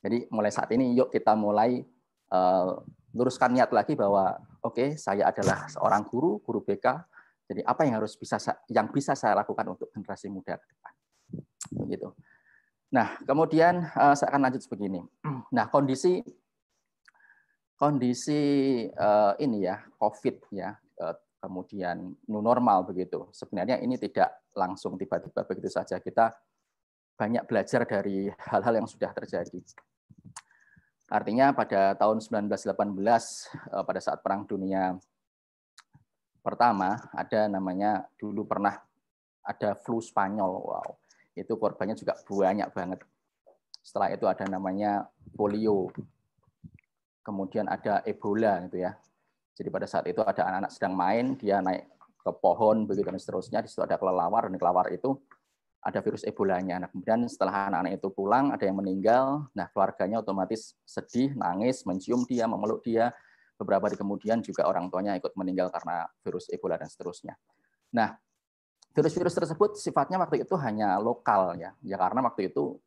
[0.00, 1.84] Jadi mulai saat ini yuk kita mulai
[2.32, 2.80] uh,
[3.12, 6.86] luruskan niat lagi bahwa oke, okay, saya adalah seorang guru, guru BK.
[7.50, 10.92] Jadi apa yang harus bisa yang bisa saya lakukan untuk generasi muda ke depan.
[11.84, 12.08] Begitu.
[12.90, 15.00] Nah, kemudian uh, saya akan lanjut begini.
[15.54, 16.18] Nah, kondisi
[17.78, 18.40] kondisi
[18.92, 23.30] uh, ini ya COVID ya, uh, kemudian new normal begitu.
[23.30, 26.02] Sebenarnya ini tidak langsung tiba-tiba begitu saja.
[26.02, 26.34] Kita
[27.14, 29.62] banyak belajar dari hal-hal yang sudah terjadi.
[31.10, 34.98] Artinya pada tahun 1918 uh, pada saat Perang Dunia
[36.42, 38.82] pertama ada namanya dulu pernah
[39.46, 40.58] ada flu Spanyol.
[40.58, 43.00] Wow itu korbannya juga banyak banget.
[43.80, 45.88] Setelah itu ada namanya polio,
[47.24, 48.92] kemudian ada Ebola gitu ya.
[49.56, 51.88] Jadi pada saat itu ada anak-anak sedang main, dia naik
[52.20, 53.58] ke pohon begitu dan seterusnya.
[53.64, 55.16] Di situ ada kelelawar dan kelelawar itu
[55.80, 56.76] ada virus Ebola-nya.
[56.76, 59.48] Nah, kemudian setelah anak-anak itu pulang, ada yang meninggal.
[59.56, 63.16] Nah, keluarganya otomatis sedih, nangis, mencium dia, memeluk dia.
[63.56, 67.36] Beberapa hari kemudian juga orang tuanya ikut meninggal karena virus Ebola dan seterusnya.
[67.96, 68.16] Nah,
[68.90, 72.78] virus-virus tersebut sifatnya waktu itu hanya lokal ya, ya karena waktu itu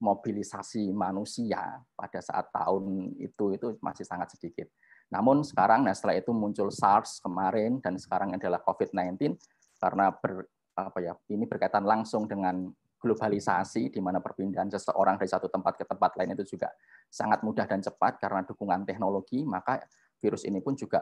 [0.00, 4.70] mobilisasi manusia pada saat tahun itu itu masih sangat sedikit.
[5.12, 9.36] Namun sekarang, nah setelah itu muncul SARS kemarin dan sekarang adalah COVID-19
[9.76, 12.70] karena ber, apa ya ini berkaitan langsung dengan
[13.00, 16.68] globalisasi di mana perpindahan seseorang dari satu tempat ke tempat lain itu juga
[17.08, 19.80] sangat mudah dan cepat karena dukungan teknologi maka
[20.20, 21.00] virus ini pun juga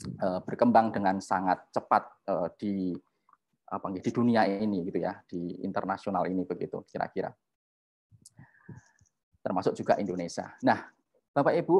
[0.00, 2.74] eh, berkembang dengan sangat cepat eh, di
[3.70, 7.30] apa di dunia ini gitu ya, di internasional ini begitu kira-kira.
[9.40, 10.50] Termasuk juga Indonesia.
[10.66, 10.90] Nah,
[11.30, 11.76] Bapak Ibu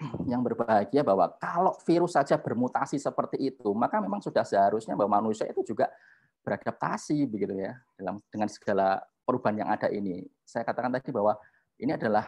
[0.32, 5.44] yang berbahagia bahwa kalau virus saja bermutasi seperti itu, maka memang sudah seharusnya bahwa manusia
[5.44, 5.92] itu juga
[6.40, 10.24] beradaptasi begitu ya dalam dengan segala perubahan yang ada ini.
[10.48, 11.36] Saya katakan tadi bahwa
[11.76, 12.24] ini adalah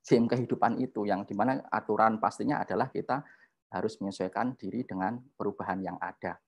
[0.00, 3.20] game kehidupan itu yang di mana aturan pastinya adalah kita
[3.70, 6.40] harus menyesuaikan diri dengan perubahan yang ada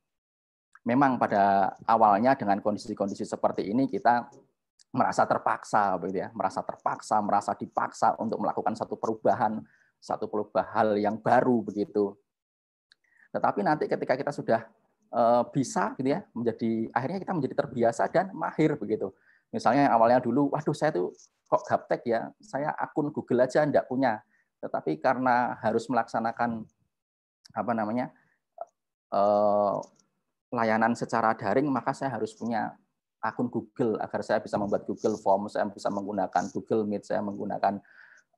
[0.83, 4.27] memang pada awalnya dengan kondisi-kondisi seperti ini kita
[4.93, 9.63] merasa terpaksa begitu ya, merasa terpaksa, merasa dipaksa untuk melakukan satu perubahan,
[9.97, 12.13] satu perubahan hal yang baru begitu.
[13.33, 14.69] Tetapi nanti ketika kita sudah
[15.17, 19.09] uh, bisa gitu ya, menjadi akhirnya kita menjadi terbiasa dan mahir begitu.
[19.49, 21.17] Misalnya yang awalnya dulu, waduh saya tuh
[21.49, 24.21] kok gaptek ya, saya akun Google aja enggak punya.
[24.61, 26.69] Tetapi karena harus melaksanakan
[27.53, 28.13] apa namanya
[29.13, 29.81] uh,
[30.53, 32.77] layanan secara daring, maka saya harus punya
[33.25, 37.81] akun Google agar saya bisa membuat Google Form, saya bisa menggunakan Google Meet, saya menggunakan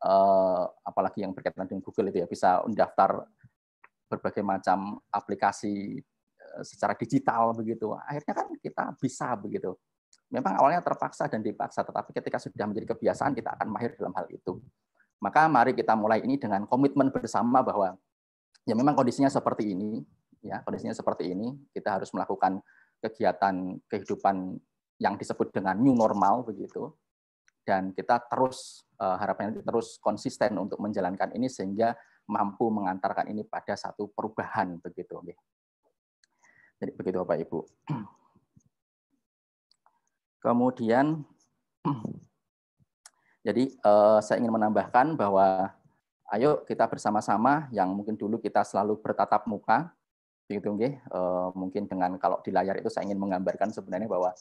[0.05, 3.27] uh, apalagi yang berkaitan dengan Google itu ya bisa mendaftar
[4.07, 5.99] berbagai macam aplikasi
[6.39, 7.91] uh, secara digital begitu.
[7.97, 9.75] Akhirnya kan kita bisa begitu.
[10.29, 14.29] Memang awalnya terpaksa dan dipaksa, tetapi ketika sudah menjadi kebiasaan kita akan mahir dalam hal
[14.31, 14.61] itu.
[15.19, 17.97] Maka mari kita mulai ini dengan komitmen bersama bahwa
[18.69, 20.05] ya memang kondisinya seperti ini,
[20.45, 22.61] ya kondisinya seperti ini, kita harus melakukan
[23.01, 24.61] kegiatan kehidupan
[25.01, 26.93] yang disebut dengan new normal begitu.
[27.65, 31.97] Dan kita terus uh, harapannya terus konsisten untuk menjalankan ini sehingga
[32.29, 35.17] mampu mengantarkan ini pada satu perubahan begitu
[36.85, 37.59] jadi begitu Bapak Ibu.
[40.45, 41.25] Kemudian
[43.47, 45.73] jadi uh, saya ingin menambahkan bahwa
[46.37, 49.93] ayo kita bersama-sama yang mungkin dulu kita selalu bertatap muka
[50.49, 50.95] begitu nggih.
[51.11, 54.33] Uh, mungkin dengan kalau di layar itu saya ingin menggambarkan sebenarnya bahwa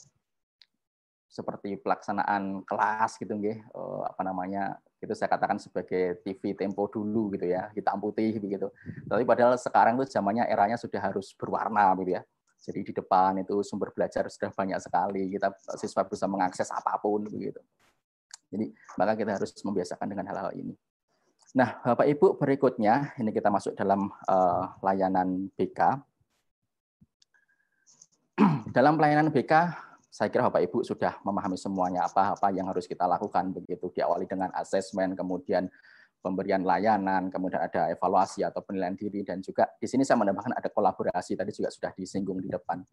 [1.33, 3.57] seperti pelaksanaan kelas gitu nggih.
[3.57, 8.69] Eh, apa namanya itu saya katakan sebagai TV tempo dulu gitu ya hitam putih begitu.
[9.09, 12.23] Tapi padahal sekarang tuh zamannya eranya sudah harus berwarna gitu ya.
[12.63, 17.25] Jadi di depan itu sumber belajar sudah banyak sekali kita siswa bisa mengakses apa pun
[17.25, 17.59] begitu.
[18.53, 18.69] Jadi
[19.01, 20.77] maka kita harus membiasakan dengan hal-hal ini
[21.53, 26.01] nah bapak ibu berikutnya ini kita masuk dalam uh, layanan BK
[28.75, 29.53] dalam pelayanan BK
[30.13, 33.89] saya kira Bapak Ibu sudah memahami semuanya apa-apa yang harus kita lakukan begitu.
[33.89, 35.65] Diawali dengan asesmen kemudian
[36.21, 40.69] pemberian layanan kemudian ada evaluasi atau penilaian diri dan juga di sini saya menambahkan ada
[40.69, 42.85] kolaborasi tadi juga sudah disinggung di depan.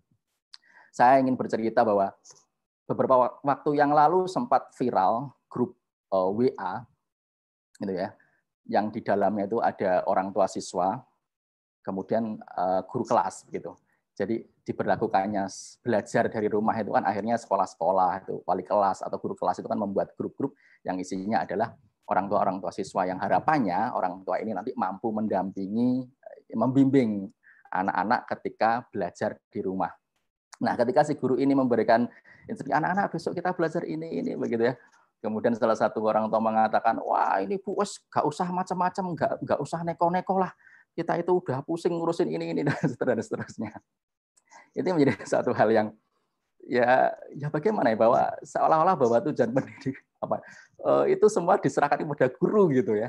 [0.89, 2.09] Saya ingin bercerita bahwa
[2.89, 5.77] beberapa waktu yang lalu sempat viral grup
[6.09, 6.73] uh, eh, WA
[7.85, 8.16] gitu ya
[8.69, 11.01] yang di dalamnya itu ada orang tua siswa
[11.81, 13.73] kemudian uh, guru kelas begitu
[14.19, 15.49] jadi diberlakukannya
[15.81, 19.81] belajar dari rumah itu kan akhirnya sekolah-sekolah itu wali kelas atau guru kelas itu kan
[19.81, 20.53] membuat grup-grup
[20.85, 21.73] yang isinya adalah
[22.11, 26.05] orang tua orang tua siswa yang harapannya orang tua ini nanti mampu mendampingi
[26.55, 27.31] membimbing
[27.70, 29.91] anak-anak ketika belajar di rumah.
[30.61, 32.05] Nah, ketika si guru ini memberikan
[32.45, 34.74] instruksi anak-anak besok kita belajar ini ini begitu ya.
[35.21, 39.61] Kemudian salah satu orang tua mengatakan, wah ini bu, wes gak usah macam-macam, gak, gak
[39.61, 40.53] usah neko-neko lah.
[40.97, 42.65] Kita itu udah pusing ngurusin ini ini
[43.09, 43.77] dan seterusnya
[44.75, 45.89] itu menjadi satu hal yang
[46.61, 50.45] ya ya bagaimana ya bahwa seolah-olah bahwa tujuan pendidik apa
[50.85, 53.09] eh, itu semua diserahkan kepada guru gitu ya.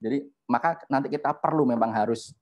[0.00, 2.36] Jadi maka nanti kita perlu memang harus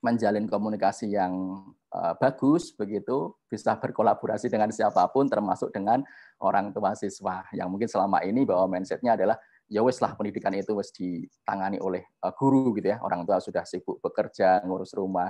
[0.00, 1.60] menjalin komunikasi yang
[1.92, 6.00] uh, bagus begitu bisa berkolaborasi dengan siapa pun termasuk dengan
[6.40, 7.44] orang tua siswa.
[7.52, 9.36] Yang mungkin selama ini bahwa mindsetnya adalah
[9.68, 12.98] ya wes lah pendidikan itu wes ditangani oleh uh, guru gitu ya.
[13.04, 15.28] Orang tua sudah sibuk bekerja ngurus rumah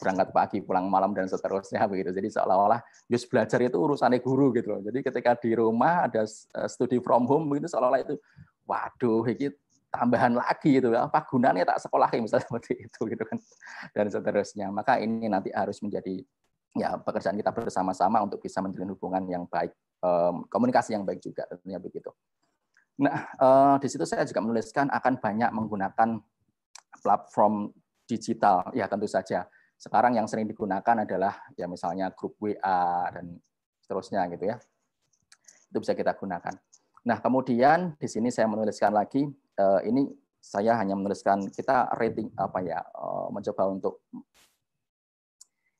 [0.00, 2.10] berangkat pagi pulang malam dan seterusnya begitu.
[2.10, 4.80] Jadi seolah-olah just belajar itu urusannya guru gitu loh.
[4.82, 8.18] Jadi ketika di rumah ada eh, studi from home begitu seolah-olah itu
[8.66, 9.50] waduh ini
[9.92, 13.38] tambahan lagi itu apa gunanya tak sekolah misalnya seperti itu gitu kan.
[13.92, 14.72] Dan seterusnya.
[14.72, 16.24] Maka ini nanti harus menjadi
[16.72, 19.76] ya pekerjaan kita bersama-sama untuk bisa menjalin hubungan yang baik
[20.48, 22.10] komunikasi yang baik juga tentunya begitu.
[22.98, 26.18] Nah eh, di situ saya juga menuliskan akan banyak menggunakan
[27.04, 27.70] platform
[28.08, 28.72] digital.
[28.72, 29.46] Ya tentu saja.
[29.76, 33.38] Sekarang yang sering digunakan adalah ya misalnya grup WA dan
[33.84, 34.56] seterusnya gitu ya.
[35.68, 36.54] Itu bisa kita gunakan.
[37.02, 39.26] Nah, kemudian di sini saya menuliskan lagi
[39.58, 40.08] eh, ini
[40.42, 44.02] saya hanya menuliskan kita rating apa ya eh, mencoba untuk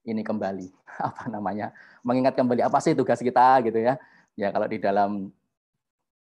[0.07, 0.69] ini kembali
[1.09, 1.71] apa namanya
[2.03, 3.95] mengingat kembali apa sih tugas kita gitu ya
[4.35, 5.29] ya kalau di dalam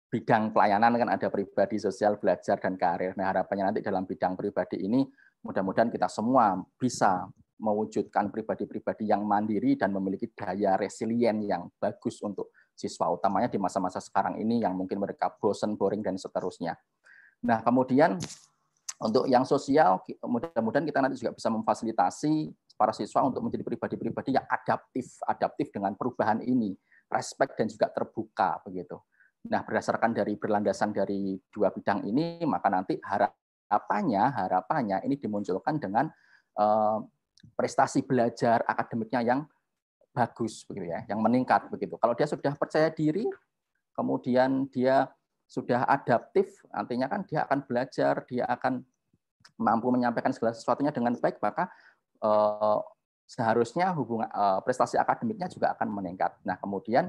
[0.07, 4.88] bidang pelayanan kan ada pribadi sosial belajar dan karir nah harapannya nanti dalam bidang pribadi
[4.88, 5.03] ini
[5.43, 7.27] mudah-mudahan kita semua bisa
[7.57, 13.97] mewujudkan pribadi-pribadi yang mandiri dan memiliki daya resilient yang bagus untuk siswa, utamanya di masa-masa
[13.97, 16.77] sekarang ini yang mungkin mereka bosen, boring, dan seterusnya.
[17.45, 18.18] Nah, kemudian
[18.97, 24.45] untuk yang sosial, mudah-mudahan kita nanti juga bisa memfasilitasi para siswa untuk menjadi pribadi-pribadi yang
[24.49, 26.73] adaptif, adaptif dengan perubahan ini,
[27.09, 28.97] respect dan juga terbuka begitu.
[29.49, 36.09] Nah, berdasarkan dari berlandasan dari dua bidang ini, maka nanti harapannya, harapannya ini dimunculkan dengan
[36.57, 36.97] eh,
[37.53, 39.39] prestasi belajar akademiknya yang
[40.09, 42.01] bagus begitu ya, yang meningkat begitu.
[42.01, 43.30] Kalau dia sudah percaya diri,
[43.93, 45.05] kemudian dia
[45.48, 48.84] sudah adaptif, artinya kan dia akan belajar, dia akan
[49.57, 51.72] mampu menyampaikan segala sesuatunya dengan baik, maka
[52.19, 52.80] eh,
[53.24, 56.36] seharusnya hubungan eh, prestasi akademiknya juga akan meningkat.
[56.44, 57.07] Nah, kemudian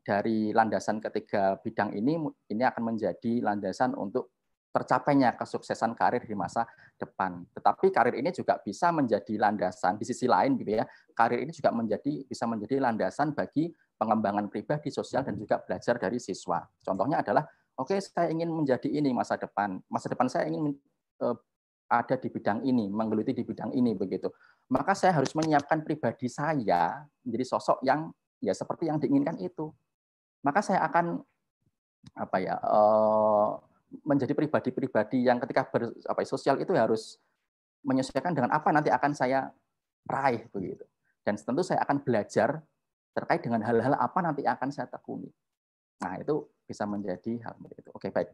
[0.00, 2.16] dari landasan ketiga bidang ini
[2.48, 4.32] ini akan menjadi landasan untuk
[4.70, 6.68] tercapainya kesuksesan karir di masa
[7.00, 7.48] depan.
[7.56, 10.84] Tetapi karir ini juga bisa menjadi landasan di sisi lain gitu ya.
[11.16, 16.20] Karir ini juga menjadi bisa menjadi landasan bagi pengembangan pribadi sosial dan juga belajar dari
[16.20, 16.60] siswa.
[16.84, 19.80] Contohnya adalah oke okay, saya ingin menjadi ini masa depan.
[19.88, 20.76] Masa depan saya ingin
[21.22, 21.36] uh,
[21.86, 24.32] ada di bidang ini, menggeluti di bidang ini begitu.
[24.72, 28.10] Maka saya harus menyiapkan pribadi saya menjadi sosok yang
[28.42, 29.70] ya seperti yang diinginkan itu.
[30.42, 31.22] Maka saya akan
[32.18, 33.58] apa ya uh,
[34.02, 37.22] menjadi pribadi-pribadi yang ketika ber, apa, ya, sosial itu harus
[37.86, 39.46] menyesuaikan dengan apa nanti akan saya
[40.10, 40.82] raih begitu.
[41.22, 42.62] Dan tentu saya akan belajar
[43.14, 45.30] terkait dengan hal-hal apa nanti akan saya tekuni.
[46.02, 47.90] Nah, itu bisa menjadi hal seperti itu.
[47.94, 48.28] Oke, baik.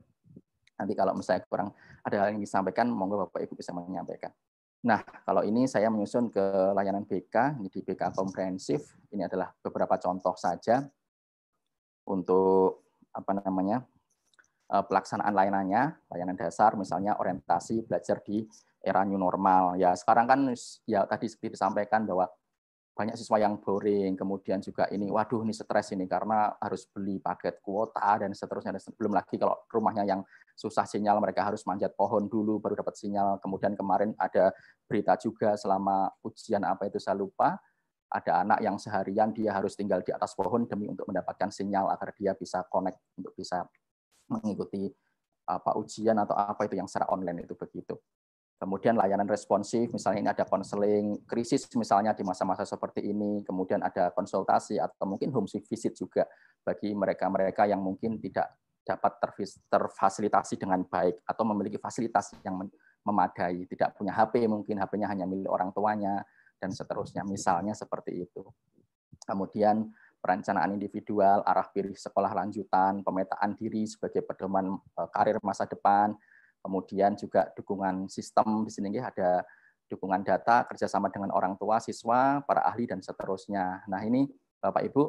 [0.80, 1.68] Nanti kalau misalnya kurang
[2.02, 4.32] ada hal yang disampaikan, monggo Bapak Ibu bisa menyampaikan.
[4.82, 6.42] Nah, kalau ini saya menyusun ke
[6.74, 8.98] layanan BK, ini di BK komprehensif.
[9.14, 10.82] Ini adalah beberapa contoh saja
[12.08, 12.82] untuk
[13.14, 13.86] apa namanya
[14.72, 18.40] Eh, pelaksanaan layanannya, layanan dasar misalnya orientasi belajar di
[18.80, 19.76] era new normal.
[19.76, 20.40] Ya sekarang kan
[20.88, 22.24] ya tadi seperti disampaikan bahwa
[22.92, 27.64] banyak siswa yang boring, kemudian juga ini, waduh ini stres ini karena harus beli paket
[27.64, 28.76] kuota dan seterusnya.
[28.76, 30.20] Dan belum lagi kalau rumahnya yang
[30.52, 33.40] susah sinyal, mereka harus manjat pohon dulu baru dapat sinyal.
[33.40, 34.52] Kemudian kemarin ada
[34.84, 37.56] berita juga selama ujian apa itu saya lupa,
[38.12, 42.12] ada anak yang seharian dia harus tinggal di atas pohon demi untuk mendapatkan sinyal agar
[42.12, 43.64] dia bisa connect untuk bisa
[44.28, 44.92] mengikuti
[45.48, 47.96] apa ujian atau apa itu yang secara online itu begitu.
[48.62, 54.14] Kemudian layanan responsif, misalnya ini ada konseling krisis misalnya di masa-masa seperti ini, kemudian ada
[54.14, 56.30] konsultasi atau mungkin home visit juga
[56.62, 58.54] bagi mereka-mereka yang mungkin tidak
[58.86, 59.18] dapat
[59.66, 62.62] terfasilitasi dengan baik atau memiliki fasilitas yang
[63.02, 66.22] memadai, tidak punya HP, mungkin HP-nya hanya milik orang tuanya
[66.62, 68.46] dan seterusnya, misalnya seperti itu.
[69.26, 69.90] Kemudian
[70.22, 76.14] perencanaan individual, arah pilih sekolah lanjutan, pemetaan diri sebagai pedoman eh, karir masa depan,
[76.62, 79.42] kemudian juga dukungan sistem di sini ada
[79.90, 83.84] dukungan data kerjasama dengan orang tua, siswa, para ahli dan seterusnya.
[83.90, 84.24] Nah ini
[84.56, 85.02] Bapak Ibu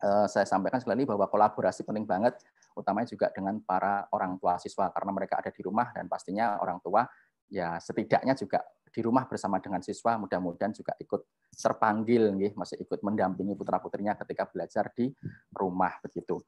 [0.00, 2.40] eh, saya sampaikan sekali bahwa kolaborasi penting banget,
[2.78, 6.80] utamanya juga dengan para orang tua siswa karena mereka ada di rumah dan pastinya orang
[6.80, 7.04] tua
[7.50, 13.02] ya setidaknya juga di rumah bersama dengan siswa mudah-mudahan juga ikut terpanggil nih masih ikut
[13.02, 15.10] mendampingi putra putrinya ketika belajar di
[15.54, 16.42] rumah begitu.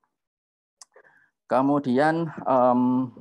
[1.46, 3.12] Kemudian um,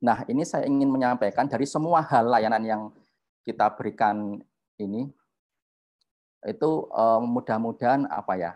[0.00, 2.82] nah ini saya ingin menyampaikan dari semua hal layanan yang
[3.44, 4.40] kita berikan
[4.80, 5.08] ini
[6.40, 8.52] itu um, mudah-mudahan apa ya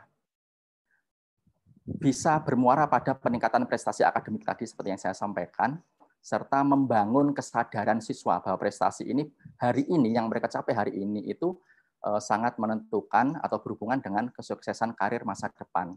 [1.85, 5.77] bisa bermuara pada peningkatan prestasi akademik tadi seperti yang saya sampaikan
[6.25, 9.29] serta membangun kesadaran siswa bahwa prestasi ini
[9.61, 11.53] hari ini yang mereka capai hari ini itu
[12.01, 15.93] eh, sangat menentukan atau berhubungan dengan kesuksesan karir masa depan.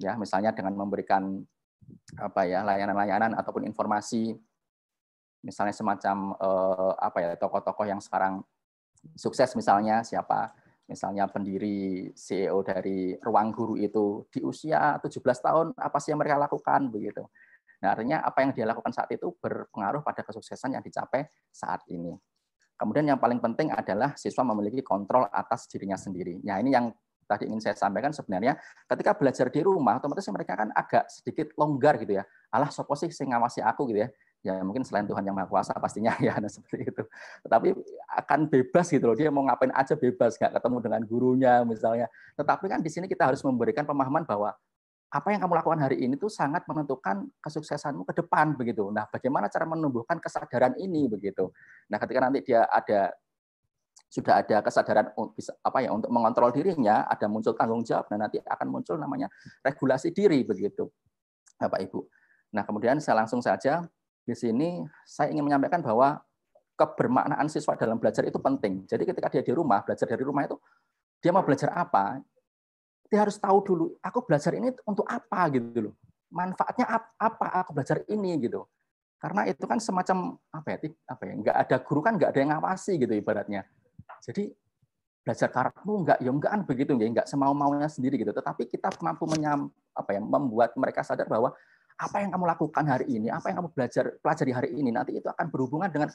[0.00, 1.44] Ya, misalnya dengan memberikan
[2.16, 4.32] apa ya layanan-layanan ataupun informasi
[5.44, 8.40] misalnya semacam eh, apa ya tokoh-tokoh yang sekarang
[9.12, 10.56] sukses misalnya siapa
[10.88, 16.36] misalnya pendiri CEO dari Ruang Guru itu di usia 17 tahun apa sih yang mereka
[16.36, 17.24] lakukan begitu.
[17.80, 22.16] Nah, artinya apa yang dia lakukan saat itu berpengaruh pada kesuksesan yang dicapai saat ini.
[22.80, 26.40] Kemudian yang paling penting adalah siswa memiliki kontrol atas dirinya sendiri.
[26.44, 26.92] Nah, ini yang
[27.24, 31.96] tadi ingin saya sampaikan sebenarnya ketika belajar di rumah otomatis mereka kan agak sedikit longgar
[32.00, 32.24] gitu ya.
[32.52, 34.08] Alah sopo sih sing ngawasi aku gitu ya.
[34.44, 37.02] Ya mungkin selain Tuhan yang Maha Kuasa pastinya ya nah, seperti itu.
[37.48, 37.68] Tetapi
[38.22, 39.16] akan bebas gitu loh.
[39.16, 42.12] Dia mau ngapain aja bebas, nggak ketemu dengan gurunya misalnya.
[42.36, 44.52] Tetapi kan di sini kita harus memberikan pemahaman bahwa
[45.14, 48.90] apa yang kamu lakukan hari ini tuh sangat menentukan kesuksesanmu ke depan begitu.
[48.90, 51.48] Nah, bagaimana cara menumbuhkan kesadaran ini begitu.
[51.88, 53.14] Nah, ketika nanti dia ada
[54.10, 55.10] sudah ada kesadaran
[55.62, 59.30] apa ya untuk mengontrol dirinya, ada muncul tanggung jawab dan nanti akan muncul namanya
[59.62, 60.90] regulasi diri begitu.
[61.62, 62.00] Bapak Ibu.
[62.54, 63.86] Nah, kemudian saya langsung saja
[64.24, 66.24] di sini saya ingin menyampaikan bahwa
[66.74, 68.82] kebermaknaan siswa dalam belajar itu penting.
[68.88, 70.56] Jadi ketika dia di rumah, belajar dari rumah itu
[71.22, 72.18] dia mau belajar apa,
[73.08, 75.94] dia harus tahu dulu aku belajar ini untuk apa gitu loh.
[76.34, 78.66] Manfaatnya apa aku belajar ini gitu.
[79.22, 80.76] Karena itu kan semacam apa ya
[81.08, 83.62] apa ya nggak ada guru kan nggak ada yang ngawasi gitu ibaratnya.
[84.20, 84.50] Jadi
[85.24, 88.34] belajar karaktermu nggak ya enggak kan begitu ya nggak semau maunya sendiri gitu.
[88.34, 91.54] Tetapi kita mampu menyam apa ya membuat mereka sadar bahwa
[91.94, 95.30] apa yang kamu lakukan hari ini apa yang kamu belajar pelajari hari ini nanti itu
[95.30, 96.10] akan berhubungan dengan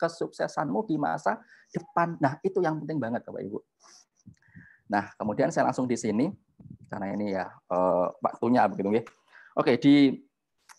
[0.00, 1.36] kesuksesanmu di masa
[1.68, 3.60] depan nah itu yang penting banget bapak ibu
[4.88, 6.32] Nah, kemudian saya langsung di sini
[6.88, 9.04] karena ini ya uh, waktunya begitu ya.
[9.60, 10.16] Oke, di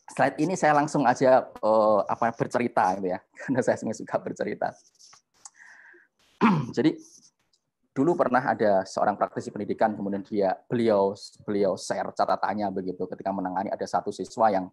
[0.09, 3.21] slide ini saya langsung aja uh, apa bercerita gitu ya.
[3.45, 4.73] Karena saya suka bercerita.
[6.75, 6.97] Jadi
[7.99, 11.11] dulu pernah ada seorang praktisi pendidikan kemudian dia beliau
[11.43, 14.71] beliau share catatannya begitu ketika menangani ada satu siswa yang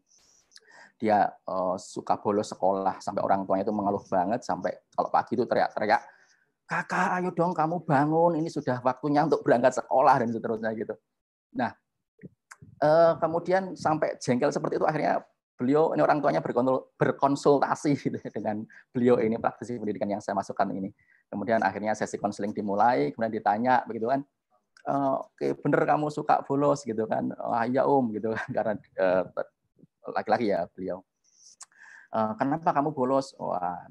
[0.94, 5.42] dia uh, suka bolos sekolah sampai orang tuanya itu mengeluh banget sampai kalau pagi itu
[5.42, 6.06] teriak-teriak
[6.70, 10.94] kakak ayo dong kamu bangun ini sudah waktunya untuk berangkat sekolah dan seterusnya gitu
[11.50, 11.74] nah
[12.78, 15.26] uh, kemudian sampai jengkel seperti itu akhirnya
[15.56, 16.44] beliau ini orang tuanya
[16.94, 18.62] berkonsultasi gitu dengan
[18.92, 20.92] beliau ini praktisi pendidikan yang saya masukkan ini.
[21.26, 24.20] Kemudian akhirnya sesi konseling dimulai, kemudian ditanya begitu kan,
[24.86, 24.94] e,
[25.26, 29.22] oke bener kamu suka bolos gitu kan, oh, iya om gitu kan karena eh,
[30.14, 31.02] laki-laki ya beliau.
[32.14, 33.34] E, kenapa kamu bolos?
[33.42, 33.82] Wah,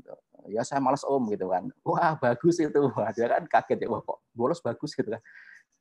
[0.47, 1.67] ya saya malas om gitu kan.
[1.83, 5.21] Wah bagus itu, wah dia kan kaget ya, wah kok bolos bagus gitu kan.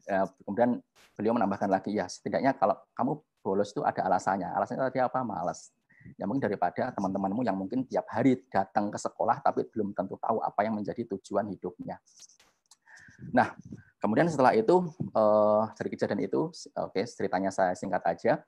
[0.04, 0.84] Ya, kemudian
[1.16, 4.50] beliau menambahkan lagi ya setidaknya kalau kamu bolos itu ada alasannya.
[4.52, 5.22] Alasannya tadi apa?
[5.22, 5.72] Malas.
[6.20, 10.40] Ya mungkin daripada teman-temanmu yang mungkin tiap hari datang ke sekolah tapi belum tentu tahu
[10.40, 11.98] apa yang menjadi tujuan hidupnya.
[13.32, 13.56] Nah,
[14.02, 18.42] kemudian setelah itu eh, dari kejadian itu, oke ceritanya saya singkat aja.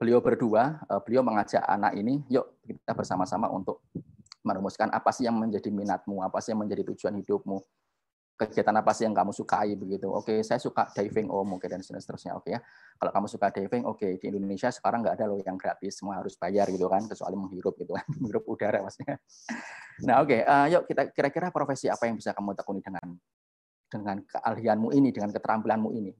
[0.00, 3.84] Beliau berdua, eh, beliau mengajak anak ini, yuk kita bersama-sama untuk
[4.44, 7.64] merumuskan apa sih yang menjadi minatmu, apa sih yang menjadi tujuan hidupmu
[8.34, 10.10] kegiatan apa sih yang kamu sukai begitu.
[10.10, 12.34] Oke, saya suka diving om, oke dan seterusnya.
[12.34, 12.60] Oke ya.
[12.98, 16.34] Kalau kamu suka diving, oke di Indonesia sekarang nggak ada loh yang gratis, semua harus
[16.34, 19.16] bayar gitu kan, kecuali menghirup gitu kan, menghirup udara maksudnya.
[20.02, 23.06] Nah oke, uh, yuk kita kira-kira profesi apa yang bisa kamu tekuni dengan
[23.86, 26.10] dengan keahlianmu ini, dengan keterampilanmu ini.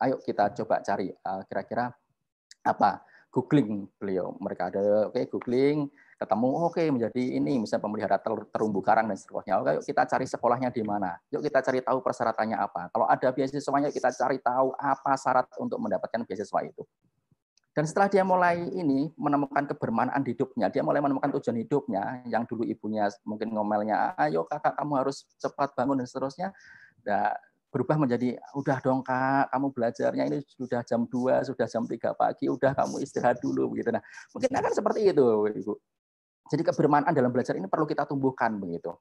[0.00, 1.84] Ayo kita coba cari kira kira-kira
[2.64, 8.16] apa googling beliau mereka ada oke okay, googling ketemu oke okay, menjadi ini misalnya pemelihara
[8.24, 9.60] terumbu karang dan seterusnya.
[9.60, 11.12] Oke yuk kita cari sekolahnya di mana?
[11.28, 12.88] Yuk kita cari tahu persyaratannya apa.
[12.88, 16.82] Kalau ada beasiswanya kita cari tahu apa syarat untuk mendapatkan beasiswa itu.
[17.76, 22.64] Dan setelah dia mulai ini menemukan kebermanaan hidupnya dia mulai menemukan tujuan hidupnya yang dulu
[22.64, 26.48] ibunya mungkin ngomelnya ayo kakak kamu harus cepat bangun dan seterusnya
[27.04, 27.36] nah,
[27.68, 32.48] berubah menjadi udah dong kak kamu belajarnya ini sudah jam 2 sudah jam 3 pagi
[32.48, 33.92] udah kamu istirahat dulu begitu.
[33.92, 34.00] Nah
[34.32, 35.76] mungkin akan seperti itu ibu
[36.50, 38.94] jadi kebermanfaatan dalam belajar ini perlu kita tumbuhkan begitu.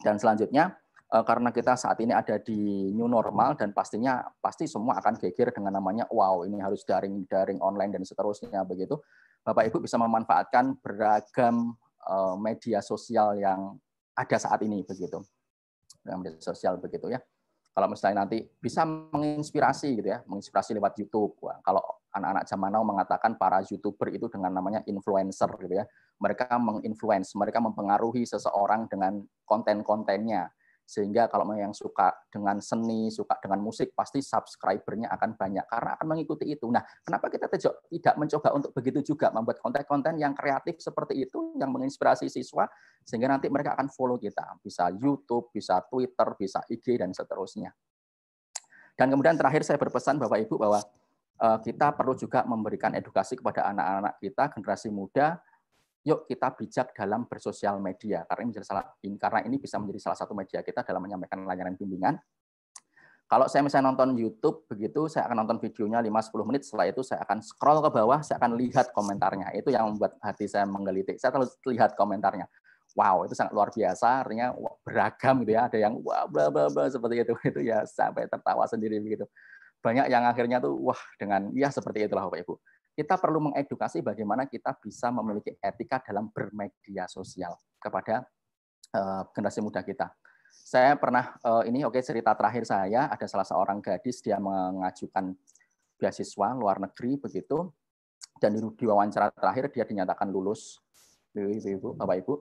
[0.00, 0.74] Dan selanjutnya
[1.10, 5.50] eh, karena kita saat ini ada di new normal dan pastinya pasti semua akan geger
[5.50, 9.00] dengan namanya wow ini harus daring daring online dan seterusnya begitu.
[9.44, 11.74] Bapak Ibu bisa memanfaatkan beragam
[12.06, 13.76] eh, media sosial yang
[14.14, 15.22] ada saat ini begitu.
[16.04, 17.18] Media sosial begitu ya
[17.74, 21.34] kalau misalnya nanti bisa menginspirasi gitu ya, menginspirasi lewat YouTube.
[21.42, 21.82] Kalau
[22.14, 25.84] anak-anak zaman now mengatakan para youtuber itu dengan namanya influencer gitu ya,
[26.22, 30.48] mereka menginfluence, mereka mempengaruhi seseorang dengan konten-kontennya
[30.84, 36.06] sehingga kalau yang suka dengan seni, suka dengan musik, pasti subscribernya akan banyak karena akan
[36.12, 36.68] mengikuti itu.
[36.68, 41.72] Nah, kenapa kita tidak mencoba untuk begitu juga membuat konten-konten yang kreatif seperti itu, yang
[41.72, 42.68] menginspirasi siswa,
[43.00, 47.72] sehingga nanti mereka akan follow kita, bisa YouTube, bisa Twitter, bisa IG dan seterusnya.
[48.94, 50.84] Dan kemudian terakhir saya berpesan Bapak Ibu bahwa
[51.38, 55.42] kita perlu juga memberikan edukasi kepada anak-anak kita, generasi muda,
[56.04, 60.18] yuk kita bijak dalam bersosial media karena ini menjadi salah karena ini bisa menjadi salah
[60.20, 62.20] satu media kita dalam menyampaikan layanan bimbingan.
[63.24, 66.62] Kalau saya misalnya nonton YouTube begitu, saya akan nonton videonya 5-10 menit.
[66.68, 69.48] Setelah itu saya akan scroll ke bawah, saya akan lihat komentarnya.
[69.56, 71.16] Itu yang membuat hati saya menggelitik.
[71.16, 72.44] Saya terus lihat komentarnya.
[72.92, 74.28] Wow, itu sangat luar biasa.
[74.28, 74.52] Artinya
[74.84, 75.66] beragam gitu ya.
[75.66, 77.34] Ada yang wah bla bla bla seperti itu.
[77.50, 79.24] Itu ya sampai tertawa sendiri begitu.
[79.84, 82.54] Banyak yang akhirnya tuh wah dengan ya seperti itulah Bapak Ibu
[82.94, 88.22] kita perlu mengedukasi bagaimana kita bisa memiliki etika dalam bermedia sosial kepada
[88.94, 90.14] uh, generasi muda kita.
[90.54, 95.34] Saya pernah uh, ini oke okay, cerita terakhir saya ada salah seorang gadis dia mengajukan
[95.98, 97.74] beasiswa luar negeri begitu
[98.38, 100.78] dan di wawancara terakhir dia dinyatakan lulus
[101.34, 102.34] Ibu, Bapak Ibu.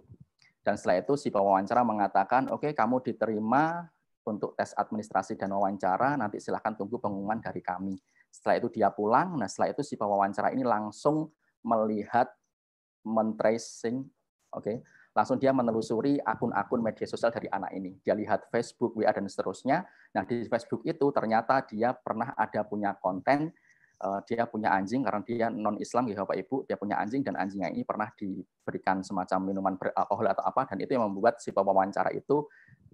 [0.62, 3.90] Dan setelah itu si pewawancara mengatakan, oke okay, kamu diterima
[4.26, 8.00] untuk tes administrasi dan wawancara, nanti silahkan tunggu pengumuman dari kami.
[8.32, 11.30] Setelah itu dia pulang, nah setelah itu si pewawancara ini langsung
[11.64, 12.32] melihat
[13.04, 14.04] mentracing,
[14.56, 14.76] oke, okay,
[15.14, 18.02] langsung dia menelusuri akun-akun media sosial dari anak ini.
[18.02, 19.86] Dia lihat Facebook, WA dan seterusnya.
[20.18, 23.54] Nah di Facebook itu ternyata dia pernah ada punya konten,
[24.02, 27.38] uh, dia punya anjing karena dia non Islam ya Bapak Ibu, dia punya anjing dan
[27.38, 32.10] anjingnya ini pernah diberikan semacam minuman beralkohol atau apa dan itu yang membuat si pewawancara
[32.12, 32.50] itu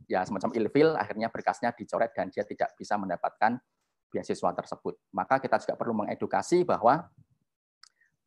[0.10, 3.62] ya semacam ilfil akhirnya berkasnya dicoret dan dia tidak bisa mendapatkan
[4.10, 4.98] beasiswa tersebut.
[5.14, 7.06] Maka kita juga perlu mengedukasi bahwa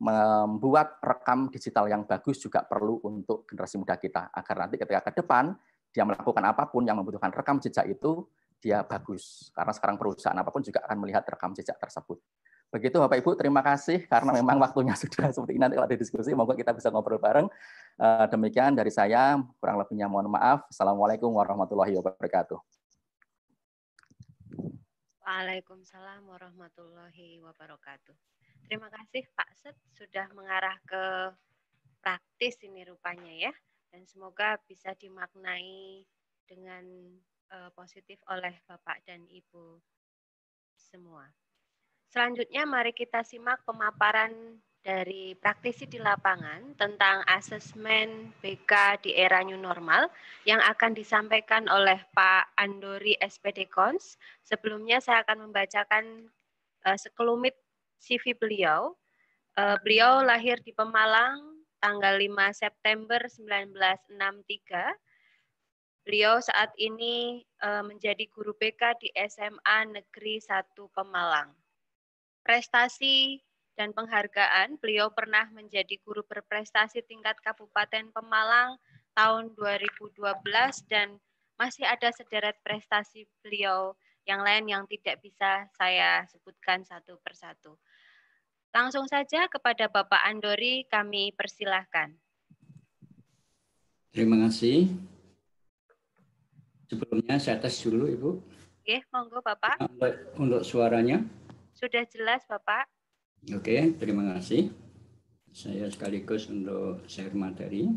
[0.03, 5.23] membuat rekam digital yang bagus juga perlu untuk generasi muda kita agar nanti ketika ke
[5.23, 5.55] depan
[5.95, 8.27] dia melakukan apa pun yang membutuhkan rekam jejak itu
[8.59, 12.19] dia bagus karena sekarang perusahaan apa pun juga akan melihat rekam jejak tersebut.
[12.73, 15.61] Begitu Bapak Ibu, terima kasih karena memang waktunya sudah seperti ini.
[15.61, 17.45] Nanti kalau ada diskusi, monggo kita bisa ngobrol bareng.
[18.01, 20.65] Eh, demikian dari saya, kurang lebihnya mohon maaf.
[20.73, 22.57] Assalamualaikum warahmatullahi wabarakatuh.
[25.21, 28.17] Waalaikumsalam warahmatullahi wabarakatuh.
[28.65, 31.05] Terima kasih Pak Set sudah mengarah ke
[32.01, 33.53] praktis ini rupanya ya.
[33.93, 36.09] Dan semoga bisa dimaknai
[36.49, 36.89] dengan
[37.53, 39.77] uh, positif oleh Bapak dan Ibu
[40.73, 41.29] semua.
[42.13, 49.57] Selanjutnya mari kita simak pemaparan dari praktisi di lapangan tentang asesmen BK di era new
[49.57, 50.13] normal
[50.45, 54.21] yang akan disampaikan oleh Pak Andori SPD Kons.
[54.45, 56.29] Sebelumnya saya akan membacakan
[56.85, 57.57] uh, sekelumit
[57.97, 58.93] CV beliau.
[59.57, 66.05] Uh, beliau lahir di Pemalang tanggal 5 September 1963.
[66.05, 71.62] Beliau saat ini uh, menjadi guru BK di SMA Negeri 1 Pemalang
[72.43, 73.41] prestasi
[73.75, 78.77] dan penghargaan, beliau pernah menjadi guru berprestasi tingkat Kabupaten Pemalang
[79.17, 80.13] tahun 2012
[80.93, 81.17] dan
[81.57, 83.97] masih ada sederet prestasi beliau
[84.29, 87.75] yang lain yang tidak bisa saya sebutkan satu persatu.
[88.73, 92.17] Langsung saja kepada Bapak Andori kami persilahkan.
[94.13, 94.93] Terima kasih.
[96.89, 98.31] Sebelumnya saya tes dulu Ibu.
[98.83, 99.81] Oke, monggo Bapak.
[99.81, 101.25] Untuk, untuk suaranya.
[101.83, 102.87] Sudah jelas, Bapak?
[103.59, 104.71] Oke, terima kasih.
[105.51, 107.91] Saya sekaligus untuk share materi.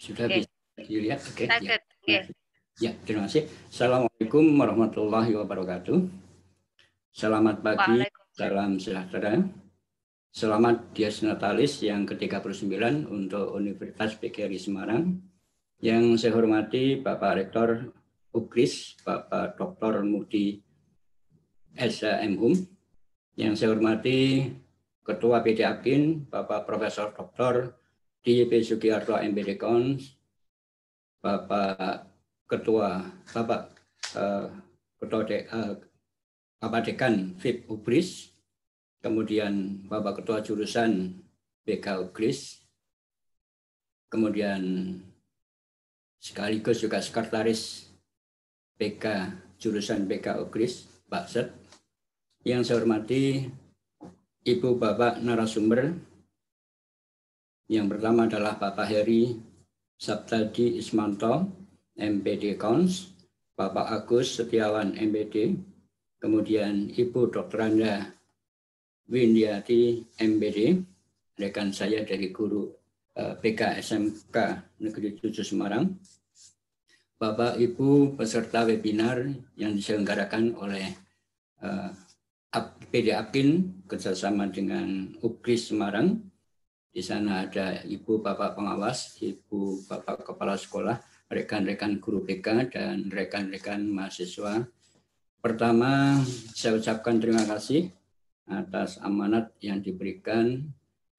[0.00, 0.48] Sudah okay.
[0.48, 1.20] bisa dilihat?
[1.28, 1.44] Oke.
[1.44, 1.60] Okay.
[1.60, 1.76] Ya.
[1.76, 2.20] Okay.
[2.80, 3.52] ya, terima kasih.
[3.68, 6.08] Assalamualaikum warahmatullahi wabarakatuh.
[7.12, 9.61] Selamat pagi, salam sejahtera.
[10.32, 15.20] Selamat Dias Natalis yang ke-39 untuk Universitas PGRI Semarang.
[15.76, 17.92] Yang saya hormati Bapak Rektor
[18.32, 20.00] UKRIS, Bapak Dr.
[20.08, 20.56] Mudi
[21.76, 22.32] M.
[22.40, 22.56] Hum.
[23.36, 24.48] Yang saya hormati
[25.04, 27.76] Ketua PD Akin, Bapak Profesor Dr.
[28.24, 30.16] DYP Sugiarto MBD Kons,
[31.20, 32.08] Bapak
[32.48, 33.04] Ketua,
[33.36, 33.68] Bapak
[34.16, 34.48] uh,
[34.96, 35.76] Ketua De, uh,
[36.56, 38.31] Bapak Dekan FIP UKRIS,
[39.02, 41.18] kemudian Bapak Ketua Jurusan
[41.66, 42.62] BK UGRIS,
[44.06, 44.62] kemudian
[46.22, 47.90] sekaligus juga Sekretaris
[48.78, 51.50] BK Jurusan BK UGRIS, Pak Set,
[52.46, 53.50] yang saya hormati
[54.46, 55.98] Ibu Bapak narasumber,
[57.66, 59.34] yang pertama adalah Bapak Heri
[59.98, 61.46] Sabtadi Ismanto,
[61.94, 63.14] MPD Kons,
[63.54, 65.54] Bapak Agus Setiawan MPD,
[66.18, 67.58] kemudian Ibu Dr.
[67.62, 68.21] Anda
[69.10, 70.78] Windiati MBD,
[71.38, 72.70] rekan saya dari guru
[73.18, 74.36] eh, PK SMK
[74.78, 75.90] Negeri 7 Semarang.
[77.18, 79.22] Bapak Ibu peserta webinar
[79.54, 80.86] yang diselenggarakan oleh
[81.62, 81.90] eh,
[82.92, 86.20] PD Akin kerjasama dengan UKRIS Semarang.
[86.92, 91.00] Di sana ada Ibu Bapak Pengawas, Ibu Bapak Kepala Sekolah,
[91.32, 94.68] rekan-rekan guru PK, dan rekan-rekan mahasiswa.
[95.40, 96.20] Pertama,
[96.52, 97.88] saya ucapkan terima kasih
[98.50, 100.72] atas amanat yang diberikan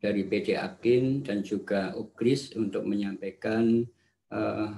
[0.04, 3.88] dari PD Akin dan juga UKRIS untuk menyampaikan
[4.36, 4.76] uh,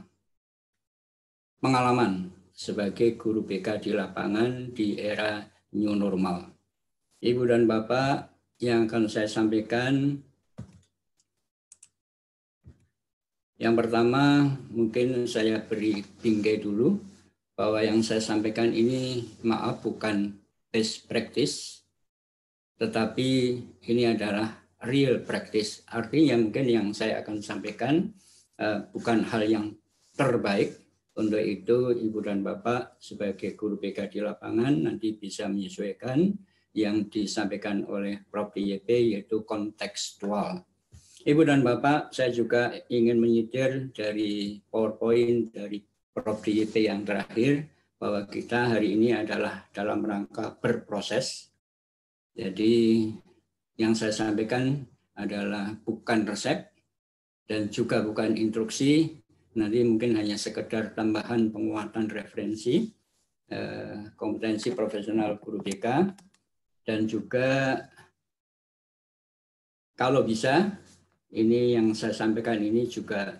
[1.57, 5.41] pengalaman sebagai guru BK di lapangan di era
[5.73, 6.53] new normal.
[7.25, 8.29] Ibu dan Bapak
[8.61, 10.21] yang akan saya sampaikan
[13.57, 17.01] yang pertama mungkin saya beri bingkai dulu
[17.55, 20.37] bahwa yang saya sampaikan ini maaf bukan
[20.69, 21.84] best practice
[22.75, 23.29] tetapi
[23.87, 24.51] ini adalah
[24.83, 25.83] real practice.
[25.87, 28.11] Artinya mungkin yang saya akan sampaikan
[28.59, 29.67] uh, bukan hal yang
[30.15, 30.83] terbaik.
[31.15, 36.27] Untuk itu Ibu dan Bapak sebagai guru BK di lapangan nanti bisa menyesuaikan
[36.75, 38.51] yang disampaikan oleh Prof.
[38.51, 40.67] DYP yaitu kontekstual.
[41.23, 45.79] Ibu dan Bapak, saya juga ingin menyitir dari PowerPoint dari
[46.11, 46.43] Prof.
[46.43, 47.63] DYP yang terakhir
[47.95, 51.54] bahwa kita hari ini adalah dalam rangka berproses
[52.35, 53.07] jadi
[53.79, 54.83] yang saya sampaikan
[55.15, 56.67] adalah bukan resep
[57.47, 59.23] dan juga bukan instruksi,
[59.55, 62.91] nanti mungkin hanya sekedar tambahan penguatan referensi,
[63.47, 66.11] eh, kompetensi profesional guru BK,
[66.83, 67.79] dan juga
[69.95, 70.75] kalau bisa,
[71.31, 73.31] ini yang saya sampaikan ini juga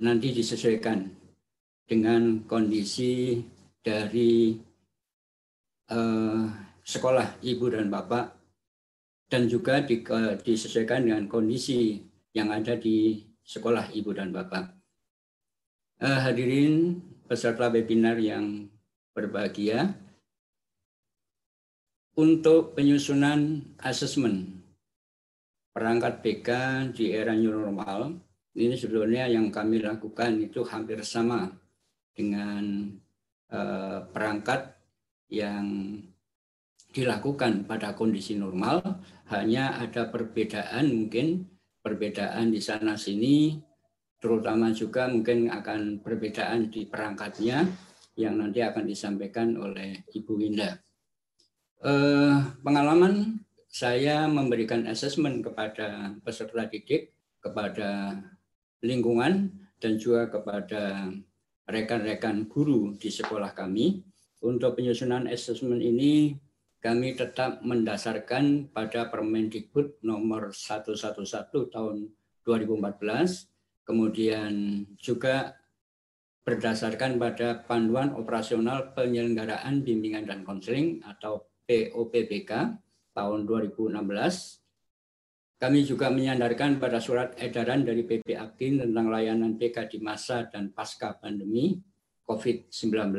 [0.00, 1.12] nanti disesuaikan
[1.84, 3.36] dengan kondisi
[3.84, 4.56] dari
[5.92, 8.42] eh, sekolah ibu dan bapak
[9.32, 10.04] dan juga di,
[10.44, 12.04] disesuaikan dengan kondisi
[12.36, 14.76] yang ada di sekolah Ibu dan Bapak.
[16.04, 18.68] Eh, hadirin peserta webinar yang
[19.16, 19.96] berbahagia,
[22.12, 24.60] untuk penyusunan asesmen
[25.72, 26.48] perangkat BK
[26.92, 28.20] di era new normal,
[28.52, 31.48] ini sebetulnya yang kami lakukan itu hampir sama
[32.12, 32.92] dengan
[33.48, 34.76] eh, perangkat
[35.32, 35.96] yang
[36.92, 38.84] dilakukan pada kondisi normal,
[39.32, 41.48] hanya ada perbedaan mungkin
[41.80, 43.56] perbedaan di sana sini,
[44.20, 47.66] terutama juga mungkin akan perbedaan di perangkatnya
[48.14, 50.78] yang nanti akan disampaikan oleh Ibu Winda.
[51.82, 57.10] Eh, pengalaman saya memberikan asesmen kepada peserta didik,
[57.40, 58.20] kepada
[58.84, 59.48] lingkungan,
[59.82, 61.10] dan juga kepada
[61.66, 64.04] rekan-rekan guru di sekolah kami.
[64.42, 66.34] Untuk penyusunan asesmen ini
[66.82, 71.22] kami tetap mendasarkan pada Permendikbud nomor 111
[71.70, 72.10] tahun
[72.42, 75.62] 2014, kemudian juga
[76.42, 82.50] berdasarkan pada panduan operasional penyelenggaraan bimbingan dan konseling atau POPBK
[83.14, 84.02] tahun 2016.
[85.62, 90.74] Kami juga menyandarkan pada surat edaran dari PP Akin tentang layanan PK di masa dan
[90.74, 91.78] pasca pandemi
[92.26, 93.14] COVID-19.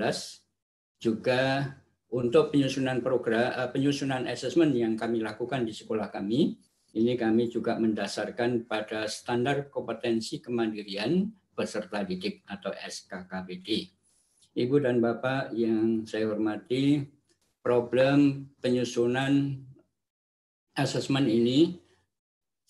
[0.99, 1.71] Juga
[2.13, 6.53] untuk penyusunan program eh, penyusunan asesmen yang kami lakukan di sekolah kami
[6.93, 11.25] ini kami juga mendasarkan pada standar kompetensi kemandirian
[11.57, 13.89] peserta didik atau SKKPD.
[14.53, 17.01] Ibu dan Bapak yang saya hormati,
[17.65, 19.57] problem penyusunan
[20.77, 21.81] asesmen ini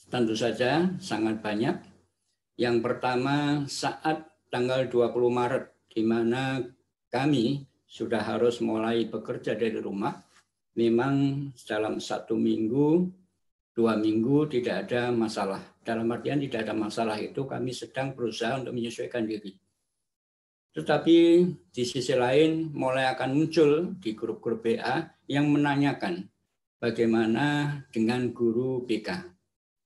[0.08, 1.84] tentu saja sangat banyak.
[2.56, 6.64] Yang pertama saat tanggal 20 Maret di mana
[7.12, 10.18] kami sudah harus mulai bekerja dari rumah,
[10.74, 13.06] memang dalam satu minggu,
[13.78, 15.62] dua minggu tidak ada masalah.
[15.86, 19.54] Dalam artian tidak ada masalah itu kami sedang berusaha untuk menyesuaikan diri.
[20.74, 21.18] Tetapi
[21.70, 26.26] di sisi lain mulai akan muncul di grup-grup BA yang menanyakan
[26.82, 29.22] bagaimana dengan guru BK.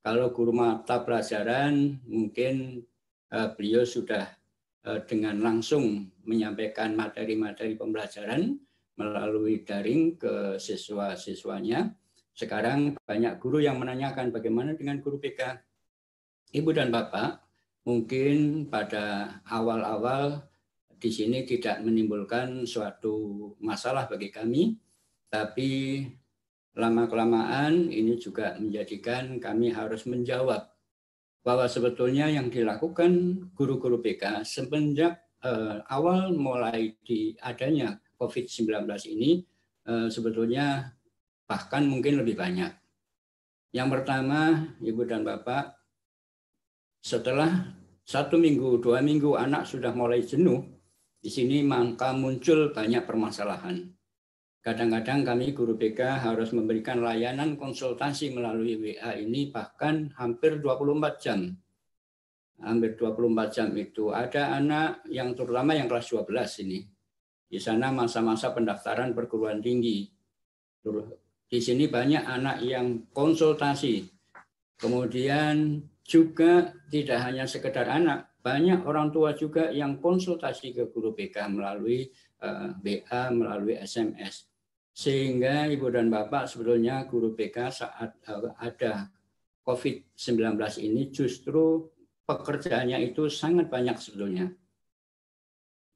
[0.00, 2.80] Kalau guru mata pelajaran mungkin
[3.28, 4.37] uh, beliau sudah
[5.04, 8.56] dengan langsung menyampaikan materi-materi pembelajaran
[8.98, 11.92] melalui daring ke siswa-siswanya.
[12.34, 15.58] Sekarang banyak guru yang menanyakan bagaimana dengan guru PK.
[16.54, 17.42] Ibu dan Bapak,
[17.84, 20.46] mungkin pada awal-awal
[20.98, 24.74] di sini tidak menimbulkan suatu masalah bagi kami,
[25.30, 26.02] tapi
[26.78, 30.77] lama-kelamaan ini juga menjadikan kami harus menjawab
[31.42, 33.10] bahwa sebetulnya yang dilakukan
[33.54, 38.84] guru-guru PK semenjak uh, awal mulai di adanya COVID-19
[39.14, 39.42] ini
[39.88, 40.92] uh, sebetulnya
[41.48, 42.72] bahkan mungkin lebih banyak.
[43.72, 45.76] Yang pertama, Ibu dan Bapak,
[47.04, 50.64] setelah satu minggu, dua minggu anak sudah mulai jenuh,
[51.20, 53.97] di sini maka muncul banyak permasalahan.
[54.58, 61.56] Kadang-kadang kami guru BK harus memberikan layanan konsultasi melalui WA ini bahkan hampir 24 jam
[62.62, 64.10] hampir 24 jam itu.
[64.10, 66.80] Ada anak yang terutama yang kelas 12 ini.
[67.48, 70.04] Di sana masa-masa pendaftaran perguruan tinggi.
[71.48, 74.04] Di sini banyak anak yang konsultasi.
[74.78, 81.50] Kemudian juga tidak hanya sekedar anak, banyak orang tua juga yang konsultasi ke guru BK
[81.50, 82.08] melalui
[82.40, 84.47] eh, BA, melalui SMS.
[84.98, 89.06] Sehingga Ibu dan Bapak sebetulnya guru BK saat uh, ada
[89.62, 91.86] COVID-19 ini justru
[92.26, 94.50] pekerjaannya itu sangat banyak sebetulnya.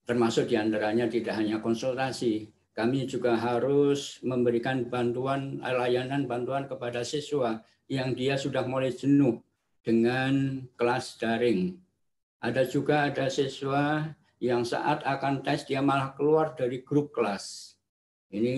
[0.07, 2.47] Termasuk di antaranya tidak hanya konsultasi,
[2.79, 7.59] kami juga harus memberikan bantuan layanan bantuan kepada siswa
[7.91, 9.43] yang dia sudah mulai jenuh
[9.83, 11.75] dengan kelas daring.
[12.39, 17.72] Ada juga ada siswa yang saat akan tes dia malah keluar dari grup kelas.
[18.33, 18.57] Ini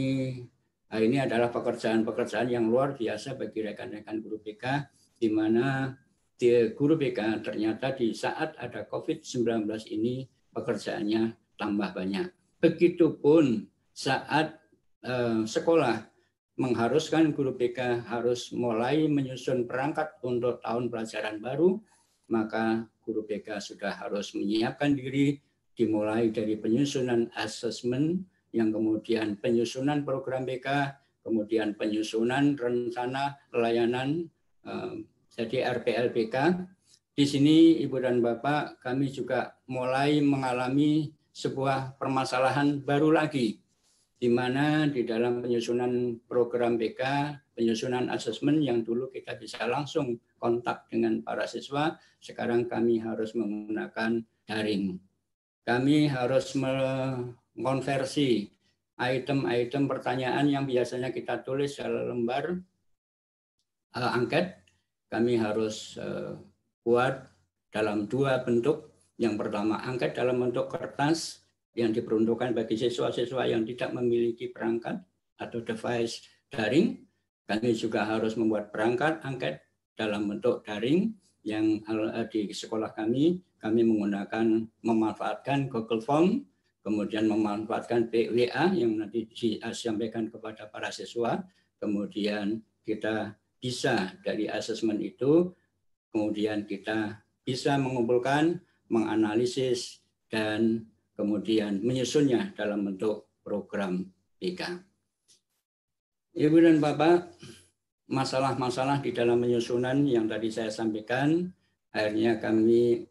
[0.95, 4.87] nah ini adalah pekerjaan-pekerjaan yang luar biasa bagi rekan-rekan guru BK
[5.19, 5.91] di mana
[6.39, 10.23] di guru BK ternyata di saat ada COVID-19 ini
[10.55, 12.31] pekerjaannya tambah banyak.
[12.63, 14.63] Begitupun saat
[15.03, 16.15] eh, sekolah
[16.55, 21.83] mengharuskan guru BK harus mulai menyusun perangkat untuk tahun pelajaran baru,
[22.31, 25.43] maka guru BK sudah harus menyiapkan diri
[25.75, 28.23] dimulai dari penyusunan asesmen,
[28.55, 30.95] yang kemudian penyusunan program BK,
[31.27, 34.31] kemudian penyusunan rencana layanan
[34.63, 34.95] eh,
[35.35, 36.37] jadi RPLBK.
[37.15, 43.59] Di sini Ibu dan Bapak kami juga mulai mengalami sebuah permasalahan baru lagi.
[44.15, 47.03] di mana di dalam penyusunan program BK,
[47.53, 51.93] penyusunan asesmen yang dulu kita bisa langsung kontak dengan para siswa,
[52.25, 54.97] sekarang kami harus menggunakan daring.
[55.61, 56.57] Kami harus
[57.55, 58.51] mengonversi
[58.99, 62.55] item-item pertanyaan yang biasanya kita tulis dalam lembar
[63.99, 64.63] uh, angket,
[65.11, 66.39] kami harus uh,
[66.87, 67.27] buat
[67.75, 68.95] dalam dua bentuk.
[69.15, 71.47] Yang pertama angket dalam bentuk kertas
[71.79, 74.99] yang diperuntukkan bagi siswa-siswa yang tidak memiliki perangkat
[75.39, 76.99] atau device daring.
[77.47, 79.63] Kami juga harus membuat perangkat angket
[79.95, 81.15] dalam bentuk daring
[81.47, 81.79] yang
[82.33, 86.45] di sekolah kami kami menggunakan memanfaatkan Google Form,
[86.85, 91.41] kemudian memanfaatkan PWA yang nanti disampaikan kepada para siswa,
[91.81, 95.49] kemudian kita bisa dari asesmen itu,
[96.13, 98.61] kemudian kita bisa mengumpulkan,
[98.93, 100.85] menganalisis, dan
[101.17, 104.05] kemudian menyusunnya dalam bentuk program
[104.37, 104.85] BK.
[106.37, 107.33] Ibu dan Bapak,
[108.11, 111.49] masalah-masalah di dalam penyusunan yang tadi saya sampaikan,
[111.95, 113.09] akhirnya kami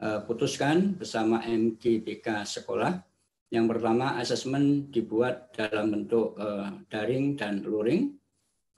[0.00, 3.04] putuskan bersama MGBK sekolah.
[3.50, 8.14] Yang pertama, asesmen dibuat dalam bentuk uh, daring dan luring.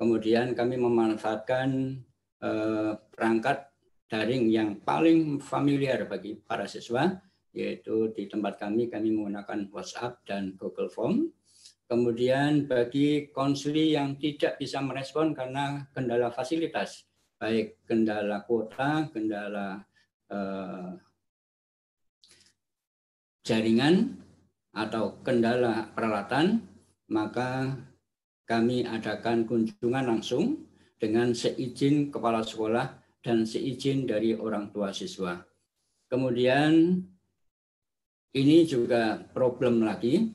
[0.01, 2.01] Kemudian kami memanfaatkan
[2.41, 3.69] uh, perangkat
[4.09, 7.13] daring yang paling familiar bagi para siswa,
[7.53, 11.29] yaitu di tempat kami kami menggunakan WhatsApp dan Google Form.
[11.85, 17.05] Kemudian bagi konseli yang tidak bisa merespon karena kendala fasilitas,
[17.37, 19.85] baik kendala kuota, kendala
[20.33, 20.89] eh,
[23.43, 24.23] jaringan
[24.73, 26.65] atau kendala peralatan,
[27.11, 27.77] maka
[28.49, 30.67] kami adakan kunjungan langsung
[30.97, 35.43] dengan seizin kepala sekolah dan seizin dari orang tua siswa.
[36.07, 37.01] Kemudian
[38.33, 40.29] ini juga problem lagi.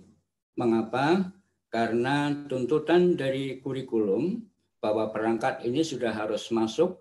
[0.58, 1.34] Mengapa?
[1.70, 4.42] Karena tuntutan dari kurikulum
[4.82, 6.98] bahwa perangkat ini sudah harus masuk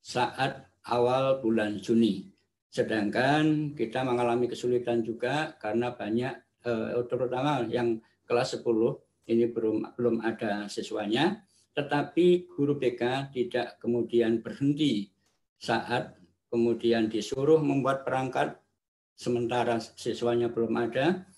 [0.00, 2.31] saat awal bulan Juni.
[2.72, 6.34] Sedangkan kita mengalami kesulitan juga karena banyak
[6.64, 8.64] eh, terutama yang kelas 10
[9.28, 11.44] ini belum belum ada siswanya,
[11.76, 15.12] tetapi guru BK tidak kemudian berhenti
[15.60, 16.16] saat
[16.48, 18.56] kemudian disuruh membuat perangkat
[19.12, 21.28] sementara siswanya belum ada,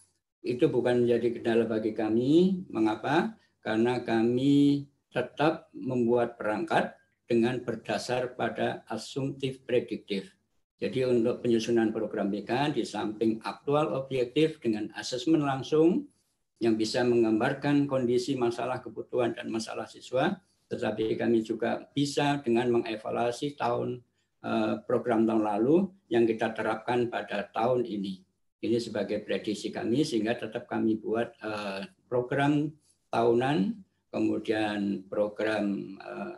[0.47, 2.63] itu bukan menjadi kendala bagi kami.
[2.71, 3.35] Mengapa?
[3.59, 6.95] Karena kami tetap membuat perangkat
[7.27, 10.31] dengan berdasar pada asumtif prediktif.
[10.79, 16.11] Jadi untuk penyusunan program BK di samping aktual objektif dengan asesmen langsung
[16.59, 20.35] yang bisa menggambarkan kondisi masalah kebutuhan dan masalah siswa,
[20.69, 24.03] tetapi kami juga bisa dengan mengevaluasi tahun
[24.45, 28.21] Eh, program tahun lalu yang kita terapkan pada tahun ini.
[28.61, 32.69] Ini sebagai prediksi kami sehingga tetap kami buat eh, program
[33.09, 33.73] tahunan,
[34.13, 36.37] kemudian program eh,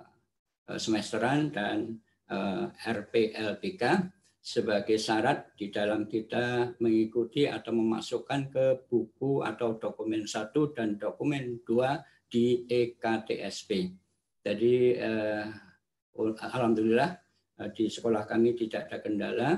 [0.78, 1.98] semesteran dan
[2.82, 3.82] RPLBK
[4.46, 11.66] sebagai syarat di dalam kita mengikuti atau memasukkan ke buku atau dokumen satu dan dokumen
[11.66, 11.98] dua
[12.30, 13.90] di EKTSP.
[14.46, 15.50] Jadi eh,
[16.14, 19.50] alhamdulillah Eh, di sekolah kami tidak ada kendala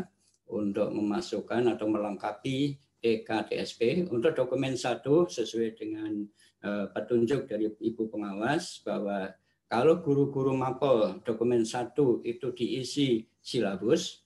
[0.55, 4.06] untuk memasukkan atau melengkapi EKTSP.
[4.06, 6.27] Untuk dokumen satu sesuai dengan
[6.66, 9.35] uh, petunjuk dari Ibu Pengawas bahwa
[9.69, 14.24] kalau guru-guru mapel dokumen satu itu diisi silabus,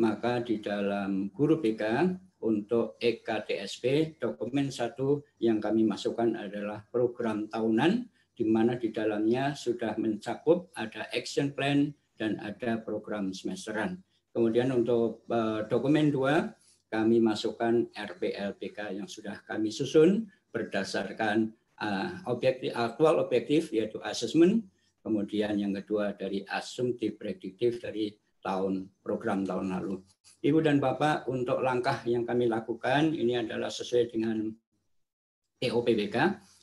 [0.00, 1.82] maka di dalam guru BK
[2.44, 8.04] untuk EKTSP dokumen satu yang kami masukkan adalah program tahunan
[8.34, 13.98] di mana di dalamnya sudah mencakup ada action plan, dan ada program semesteran.
[14.34, 16.54] Kemudian untuk uh, dokumen dua,
[16.90, 21.50] kami masukkan RPLPK yang sudah kami susun berdasarkan
[21.82, 24.62] uh, objektif, aktual objektif yaitu assessment,
[25.02, 28.14] kemudian yang kedua dari asumtif prediktif dari
[28.44, 30.04] tahun program tahun lalu.
[30.44, 34.52] Ibu dan Bapak, untuk langkah yang kami lakukan ini adalah sesuai dengan
[35.64, 36.16] EOPBK,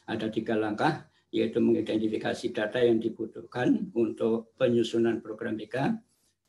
[0.05, 5.95] ada tiga langkah yaitu mengidentifikasi data yang dibutuhkan untuk penyusunan program BK,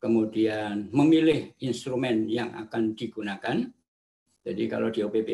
[0.02, 3.62] kemudian memilih instrumen yang akan digunakan.
[4.42, 5.30] Jadi kalau di OPB,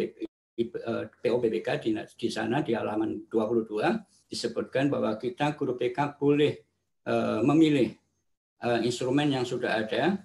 [1.25, 6.53] POPBK di, di sana di halaman 22 disebutkan bahwa kita guru BK boleh
[7.09, 7.97] uh, memilih
[8.83, 10.19] instrumen yang sudah ada.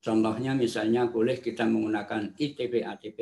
[0.00, 3.20] Contohnya misalnya boleh kita menggunakan ITP ATP,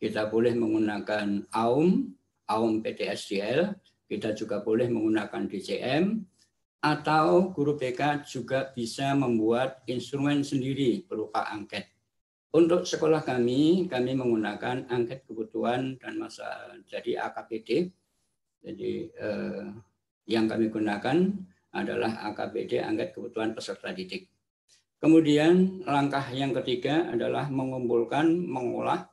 [0.00, 2.08] kita boleh menggunakan AUM,
[2.48, 3.76] AUM PTSDL,
[4.08, 6.24] kita juga boleh menggunakan DCM
[6.80, 11.86] atau guru BK juga bisa membuat instrumen sendiri berupa angket.
[12.50, 17.94] untuk sekolah kami, kami menggunakan angket kebutuhan dan masa jadi AKPD.
[18.66, 19.70] Jadi eh,
[20.26, 21.30] yang kami gunakan
[21.70, 24.30] adalah AKPD angket kebutuhan peserta didik.
[25.00, 29.08] Kemudian langkah yang ketiga adalah mengumpulkan, mengolah,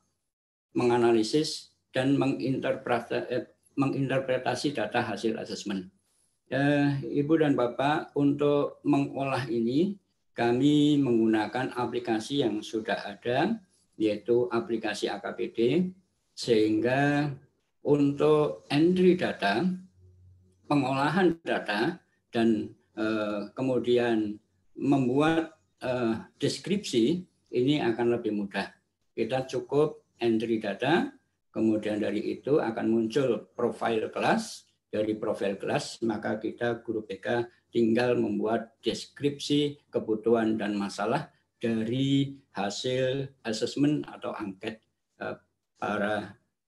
[0.75, 3.47] menganalisis, dan menginterpretasi,
[3.79, 5.87] menginterpretasi data hasil asesmen.
[6.51, 9.95] Eh, Ibu dan Bapak, untuk mengolah ini
[10.35, 13.55] kami menggunakan aplikasi yang sudah ada,
[13.95, 15.91] yaitu aplikasi AKPD,
[16.37, 17.31] sehingga
[17.81, 19.65] untuk entry data,
[20.67, 21.97] pengolahan data,
[22.33, 24.37] dan eh, kemudian
[24.77, 28.69] membuat uh, deskripsi ini akan lebih mudah.
[29.17, 31.09] Kita cukup entry data,
[31.49, 38.15] kemudian dari itu akan muncul profil kelas, dari profil kelas maka kita guru PK tinggal
[38.15, 41.27] membuat deskripsi kebutuhan dan masalah
[41.59, 44.79] dari hasil asesmen atau angket
[45.19, 45.35] uh,
[45.75, 46.37] para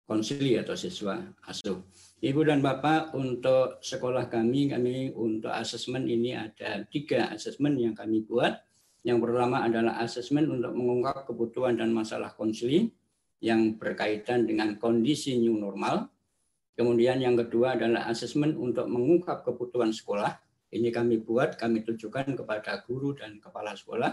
[0.09, 1.83] konsili atau siswa asuh.
[2.19, 8.27] Ibu dan Bapak, untuk sekolah kami, kami untuk asesmen ini ada tiga asesmen yang kami
[8.27, 8.59] buat.
[9.07, 12.91] Yang pertama adalah asesmen untuk mengungkap kebutuhan dan masalah konsili
[13.39, 16.11] yang berkaitan dengan kondisi new normal.
[16.75, 20.43] Kemudian yang kedua adalah asesmen untuk mengungkap kebutuhan sekolah.
[20.75, 24.11] Ini kami buat, kami tujukan kepada guru dan kepala sekolah.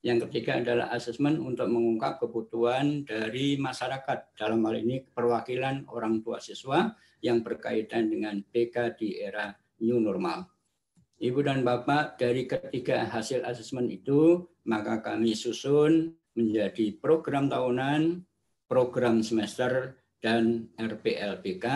[0.00, 6.40] Yang ketiga adalah asesmen untuk mengungkap kebutuhan dari masyarakat, dalam hal ini perwakilan orang tua
[6.40, 6.88] siswa
[7.22, 10.50] yang berkaitan dengan PK di era new normal.
[11.22, 18.26] Ibu dan Bapak, dari ketiga hasil asesmen itu, maka kami susun menjadi program tahunan,
[18.66, 21.66] program semester, dan RPLPK,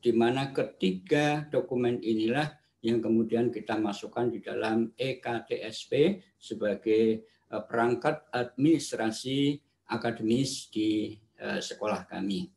[0.00, 2.48] di mana ketiga dokumen inilah
[2.84, 9.56] yang kemudian kita masukkan di dalam EKTSP sebagai eh, perangkat administrasi
[9.88, 12.53] akademis di eh, sekolah kami.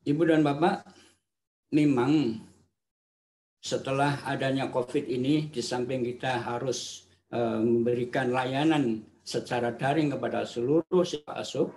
[0.00, 0.88] Ibu dan Bapak,
[1.76, 2.40] memang
[3.60, 7.04] setelah adanya COVID ini, di samping kita harus
[7.36, 11.68] uh, memberikan layanan secara daring kepada seluruh siswa asuh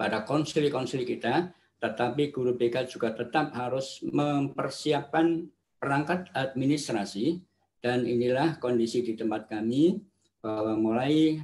[0.00, 5.44] pada konsili-konsili kita, tetapi guru BK juga tetap harus mempersiapkan
[5.76, 7.44] perangkat administrasi.
[7.78, 10.00] Dan inilah kondisi di tempat kami
[10.40, 11.38] bahwa mulai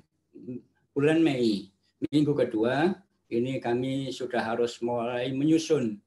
[0.91, 1.71] bulan Mei
[2.11, 2.91] minggu kedua
[3.31, 6.04] ini kami sudah harus mulai menyusun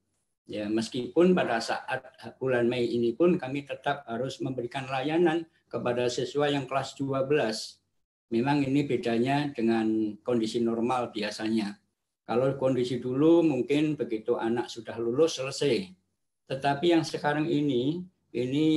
[0.47, 2.07] Ya, meskipun pada saat
[2.39, 7.27] bulan Mei ini pun kami tetap harus memberikan layanan kepada siswa yang kelas 12.
[8.31, 11.75] Memang ini bedanya dengan kondisi normal biasanya.
[12.23, 15.91] Kalau kondisi dulu mungkin begitu anak sudah lulus selesai.
[16.47, 18.67] Tetapi yang sekarang ini ini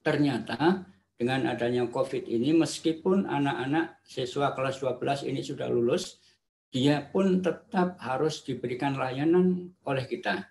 [0.00, 0.84] ternyata
[1.16, 6.20] dengan adanya Covid ini meskipun anak-anak siswa kelas 12 ini sudah lulus,
[6.68, 10.44] dia pun tetap harus diberikan layanan oleh kita.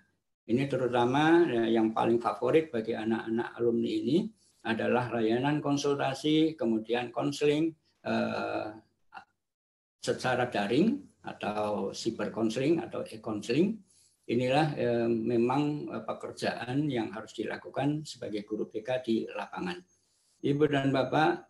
[0.48, 4.16] Ini terutama ya, yang paling favorit bagi anak-anak alumni ini
[4.66, 7.70] adalah layanan konsultasi, kemudian konseling
[8.02, 8.68] eh,
[10.02, 13.76] secara daring atau cyber counseling atau e-counseling.
[14.28, 19.78] Inilah eh, memang eh, pekerjaan yang harus dilakukan sebagai guru BK di lapangan.
[20.42, 21.44] Ibu dan Bapak,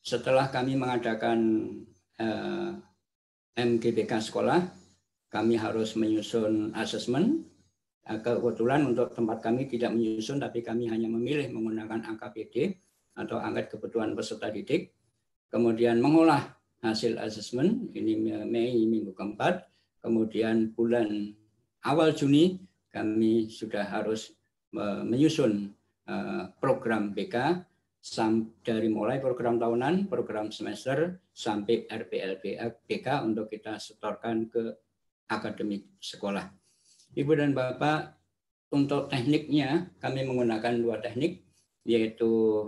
[0.00, 1.38] setelah kami mengadakan
[2.16, 2.70] eh,
[3.56, 4.68] MGBK sekolah,
[5.32, 7.48] kami harus menyusun asesmen.
[8.04, 12.76] Eh, kebetulan untuk tempat kami tidak menyusun, tapi kami hanya memilih menggunakan AKPD
[13.16, 14.92] atau angkat kebutuhan peserta didik.
[15.48, 16.52] Kemudian mengolah
[16.84, 19.64] hasil asesmen, ini Mei minggu keempat.
[20.04, 21.32] Kemudian bulan
[21.80, 22.60] awal Juni
[22.92, 24.36] kami sudah harus
[24.76, 25.72] menyusun
[26.04, 27.64] eh, program BK
[28.62, 34.62] dari mulai program tahunan, program semester, sampai RPLBK untuk kita setorkan ke
[35.26, 36.46] akademik sekolah.
[37.18, 38.14] Ibu dan Bapak,
[38.70, 41.42] untuk tekniknya kami menggunakan dua teknik,
[41.82, 42.66] yaitu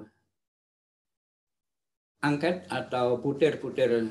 [2.19, 4.11] angket atau butir-butir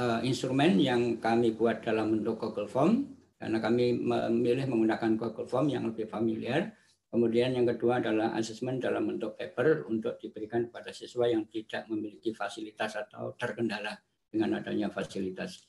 [0.00, 5.68] uh, instrumen yang kami buat dalam bentuk Google Form, karena kami memilih menggunakan Google Form
[5.68, 6.72] yang lebih familiar,
[7.16, 12.36] Kemudian yang kedua adalah asesmen dalam bentuk paper untuk diberikan kepada siswa yang tidak memiliki
[12.36, 13.96] fasilitas atau terkendala
[14.28, 15.64] dengan adanya fasilitas.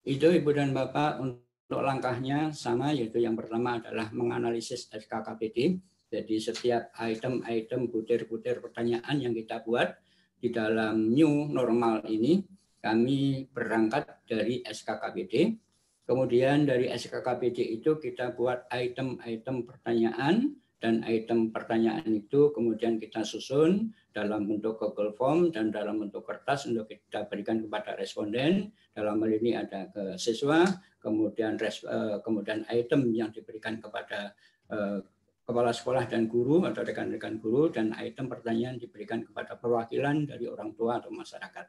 [0.00, 5.76] Itu Ibu dan Bapak untuk langkahnya sama yaitu yang pertama adalah menganalisis SKKPD.
[6.08, 10.00] Jadi setiap item-item butir-butir pertanyaan yang kita buat
[10.40, 12.40] di dalam new normal ini
[12.80, 15.60] kami berangkat dari SKKPD.
[16.08, 23.96] Kemudian dari SKKPD itu kita buat item-item pertanyaan dan item pertanyaan itu kemudian kita susun
[24.12, 28.72] dalam bentuk Google Form dan dalam bentuk kertas untuk kita berikan kepada responden.
[28.92, 30.64] Dalam hal ini ada ke siswa,
[31.00, 34.36] kemudian uh, kemudian item yang diberikan kepada
[34.68, 35.00] uh,
[35.46, 40.74] kepala sekolah dan guru atau rekan-rekan guru dan item pertanyaan diberikan kepada perwakilan dari orang
[40.74, 41.66] tua atau masyarakat.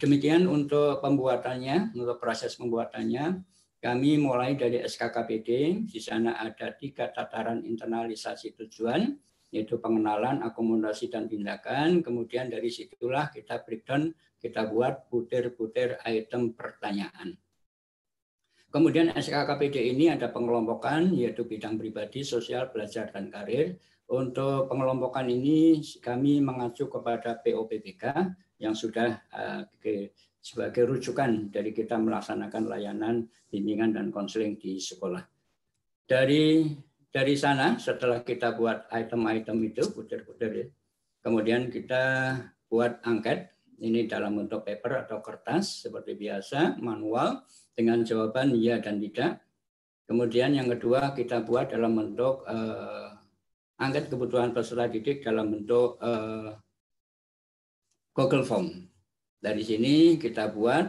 [0.00, 3.55] Demikian untuk pembuatannya, untuk proses pembuatannya.
[3.86, 5.50] Kami mulai dari SKKPD,
[5.86, 9.14] di sana ada tiga tataran internalisasi tujuan,
[9.54, 12.02] yaitu pengenalan, akomodasi, dan tindakan.
[12.02, 14.10] Kemudian dari situlah kita breakdown,
[14.42, 17.38] kita buat butir-butir item pertanyaan.
[18.74, 23.78] Kemudian SKKPD ini ada pengelompokan, yaitu bidang pribadi, sosial, belajar, dan karir.
[24.10, 29.62] Untuk pengelompokan ini kami mengacu kepada POPPK yang sudah uh,
[30.46, 35.26] sebagai rujukan dari kita melaksanakan layanan bimbingan dan konseling di sekolah.
[36.06, 36.70] Dari
[37.10, 40.66] dari sana setelah kita buat item-item itu putar-putar ya,
[41.18, 42.38] kemudian kita
[42.70, 47.42] buat angket ini dalam bentuk paper atau kertas seperti biasa manual
[47.74, 49.42] dengan jawaban ya dan tidak.
[50.06, 53.18] Kemudian yang kedua kita buat dalam bentuk uh,
[53.82, 56.54] angket kebutuhan peserta didik dalam bentuk uh,
[58.14, 58.86] Google Form
[59.36, 60.86] dari sini kita buat,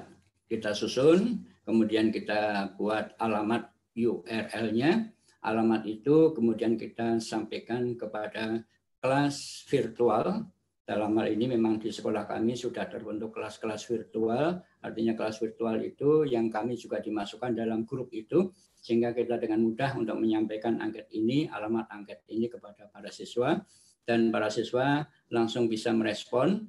[0.47, 3.67] kita susun, kemudian kita buat alamat
[3.97, 5.11] URL-nya.
[5.43, 8.63] Alamat itu kemudian kita sampaikan kepada
[9.03, 10.47] kelas virtual.
[10.87, 14.63] Dalam hal ini memang di sekolah kami sudah terbentuk kelas-kelas virtual.
[14.79, 18.55] Artinya kelas virtual itu yang kami juga dimasukkan dalam grup itu.
[18.79, 23.59] Sehingga kita dengan mudah untuk menyampaikan angket ini, alamat angket ini kepada para siswa.
[24.07, 26.63] Dan para siswa langsung bisa merespon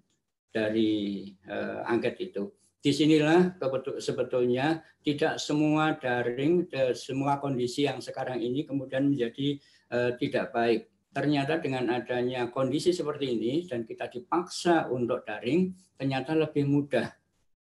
[0.50, 2.48] dari uh, angket itu.
[2.78, 3.58] Di sinilah
[3.98, 9.58] sebetulnya tidak semua daring, semua kondisi yang sekarang ini kemudian menjadi
[9.90, 10.86] uh, tidak baik.
[11.10, 17.10] Ternyata dengan adanya kondisi seperti ini dan kita dipaksa untuk daring, ternyata lebih mudah.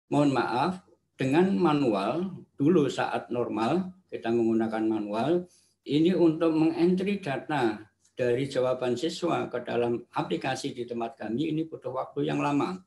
[0.10, 0.74] Mohon maaf,
[1.16, 5.48] dengan manual dulu saat normal kita menggunakan manual
[5.86, 7.78] ini untuk mengentry data
[8.16, 12.80] dari jawaban siswa ke dalam aplikasi di tempat kami ini butuh waktu yang lama.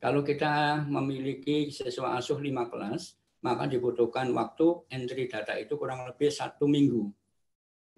[0.00, 6.32] Kalau kita memiliki siswa asuh lima kelas, maka dibutuhkan waktu entry data itu kurang lebih
[6.32, 7.06] satu minggu.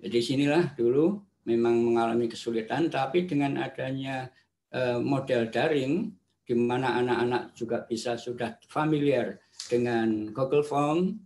[0.03, 4.29] Jadi sinilah dulu memang mengalami kesulitan, tapi dengan adanya
[4.75, 6.13] eh, model daring,
[6.45, 11.17] di mana anak-anak juga bisa sudah familiar dengan Google Form,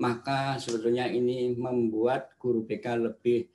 [0.00, 3.52] maka sebetulnya ini membuat guru BK lebih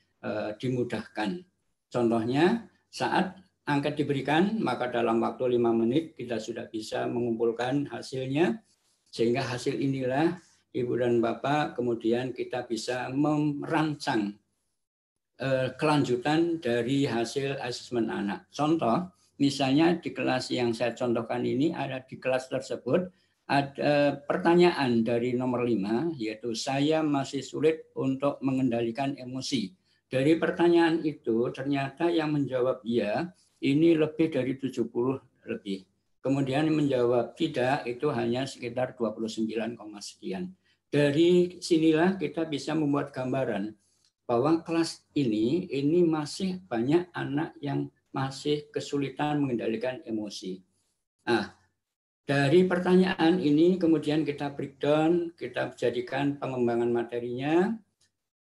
[0.57, 1.45] dimudahkan.
[1.87, 3.37] Contohnya saat
[3.67, 8.63] angket diberikan, maka dalam waktu lima menit kita sudah bisa mengumpulkan hasilnya,
[9.11, 10.39] sehingga hasil inilah
[10.71, 14.35] Ibu dan Bapak kemudian kita bisa merancang
[15.41, 18.45] eh, kelanjutan dari hasil asesmen anak.
[18.53, 19.09] Contoh,
[19.41, 23.09] misalnya di kelas yang saya contohkan ini ada di kelas tersebut
[23.47, 29.71] ada pertanyaan dari nomor lima, yaitu saya masih sulit untuk mengendalikan emosi.
[30.07, 33.27] Dari pertanyaan itu ternyata yang menjawab iya
[33.59, 34.87] ini lebih dari 70
[35.47, 35.83] lebih.
[36.23, 40.51] Kemudian menjawab tidak itu hanya sekitar 29, sekian.
[40.87, 43.75] Dari sinilah kita bisa membuat gambaran
[44.27, 50.63] bahwa kelas ini ini masih banyak anak yang masih kesulitan mengendalikan emosi.
[51.27, 51.51] Nah,
[52.27, 57.71] dari pertanyaan ini kemudian kita breakdown, kita jadikan pengembangan materinya,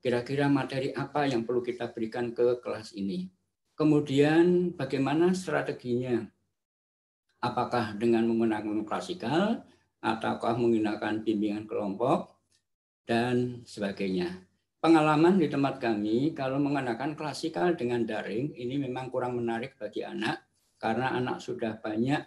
[0.06, 3.26] kira-kira materi apa yang perlu kita berikan ke kelas ini.
[3.74, 6.22] Kemudian bagaimana strateginya?
[7.42, 9.66] Apakah dengan menggunakan klasikal
[9.98, 12.38] ataukah menggunakan bimbingan kelompok
[13.02, 14.46] dan sebagainya.
[14.78, 20.46] Pengalaman di tempat kami kalau menggunakan klasikal dengan daring ini memang kurang menarik bagi anak
[20.78, 22.22] karena anak sudah banyak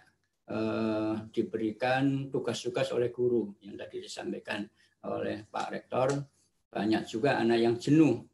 [0.52, 4.68] eh, diberikan tugas-tugas oleh guru yang tadi disampaikan
[5.08, 6.08] oleh Pak Rektor
[6.70, 8.24] banyak juga anak yang jenuh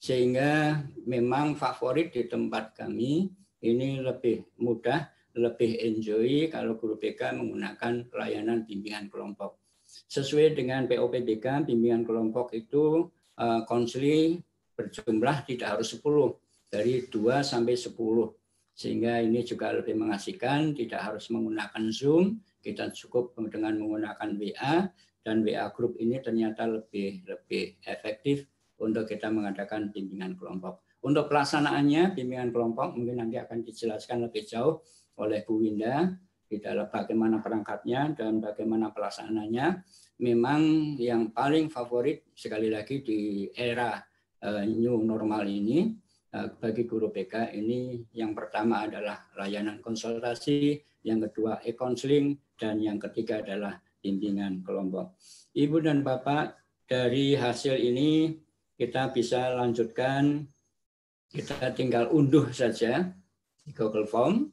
[0.00, 3.28] sehingga memang favorit di tempat kami
[3.60, 9.60] ini lebih mudah, lebih enjoy kalau guru BK menggunakan pelayanan bimbingan kelompok.
[9.84, 14.40] Sesuai dengan POPBK, bimbingan kelompok itu eh, konseling
[14.72, 17.92] berjumlah tidak harus 10, dari 2 sampai 10.
[18.72, 24.88] Sehingga ini juga lebih mengasihkan, tidak harus menggunakan Zoom, kita cukup dengan menggunakan WA,
[25.20, 28.48] dan WA Group ini ternyata lebih lebih efektif
[28.80, 30.84] untuk kita mengadakan bimbingan kelompok.
[31.00, 34.84] Untuk pelaksanaannya bimbingan kelompok mungkin nanti akan dijelaskan lebih jauh
[35.20, 36.12] oleh Bu Winda
[36.50, 39.66] di dalam bagaimana perangkatnya dan bagaimana pelaksanaannya.
[40.20, 40.60] Memang
[41.00, 43.96] yang paling favorit sekali lagi di era
[44.44, 45.96] uh, new normal ini
[46.36, 50.76] eh, bagi guru BK ini yang pertama adalah layanan konsultasi,
[51.08, 55.14] yang kedua e-counseling, dan yang ketiga adalah bimbingan kelompok.
[55.54, 56.56] Ibu dan Bapak,
[56.88, 58.34] dari hasil ini
[58.74, 60.42] kita bisa lanjutkan,
[61.30, 63.12] kita tinggal unduh saja
[63.62, 64.50] di Google Form.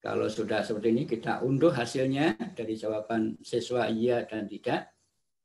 [0.00, 4.96] Kalau sudah seperti ini, kita unduh hasilnya dari jawaban siswa iya dan tidak.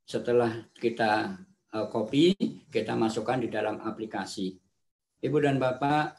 [0.08, 1.36] Setelah kita
[1.76, 2.34] uh, copy,
[2.72, 4.56] kita masukkan di dalam aplikasi.
[5.20, 6.16] Ibu dan Bapak,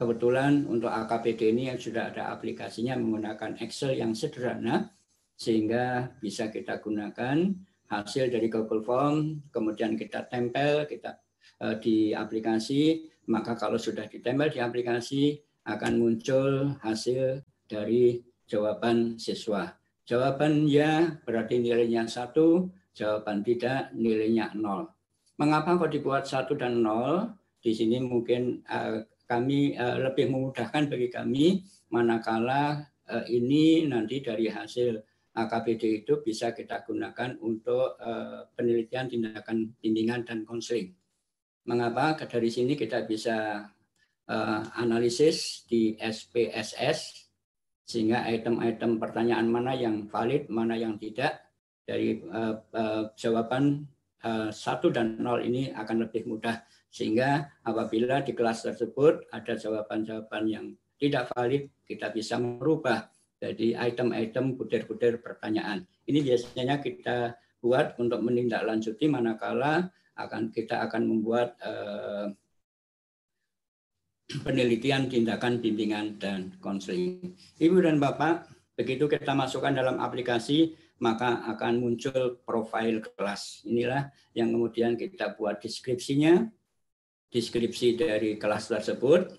[0.00, 4.88] kebetulan untuk AKPD ini yang sudah ada aplikasinya menggunakan Excel yang sederhana,
[5.38, 7.54] sehingga bisa kita gunakan
[7.88, 11.22] hasil dari Google Form, kemudian kita tempel kita
[11.62, 18.18] uh, di aplikasi, maka kalau sudah ditempel di aplikasi, akan muncul hasil dari
[18.48, 19.68] jawaban siswa.
[20.08, 24.88] Jawaban ya berarti nilainya satu, jawaban tidak nilainya nol.
[25.38, 27.30] Mengapa kok dibuat satu dan nol?
[27.60, 31.46] Di sini mungkin uh, kami uh, lebih memudahkan bagi kami
[31.92, 32.80] manakala
[33.12, 35.07] uh, ini nanti dari hasil
[35.44, 40.94] AKPD itu bisa kita gunakan untuk uh, penelitian tindakan bimbingan dan konseling.
[41.68, 43.68] Mengapa dari sini kita bisa
[44.26, 47.30] uh, analisis di SPSS
[47.86, 51.40] sehingga item-item pertanyaan mana yang valid, mana yang tidak
[51.86, 52.60] dari uh,
[53.16, 53.86] jawaban
[54.50, 56.58] satu dan nol ini akan lebih mudah
[56.90, 60.66] sehingga apabila di kelas tersebut ada jawaban-jawaban yang
[60.98, 63.06] tidak valid kita bisa merubah
[63.38, 65.86] jadi item-item butir-butir pertanyaan.
[66.10, 72.26] Ini biasanya kita buat untuk menindaklanjuti manakala akan kita akan membuat uh,
[74.44, 77.38] penelitian, tindakan, bimbingan, dan konseling.
[77.62, 83.62] Ibu dan Bapak, begitu kita masukkan dalam aplikasi, maka akan muncul profil kelas.
[83.70, 86.42] Inilah yang kemudian kita buat deskripsinya,
[87.30, 89.30] deskripsi dari kelas tersebut.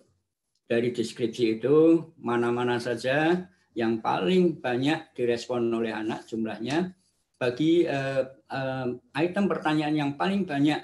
[0.69, 3.49] Dari deskripsi itu, mana-mana saja
[3.79, 6.91] yang paling banyak direspon oleh anak jumlahnya,
[7.39, 10.83] bagi uh, uh, item pertanyaan yang paling banyak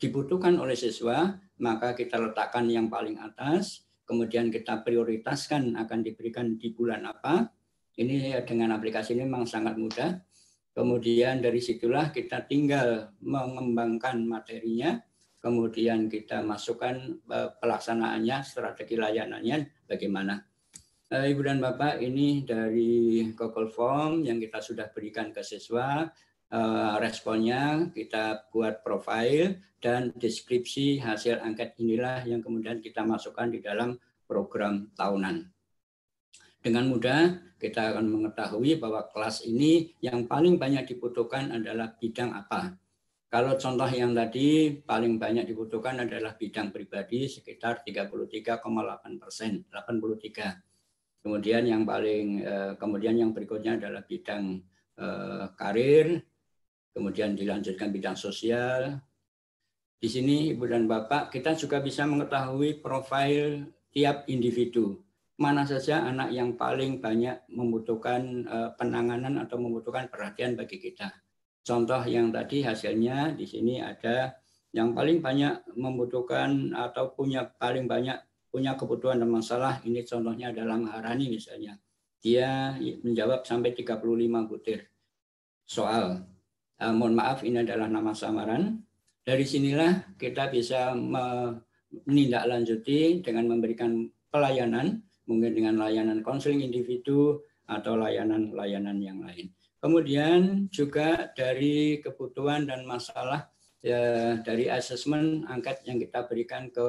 [0.00, 6.72] dibutuhkan oleh siswa, maka kita letakkan yang paling atas, kemudian kita prioritaskan akan diberikan di
[6.72, 7.52] bulan apa.
[7.94, 10.18] Ini dengan aplikasi ini memang sangat mudah.
[10.74, 14.98] Kemudian dari situlah kita tinggal mengembangkan materinya,
[15.38, 20.53] kemudian kita masukkan eh, pelaksanaannya, strategi layanannya bagaimana.
[21.14, 26.10] Eh, Ibu dan Bapak, ini dari Google Form yang kita sudah berikan ke siswa.
[26.50, 33.62] Eh, responnya kita buat profil dan deskripsi hasil angket inilah yang kemudian kita masukkan di
[33.62, 33.94] dalam
[34.26, 35.46] program tahunan.
[36.58, 42.74] Dengan mudah kita akan mengetahui bahwa kelas ini yang paling banyak dibutuhkan adalah bidang apa.
[43.30, 50.73] Kalau contoh yang tadi paling banyak dibutuhkan adalah bidang pribadi sekitar 33,8 persen, 83.
[51.24, 54.60] Kemudian yang paling eh, kemudian yang berikutnya adalah bidang
[55.00, 56.20] eh, karir
[56.94, 59.02] kemudian dilanjutkan bidang sosial.
[59.98, 65.02] Di sini Ibu dan Bapak, kita juga bisa mengetahui profil tiap individu.
[65.34, 71.10] Mana saja anak yang paling banyak membutuhkan eh, penanganan atau membutuhkan perhatian bagi kita.
[71.64, 74.36] Contoh yang tadi hasilnya di sini ada
[74.70, 78.20] yang paling banyak membutuhkan atau punya paling banyak
[78.54, 79.82] punya kebutuhan dan masalah.
[79.82, 81.74] Ini contohnya adalah Maharani misalnya.
[82.22, 83.98] Dia menjawab sampai 35
[84.46, 84.94] butir
[85.66, 86.22] soal
[86.80, 88.78] uh, mohon maaf ini adalah nama samaran.
[89.24, 99.00] Dari sinilah kita bisa menindaklanjuti dengan memberikan pelayanan, mungkin dengan layanan konseling individu atau layanan-layanan
[99.00, 99.48] yang lain.
[99.80, 103.48] Kemudian juga dari kebutuhan dan masalah
[103.80, 106.84] ya, dari asesmen angkat yang kita berikan ke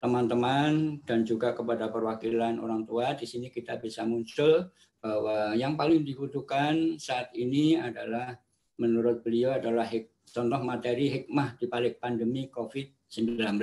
[0.00, 6.04] teman-teman dan juga kepada perwakilan orang tua di sini kita bisa muncul bahwa yang paling
[6.04, 8.36] dibutuhkan saat ini adalah
[8.80, 9.84] menurut beliau adalah
[10.24, 13.60] contoh materi hikmah di balik pandemi COVID-19.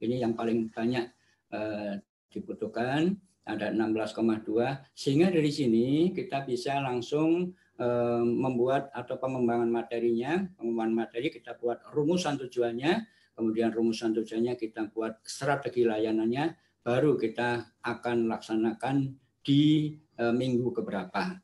[0.00, 1.06] Ini yang paling banyak
[1.50, 1.98] uh,
[2.30, 4.94] dibutuhkan, ada 16,2.
[4.94, 7.50] Sehingga dari sini kita bisa langsung
[7.82, 12.92] uh, membuat atau pengembangan materinya, pengembangan materi kita buat rumusan tujuannya,
[13.40, 16.52] kemudian rumusan tujuannya kita buat strategi layanannya,
[16.84, 21.40] baru kita akan laksanakan di uh, minggu keberapa.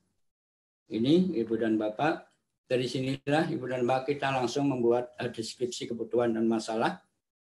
[0.92, 2.28] Ini Ibu dan Bapak
[2.68, 7.00] dari sinilah Ibu dan Mbak kita langsung membuat uh, deskripsi kebutuhan dan masalah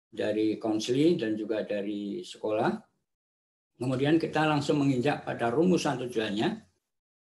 [0.08, 2.70] dari konsili dan juga dari sekolah.
[3.78, 6.66] Kemudian kita langsung menginjak pada rumusan tujuannya.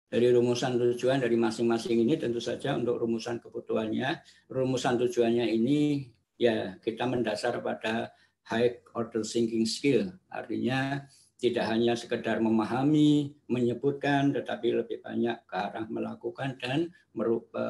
[0.07, 6.07] Dari rumusan tujuan dari masing-masing ini tentu saja untuk rumusan kebutuhannya, rumusan tujuannya ini
[6.38, 8.14] ya kita mendasar pada
[8.48, 10.14] high order thinking skill.
[10.32, 11.03] Artinya
[11.38, 16.90] tidak hanya sekedar memahami, menyebutkan, tetapi lebih banyak ke arah melakukan dan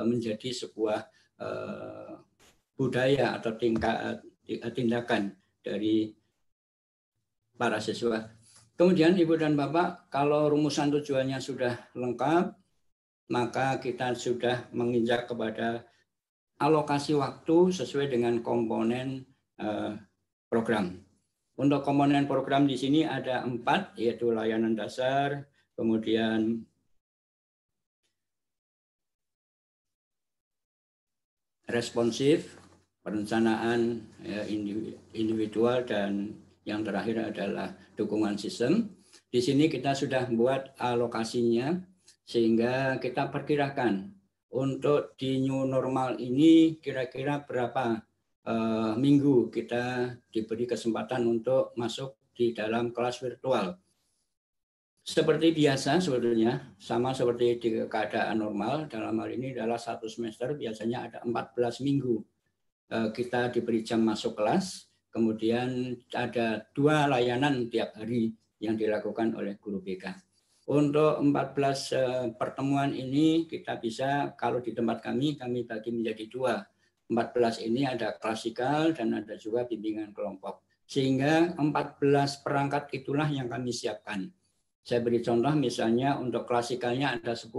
[0.08, 1.04] menjadi sebuah
[1.44, 2.16] uh,
[2.80, 4.24] budaya atau tingkat
[4.72, 6.16] tindakan dari
[7.60, 8.24] para siswa.
[8.78, 12.54] Kemudian Ibu dan Bapak, kalau rumusan tujuannya sudah lengkap,
[13.34, 15.84] maka kita sudah menginjak kepada
[16.58, 19.26] alokasi waktu sesuai dengan komponen
[19.62, 19.94] uh,
[20.50, 20.98] program.
[21.58, 26.62] Untuk komponen program di sini ada empat, yaitu layanan dasar, kemudian
[31.66, 32.58] responsif,
[33.02, 34.46] perencanaan ya,
[35.14, 38.94] individual, dan yang terakhir adalah dukungan sistem.
[39.28, 41.74] Di sini kita sudah buat alokasinya,
[42.28, 44.17] sehingga kita perkirakan
[44.58, 48.02] untuk di new normal ini kira-kira berapa
[48.50, 53.78] uh, minggu kita diberi kesempatan untuk masuk di dalam kelas virtual.
[55.08, 61.08] Seperti biasa sebetulnya, sama seperti di keadaan normal, dalam hal ini adalah satu semester biasanya
[61.08, 62.20] ada 14 minggu
[62.92, 69.56] uh, kita diberi jam masuk kelas, kemudian ada dua layanan tiap hari yang dilakukan oleh
[69.56, 70.27] guru BK.
[70.68, 76.60] Untuk 14 uh, pertemuan ini kita bisa, kalau di tempat kami, kami bagi menjadi dua
[77.08, 80.68] 14 ini ada klasikal dan ada juga bimbingan kelompok.
[80.84, 84.28] Sehingga 14 perangkat itulah yang kami siapkan.
[84.84, 87.52] Saya beri contoh misalnya untuk klasikalnya ada 10,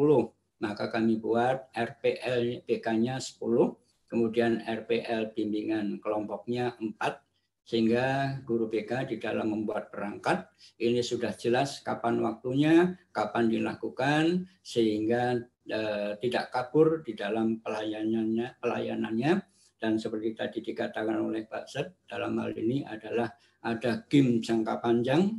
[0.64, 7.27] maka kami buat RPL BK-nya 10, kemudian RPL bimbingan kelompoknya 4,
[7.68, 10.48] sehingga guru BK di dalam membuat perangkat
[10.80, 19.32] ini sudah jelas kapan waktunya, kapan dilakukan, sehingga Eh, tidak kabur di dalam pelayanannya pelayanannya.
[19.78, 23.28] Dan seperti tadi dikatakan oleh Pak Set dalam hal ini adalah
[23.62, 25.36] ada game jangka panjang.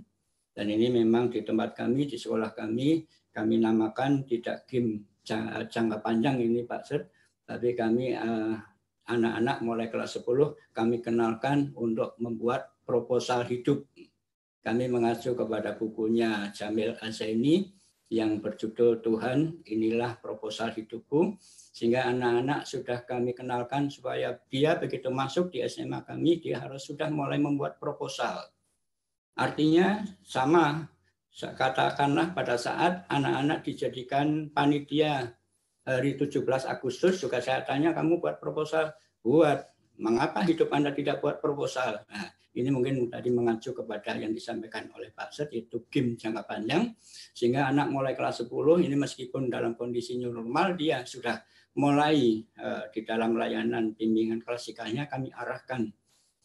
[0.54, 3.02] Dan ini memang di tempat kami di sekolah kami
[3.34, 5.02] kami namakan tidak game
[5.66, 7.10] jangka panjang ini Pak Set
[7.42, 8.54] tapi kami eh,
[9.10, 13.90] anak-anak mulai kelas 10 kami kenalkan untuk membuat proposal hidup
[14.60, 17.74] kami mengacu kepada bukunya Jamil Azaini
[18.10, 21.38] yang berjudul Tuhan inilah proposal hidupku
[21.70, 27.08] sehingga anak-anak sudah kami kenalkan supaya dia begitu masuk di SMA kami dia harus sudah
[27.14, 28.50] mulai membuat proposal.
[29.38, 30.90] Artinya sama
[31.32, 35.39] katakanlah pada saat anak-anak dijadikan panitia
[35.90, 38.94] hari 17 Agustus juga saya tanya kamu buat proposal
[39.26, 39.66] buat
[40.00, 42.06] mengapa hidup Anda tidak buat proposal?
[42.08, 46.96] Nah, ini mungkin tadi mengacu kepada yang disampaikan oleh Pak Set, yaitu game jangka panjang.
[47.36, 51.38] Sehingga anak mulai kelas 10 ini meskipun dalam kondisi normal, dia sudah
[51.78, 55.94] mulai uh, di dalam layanan bimbingan klasikalnya kami arahkan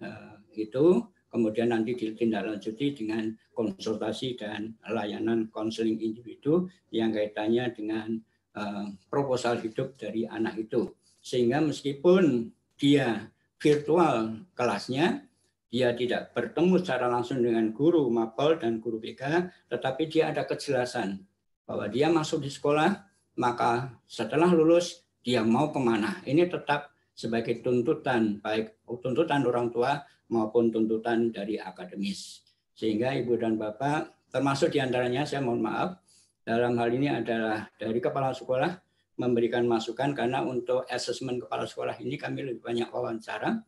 [0.04, 1.00] uh, itu.
[1.34, 8.22] Kemudian nanti ditindaklanjuti dengan konsultasi dan layanan konseling individu yang kaitannya dengan
[8.54, 10.90] uh, proposal hidup dari anak itu.
[11.20, 15.24] Sehingga meskipun dia virtual kelasnya,
[15.74, 21.18] dia tidak bertemu secara langsung dengan guru mapel dan guru BK, tetapi dia ada kejelasan
[21.66, 22.94] bahwa dia masuk di sekolah,
[23.40, 26.22] maka setelah lulus dia mau ke mana.
[26.22, 32.44] Ini tetap sebagai tuntutan, baik tuntutan orang tua maupun tuntutan dari akademis.
[32.76, 36.03] Sehingga Ibu dan Bapak, termasuk di antaranya saya mohon maaf,
[36.44, 38.70] dalam hal ini adalah dari kepala sekolah
[39.18, 43.64] memberikan masukan karena untuk asesmen kepala sekolah ini kami lebih banyak wawancara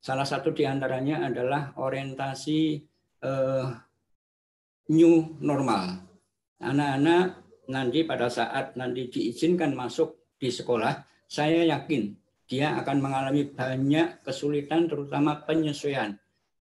[0.00, 2.80] Salah satu di antaranya adalah orientasi
[3.20, 3.68] uh,
[4.96, 6.08] new normal.
[6.56, 7.24] Anak-anak
[7.68, 12.16] nanti pada saat nanti diizinkan masuk di sekolah, saya yakin
[12.48, 16.16] dia akan mengalami banyak kesulitan terutama penyesuaian.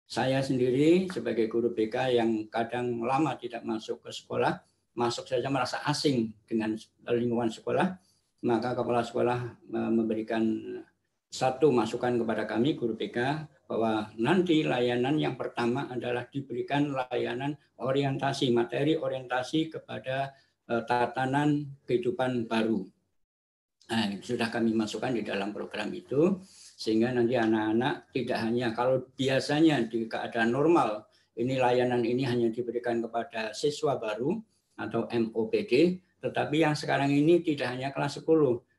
[0.06, 4.54] Saya sendiri sebagai guru BK yang kadang lama tidak masuk ke sekolah,
[4.96, 6.72] masuk saja merasa asing dengan
[7.04, 8.00] lingkungan sekolah,
[8.48, 10.42] maka kepala sekolah eh, memberikan
[11.30, 13.18] satu masukan kepada kami guru BK
[13.66, 20.32] bahwa nanti layanan yang pertama adalah diberikan layanan orientasi materi orientasi kepada
[20.70, 22.86] uh, tatanan kehidupan baru.
[23.86, 26.42] Nah, sudah kami masukkan di dalam program itu
[26.78, 31.06] sehingga nanti anak-anak tidak hanya kalau biasanya di keadaan normal
[31.38, 34.34] ini layanan ini hanya diberikan kepada siswa baru
[34.76, 38.28] atau MOPD, tetapi yang sekarang ini tidak hanya kelas 10,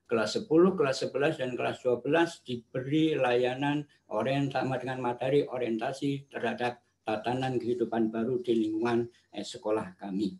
[0.05, 7.57] kelas 10, kelas 11, dan kelas 12 diberi layanan orientasi dengan materi orientasi terhadap tatanan
[7.57, 10.37] kehidupan baru di lingkungan eh, sekolah kami.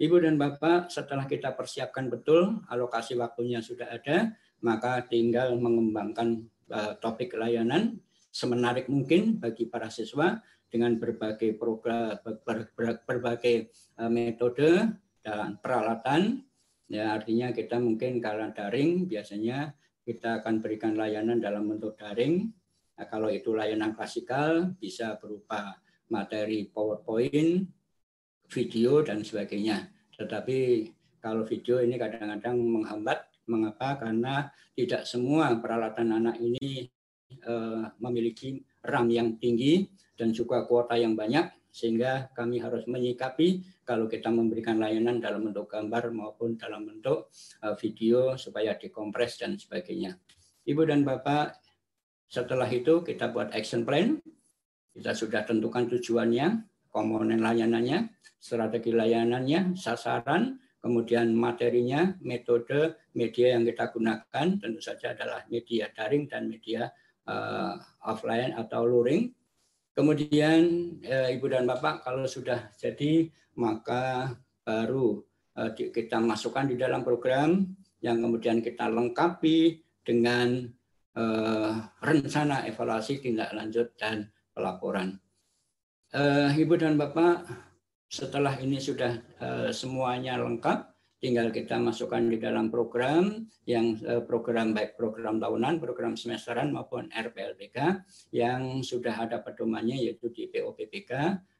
[0.00, 4.32] Ibu dan Bapak, setelah kita persiapkan betul, alokasi waktunya sudah ada,
[4.64, 10.38] maka tinggal mengembangkan uh, topik layanan semenarik mungkin bagi para siswa
[10.70, 14.86] dengan berbagai program ber, ber, berbagai uh, metode
[15.20, 16.46] dan peralatan.
[16.90, 19.74] Ya artinya kita mungkin kalau daring biasanya
[20.06, 22.50] kita akan berikan layanan dalam bentuk daring.
[22.98, 25.78] Nah, kalau itu layanan klasikal bisa berupa
[26.10, 27.62] materi PowerPoint
[28.50, 29.86] video dan sebagainya.
[30.18, 30.58] Tetapi
[31.22, 33.26] kalau video ini kadang-kadang menghambat.
[33.50, 33.98] Mengapa?
[33.98, 34.46] Karena
[34.78, 36.86] tidak semua peralatan anak ini
[37.50, 39.90] uh, memiliki RAM yang tinggi
[40.20, 45.70] dan juga kuota yang banyak sehingga kami harus menyikapi kalau kita memberikan layanan dalam bentuk
[45.72, 47.32] gambar maupun dalam bentuk
[47.64, 50.20] uh, video supaya dikompres dan sebagainya.
[50.68, 51.56] Ibu dan Bapak,
[52.28, 54.20] setelah itu kita buat action plan.
[54.90, 63.94] Kita sudah tentukan tujuannya, komponen layanannya, strategi layanannya, sasaran, kemudian materinya, metode, media yang kita
[63.94, 66.90] gunakan tentu saja adalah media daring dan media
[67.30, 69.30] uh, offline atau luring.
[70.00, 73.28] Kemudian uh, Ibu dan Bapak kalau sudah jadi
[73.60, 74.32] maka
[74.64, 75.20] baru
[75.60, 77.68] uh, kita masukkan di dalam program
[78.00, 80.64] yang kemudian kita lengkapi dengan
[81.20, 85.20] uh, rencana evaluasi tindak lanjut dan pelaporan.
[86.56, 87.46] Ibu dan Bapak,
[88.10, 89.14] setelah ini sudah
[89.70, 90.89] semuanya lengkap,
[91.20, 97.12] tinggal kita masukkan di dalam program yang eh, program baik program tahunan, program semesteran maupun
[97.12, 97.76] RPLPK
[98.32, 101.12] yang sudah ada pedomannya yaitu di POPPK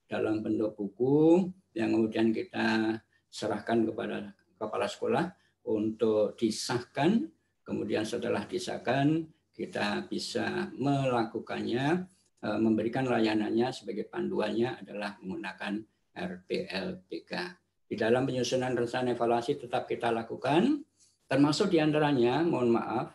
[0.08, 1.44] dalam bentuk buku
[1.76, 2.98] yang kemudian kita
[3.28, 5.24] serahkan kepada kepala sekolah
[5.68, 7.28] untuk disahkan.
[7.60, 12.08] Kemudian setelah disahkan kita bisa melakukannya,
[12.40, 15.84] eh, memberikan layanannya sebagai panduannya adalah menggunakan
[16.16, 17.59] RPLPK.
[17.90, 20.78] Di dalam penyusunan rencana evaluasi tetap kita lakukan,
[21.26, 23.10] termasuk di antaranya, mohon maaf,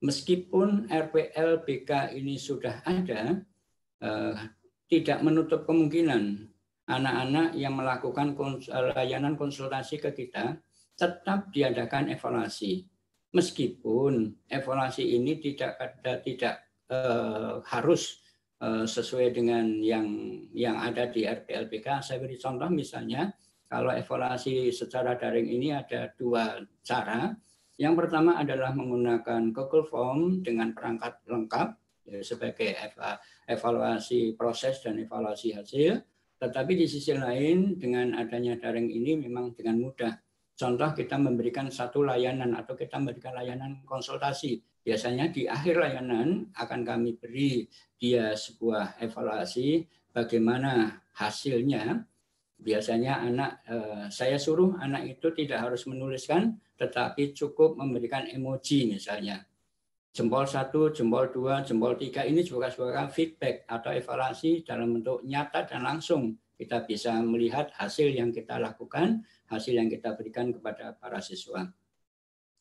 [0.00, 3.44] meskipun RPL BK ini sudah ada,
[4.00, 4.36] eh,
[4.88, 6.40] tidak menutup kemungkinan
[6.88, 8.32] anak-anak yang melakukan
[8.96, 10.56] layanan konsultasi ke kita
[10.96, 12.88] tetap diadakan evaluasi.
[13.36, 18.24] Meskipun evaluasi ini tidak ada tidak eh, harus
[18.56, 20.08] eh, sesuai dengan yang
[20.56, 22.00] yang ada di RPLPK.
[22.00, 23.28] Saya beri contoh misalnya
[23.74, 27.34] kalau evaluasi secara daring ini ada dua cara.
[27.74, 31.74] Yang pertama adalah menggunakan Google Form dengan perangkat lengkap
[32.06, 32.70] ya, sebagai
[33.50, 35.98] evaluasi proses dan evaluasi hasil.
[36.38, 40.14] Tetapi di sisi lain dengan adanya daring ini memang dengan mudah.
[40.54, 44.62] Contoh kita memberikan satu layanan atau kita memberikan layanan konsultasi.
[44.86, 47.66] Biasanya di akhir layanan akan kami beri
[47.98, 49.82] dia sebuah evaluasi
[50.14, 52.13] bagaimana hasilnya
[52.64, 59.44] biasanya anak eh, saya suruh anak itu tidak harus menuliskan tetapi cukup memberikan emoji misalnya
[60.14, 65.66] jempol satu, jempol dua, jempol tiga ini juga sebagai feedback atau evaluasi dalam bentuk nyata
[65.66, 71.18] dan langsung kita bisa melihat hasil yang kita lakukan, hasil yang kita berikan kepada para
[71.18, 71.66] siswa.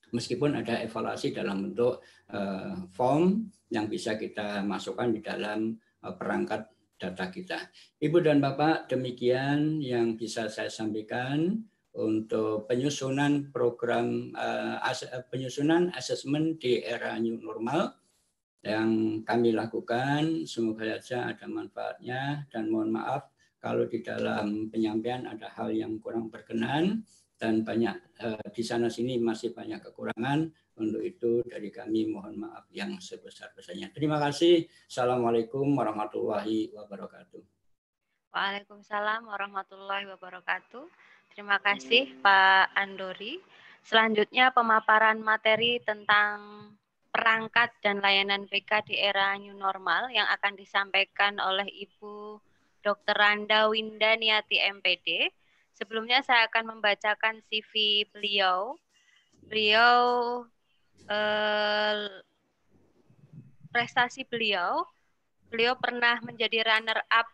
[0.10, 2.02] Meskipun ada evaluasi dalam bentuk
[2.34, 6.73] uh, form yang bisa kita masukkan di dalam uh, perangkat
[7.04, 7.60] data kita.
[8.00, 11.60] Ibu dan Bapak, demikian yang bisa saya sampaikan
[11.94, 18.00] untuk penyusunan program uh, as, penyusunan asesmen di era new normal
[18.64, 20.48] yang kami lakukan.
[20.48, 26.32] Semoga saja ada manfaatnya dan mohon maaf kalau di dalam penyampaian ada hal yang kurang
[26.32, 27.04] berkenan
[27.36, 30.50] dan banyak uh, di sana sini masih banyak kekurangan.
[30.74, 33.94] Untuk itu dari kami mohon maaf yang sebesar-besarnya.
[33.94, 34.66] Terima kasih.
[34.90, 37.42] Assalamualaikum warahmatullahi wabarakatuh.
[38.34, 40.90] Waalaikumsalam warahmatullahi wabarakatuh.
[41.38, 43.38] Terima kasih Pak Andori.
[43.86, 46.70] Selanjutnya pemaparan materi tentang
[47.14, 52.42] perangkat dan layanan PK di era new normal yang akan disampaikan oleh Ibu
[52.82, 53.14] Dr.
[53.14, 55.30] Randa Windaniati MPD.
[55.78, 58.82] Sebelumnya saya akan membacakan CV beliau.
[59.46, 59.94] Beliau
[61.10, 62.08] eh,
[63.74, 64.86] prestasi beliau,
[65.50, 67.28] beliau pernah menjadi runner up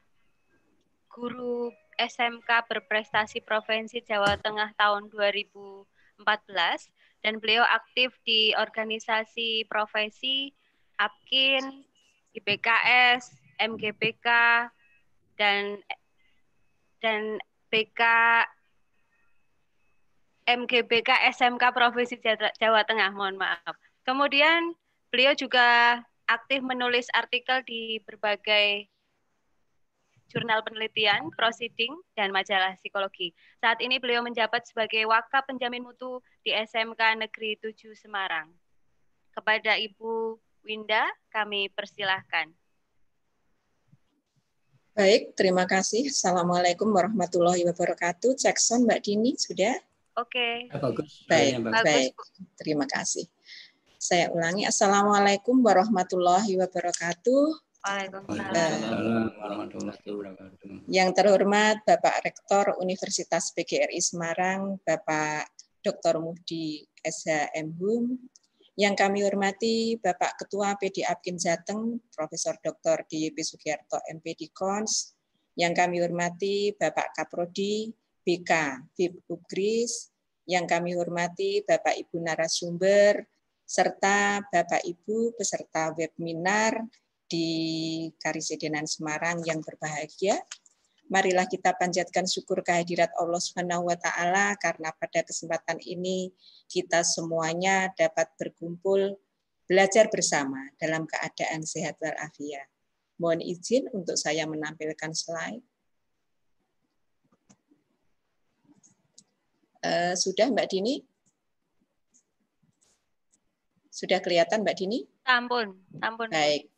[1.11, 6.23] guru SMK berprestasi Provinsi Jawa Tengah tahun 2014
[7.19, 10.56] dan beliau aktif di organisasi profesi
[10.95, 11.83] APKIN,
[12.39, 14.27] IPKS, MGPK
[15.35, 15.83] dan
[17.03, 18.01] dan BK
[20.50, 22.18] MGBK SMK Provinsi
[22.58, 23.78] Jawa Tengah, mohon maaf.
[24.02, 24.74] Kemudian
[25.14, 28.90] beliau juga aktif menulis artikel di berbagai
[30.30, 33.34] jurnal penelitian, proceeding, dan majalah psikologi.
[33.61, 38.50] Saat ini beliau menjabat sebagai wakaf penjamin mutu di SMK Negeri 7 Semarang.
[39.34, 42.53] Kepada Ibu Winda, kami persilahkan.
[44.94, 46.10] Baik, terima kasih.
[46.10, 48.38] Assalamualaikum warahmatullahi wabarakatuh.
[48.38, 49.89] Jackson, Mbak Dini, sudah?
[50.19, 50.67] Oke.
[50.67, 51.23] Bagus.
[51.31, 51.83] Baik, Bagus.
[51.88, 52.14] baik.
[52.59, 53.23] Terima kasih.
[53.95, 54.67] Saya ulangi.
[54.67, 57.43] Assalamualaikum warahmatullahi wabarakatuh.
[57.80, 58.72] Waalaikumsalam.
[59.31, 60.88] Wabarakatuh.
[60.91, 65.48] Yang terhormat Bapak Rektor Universitas PGRI Semarang, Bapak
[65.80, 66.19] Dr.
[66.19, 68.19] Muhdi SHM Hum,
[68.75, 73.07] yang kami hormati Bapak Ketua PD Apkin Jateng, Profesor Dr.
[73.07, 75.15] DYP Sugiarto MPD Kons,
[75.56, 77.91] yang kami hormati Bapak Kaprodi
[78.23, 78.51] BK
[78.95, 80.09] FIB Ugris,
[80.50, 83.22] yang kami hormati Bapak Ibu narasumber,
[83.69, 86.82] serta Bapak Ibu peserta webinar
[87.30, 90.42] di Karisidenan Semarang yang berbahagia.
[91.14, 96.34] Marilah kita panjatkan syukur kehadirat Allah Subhanahu wa taala karena pada kesempatan ini
[96.66, 99.22] kita semuanya dapat berkumpul
[99.69, 102.66] belajar bersama dalam keadaan sehat walafiat.
[103.22, 105.61] Mohon izin untuk saya menampilkan slide.
[109.80, 111.01] Uh, sudah Mbak Dini?
[113.99, 115.03] Sudah kelihatan Mbak Dini?
[115.27, 116.32] Ampun, ampun.
[116.32, 116.72] Baik.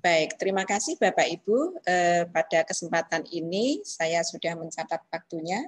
[0.00, 1.82] Baik, terima kasih Bapak Ibu.
[1.84, 5.60] Eh, pada kesempatan ini saya sudah mencatat waktunya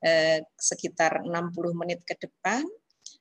[0.00, 2.64] eh, sekitar 60 menit ke depan.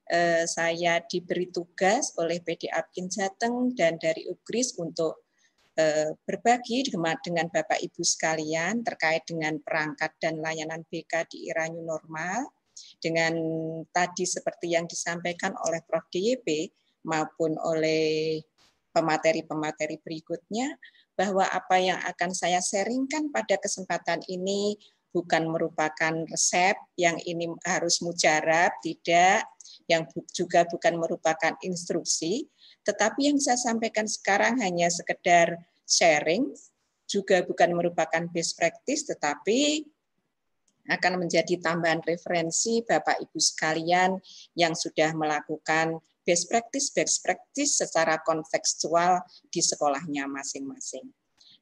[0.08, 5.27] Eh, saya diberi tugas oleh PD Apkin Jateng dan dari Ugris untuk
[5.75, 11.83] eh, berbagi dengan Bapak Ibu sekalian terkait dengan perangkat dan layanan BK di era new
[11.83, 12.45] normal.
[12.98, 13.34] Dengan
[13.92, 16.08] tadi seperti yang disampaikan oleh Prof.
[16.10, 16.72] DYP
[17.08, 18.40] maupun oleh
[18.93, 20.77] pemateri-pemateri berikutnya
[21.18, 24.77] bahwa apa yang akan saya sharingkan pada kesempatan ini
[25.14, 29.45] bukan merupakan resep yang ini harus mujarab, tidak,
[29.85, 32.50] yang juga bukan merupakan instruksi,
[32.82, 36.50] tetapi yang saya sampaikan sekarang hanya sekedar sharing,
[37.06, 39.85] juga bukan merupakan best practice, tetapi
[40.90, 44.20] akan menjadi tambahan referensi Bapak Ibu sekalian
[44.58, 51.08] yang sudah melakukan best practice best practice secara kontekstual di sekolahnya masing-masing.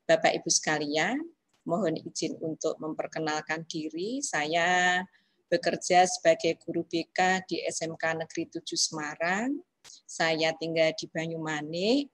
[0.10, 1.22] Bapak Ibu sekalian,
[1.70, 4.22] mohon izin untuk memperkenalkan diri.
[4.26, 5.02] Saya
[5.52, 9.62] bekerja sebagai guru BK di SMK Negeri 7 Semarang.
[10.08, 12.10] Saya tinggal di Banyumanik.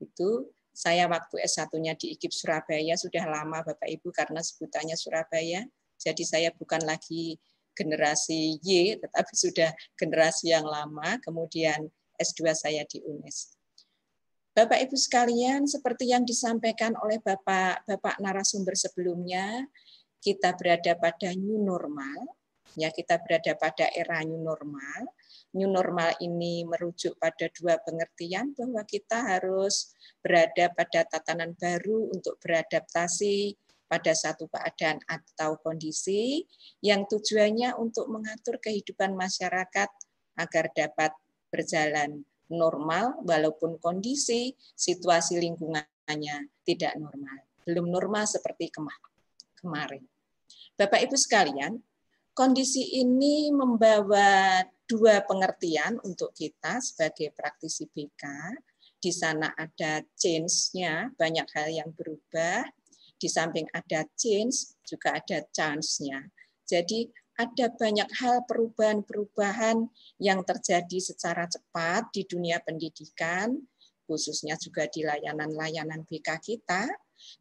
[0.00, 5.64] Itu saya waktu S1-nya di IKIP Surabaya sudah lama Bapak Ibu karena sebutannya Surabaya.
[6.00, 7.36] Jadi saya bukan lagi
[7.76, 9.70] generasi Y, tetapi sudah
[10.00, 13.56] generasi yang lama, kemudian S2 saya di UNES.
[14.50, 19.64] Bapak Ibu sekalian, seperti yang disampaikan oleh Bapak Bapak narasumber sebelumnya,
[20.20, 22.28] kita berada pada new normal,
[22.74, 25.06] ya kita berada pada era new normal.
[25.54, 32.38] New normal ini merujuk pada dua pengertian bahwa kita harus berada pada tatanan baru untuk
[32.38, 33.54] beradaptasi
[33.90, 36.46] pada satu keadaan atau kondisi
[36.78, 39.90] yang tujuannya untuk mengatur kehidupan masyarakat
[40.38, 41.10] agar dapat
[41.50, 47.42] berjalan normal walaupun kondisi situasi lingkungannya tidak normal.
[47.66, 48.70] Belum normal seperti
[49.58, 50.06] kemarin.
[50.78, 51.82] Bapak Ibu sekalian,
[52.30, 58.24] kondisi ini membawa dua pengertian untuk kita sebagai praktisi BK.
[59.00, 62.64] Di sana ada change-nya, banyak hal yang berubah,
[63.20, 66.24] di samping ada change, juga ada chance-nya.
[66.64, 69.88] Jadi ada banyak hal perubahan-perubahan
[70.20, 73.60] yang terjadi secara cepat di dunia pendidikan,
[74.08, 76.88] khususnya juga di layanan-layanan BK kita.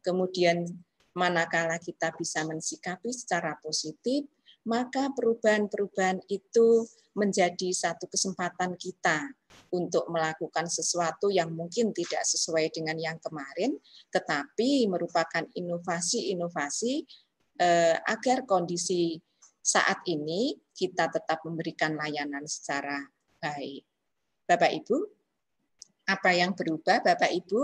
[0.04, 0.68] Kemudian
[1.16, 4.28] manakala kita bisa mensikapi secara positif,
[4.68, 6.84] maka perubahan-perubahan itu
[7.16, 9.32] menjadi satu kesempatan kita
[9.74, 13.76] untuk melakukan sesuatu yang mungkin tidak sesuai dengan yang kemarin,
[14.10, 17.04] tetapi merupakan inovasi-inovasi
[17.60, 19.20] eh, agar kondisi
[19.60, 23.04] saat ini kita tetap memberikan layanan secara
[23.38, 23.86] baik.
[24.50, 24.98] Bapak Ibu,
[26.10, 27.62] apa yang berubah Bapak Ibu?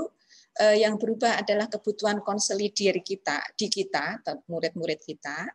[0.56, 5.50] Eh, yang berubah adalah kebutuhan konsolidir kita di kita, murid-murid kita,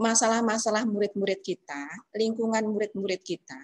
[0.00, 1.84] masalah-masalah murid-murid kita,
[2.16, 3.60] lingkungan murid-murid kita.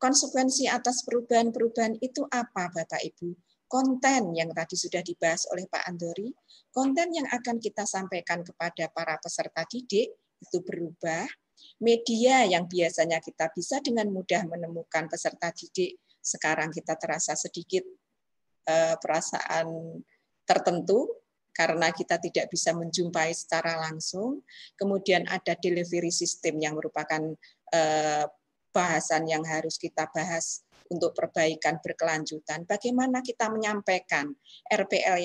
[0.00, 3.36] Konsekuensi atas perubahan-perubahan itu apa Bapak Ibu?
[3.68, 6.32] Konten yang tadi sudah dibahas oleh Pak Andori,
[6.72, 11.28] konten yang akan kita sampaikan kepada para peserta didik itu berubah.
[11.80, 17.84] Media yang biasanya kita bisa dengan mudah menemukan peserta didik, sekarang kita terasa sedikit
[18.68, 20.00] eh, perasaan
[20.44, 21.23] tertentu
[21.54, 24.42] karena kita tidak bisa menjumpai secara langsung.
[24.74, 27.22] Kemudian ada delivery system yang merupakan
[27.70, 28.26] eh,
[28.74, 32.68] bahasan yang harus kita bahas untuk perbaikan berkelanjutan.
[32.68, 34.34] Bagaimana kita menyampaikan
[34.68, 35.16] RPL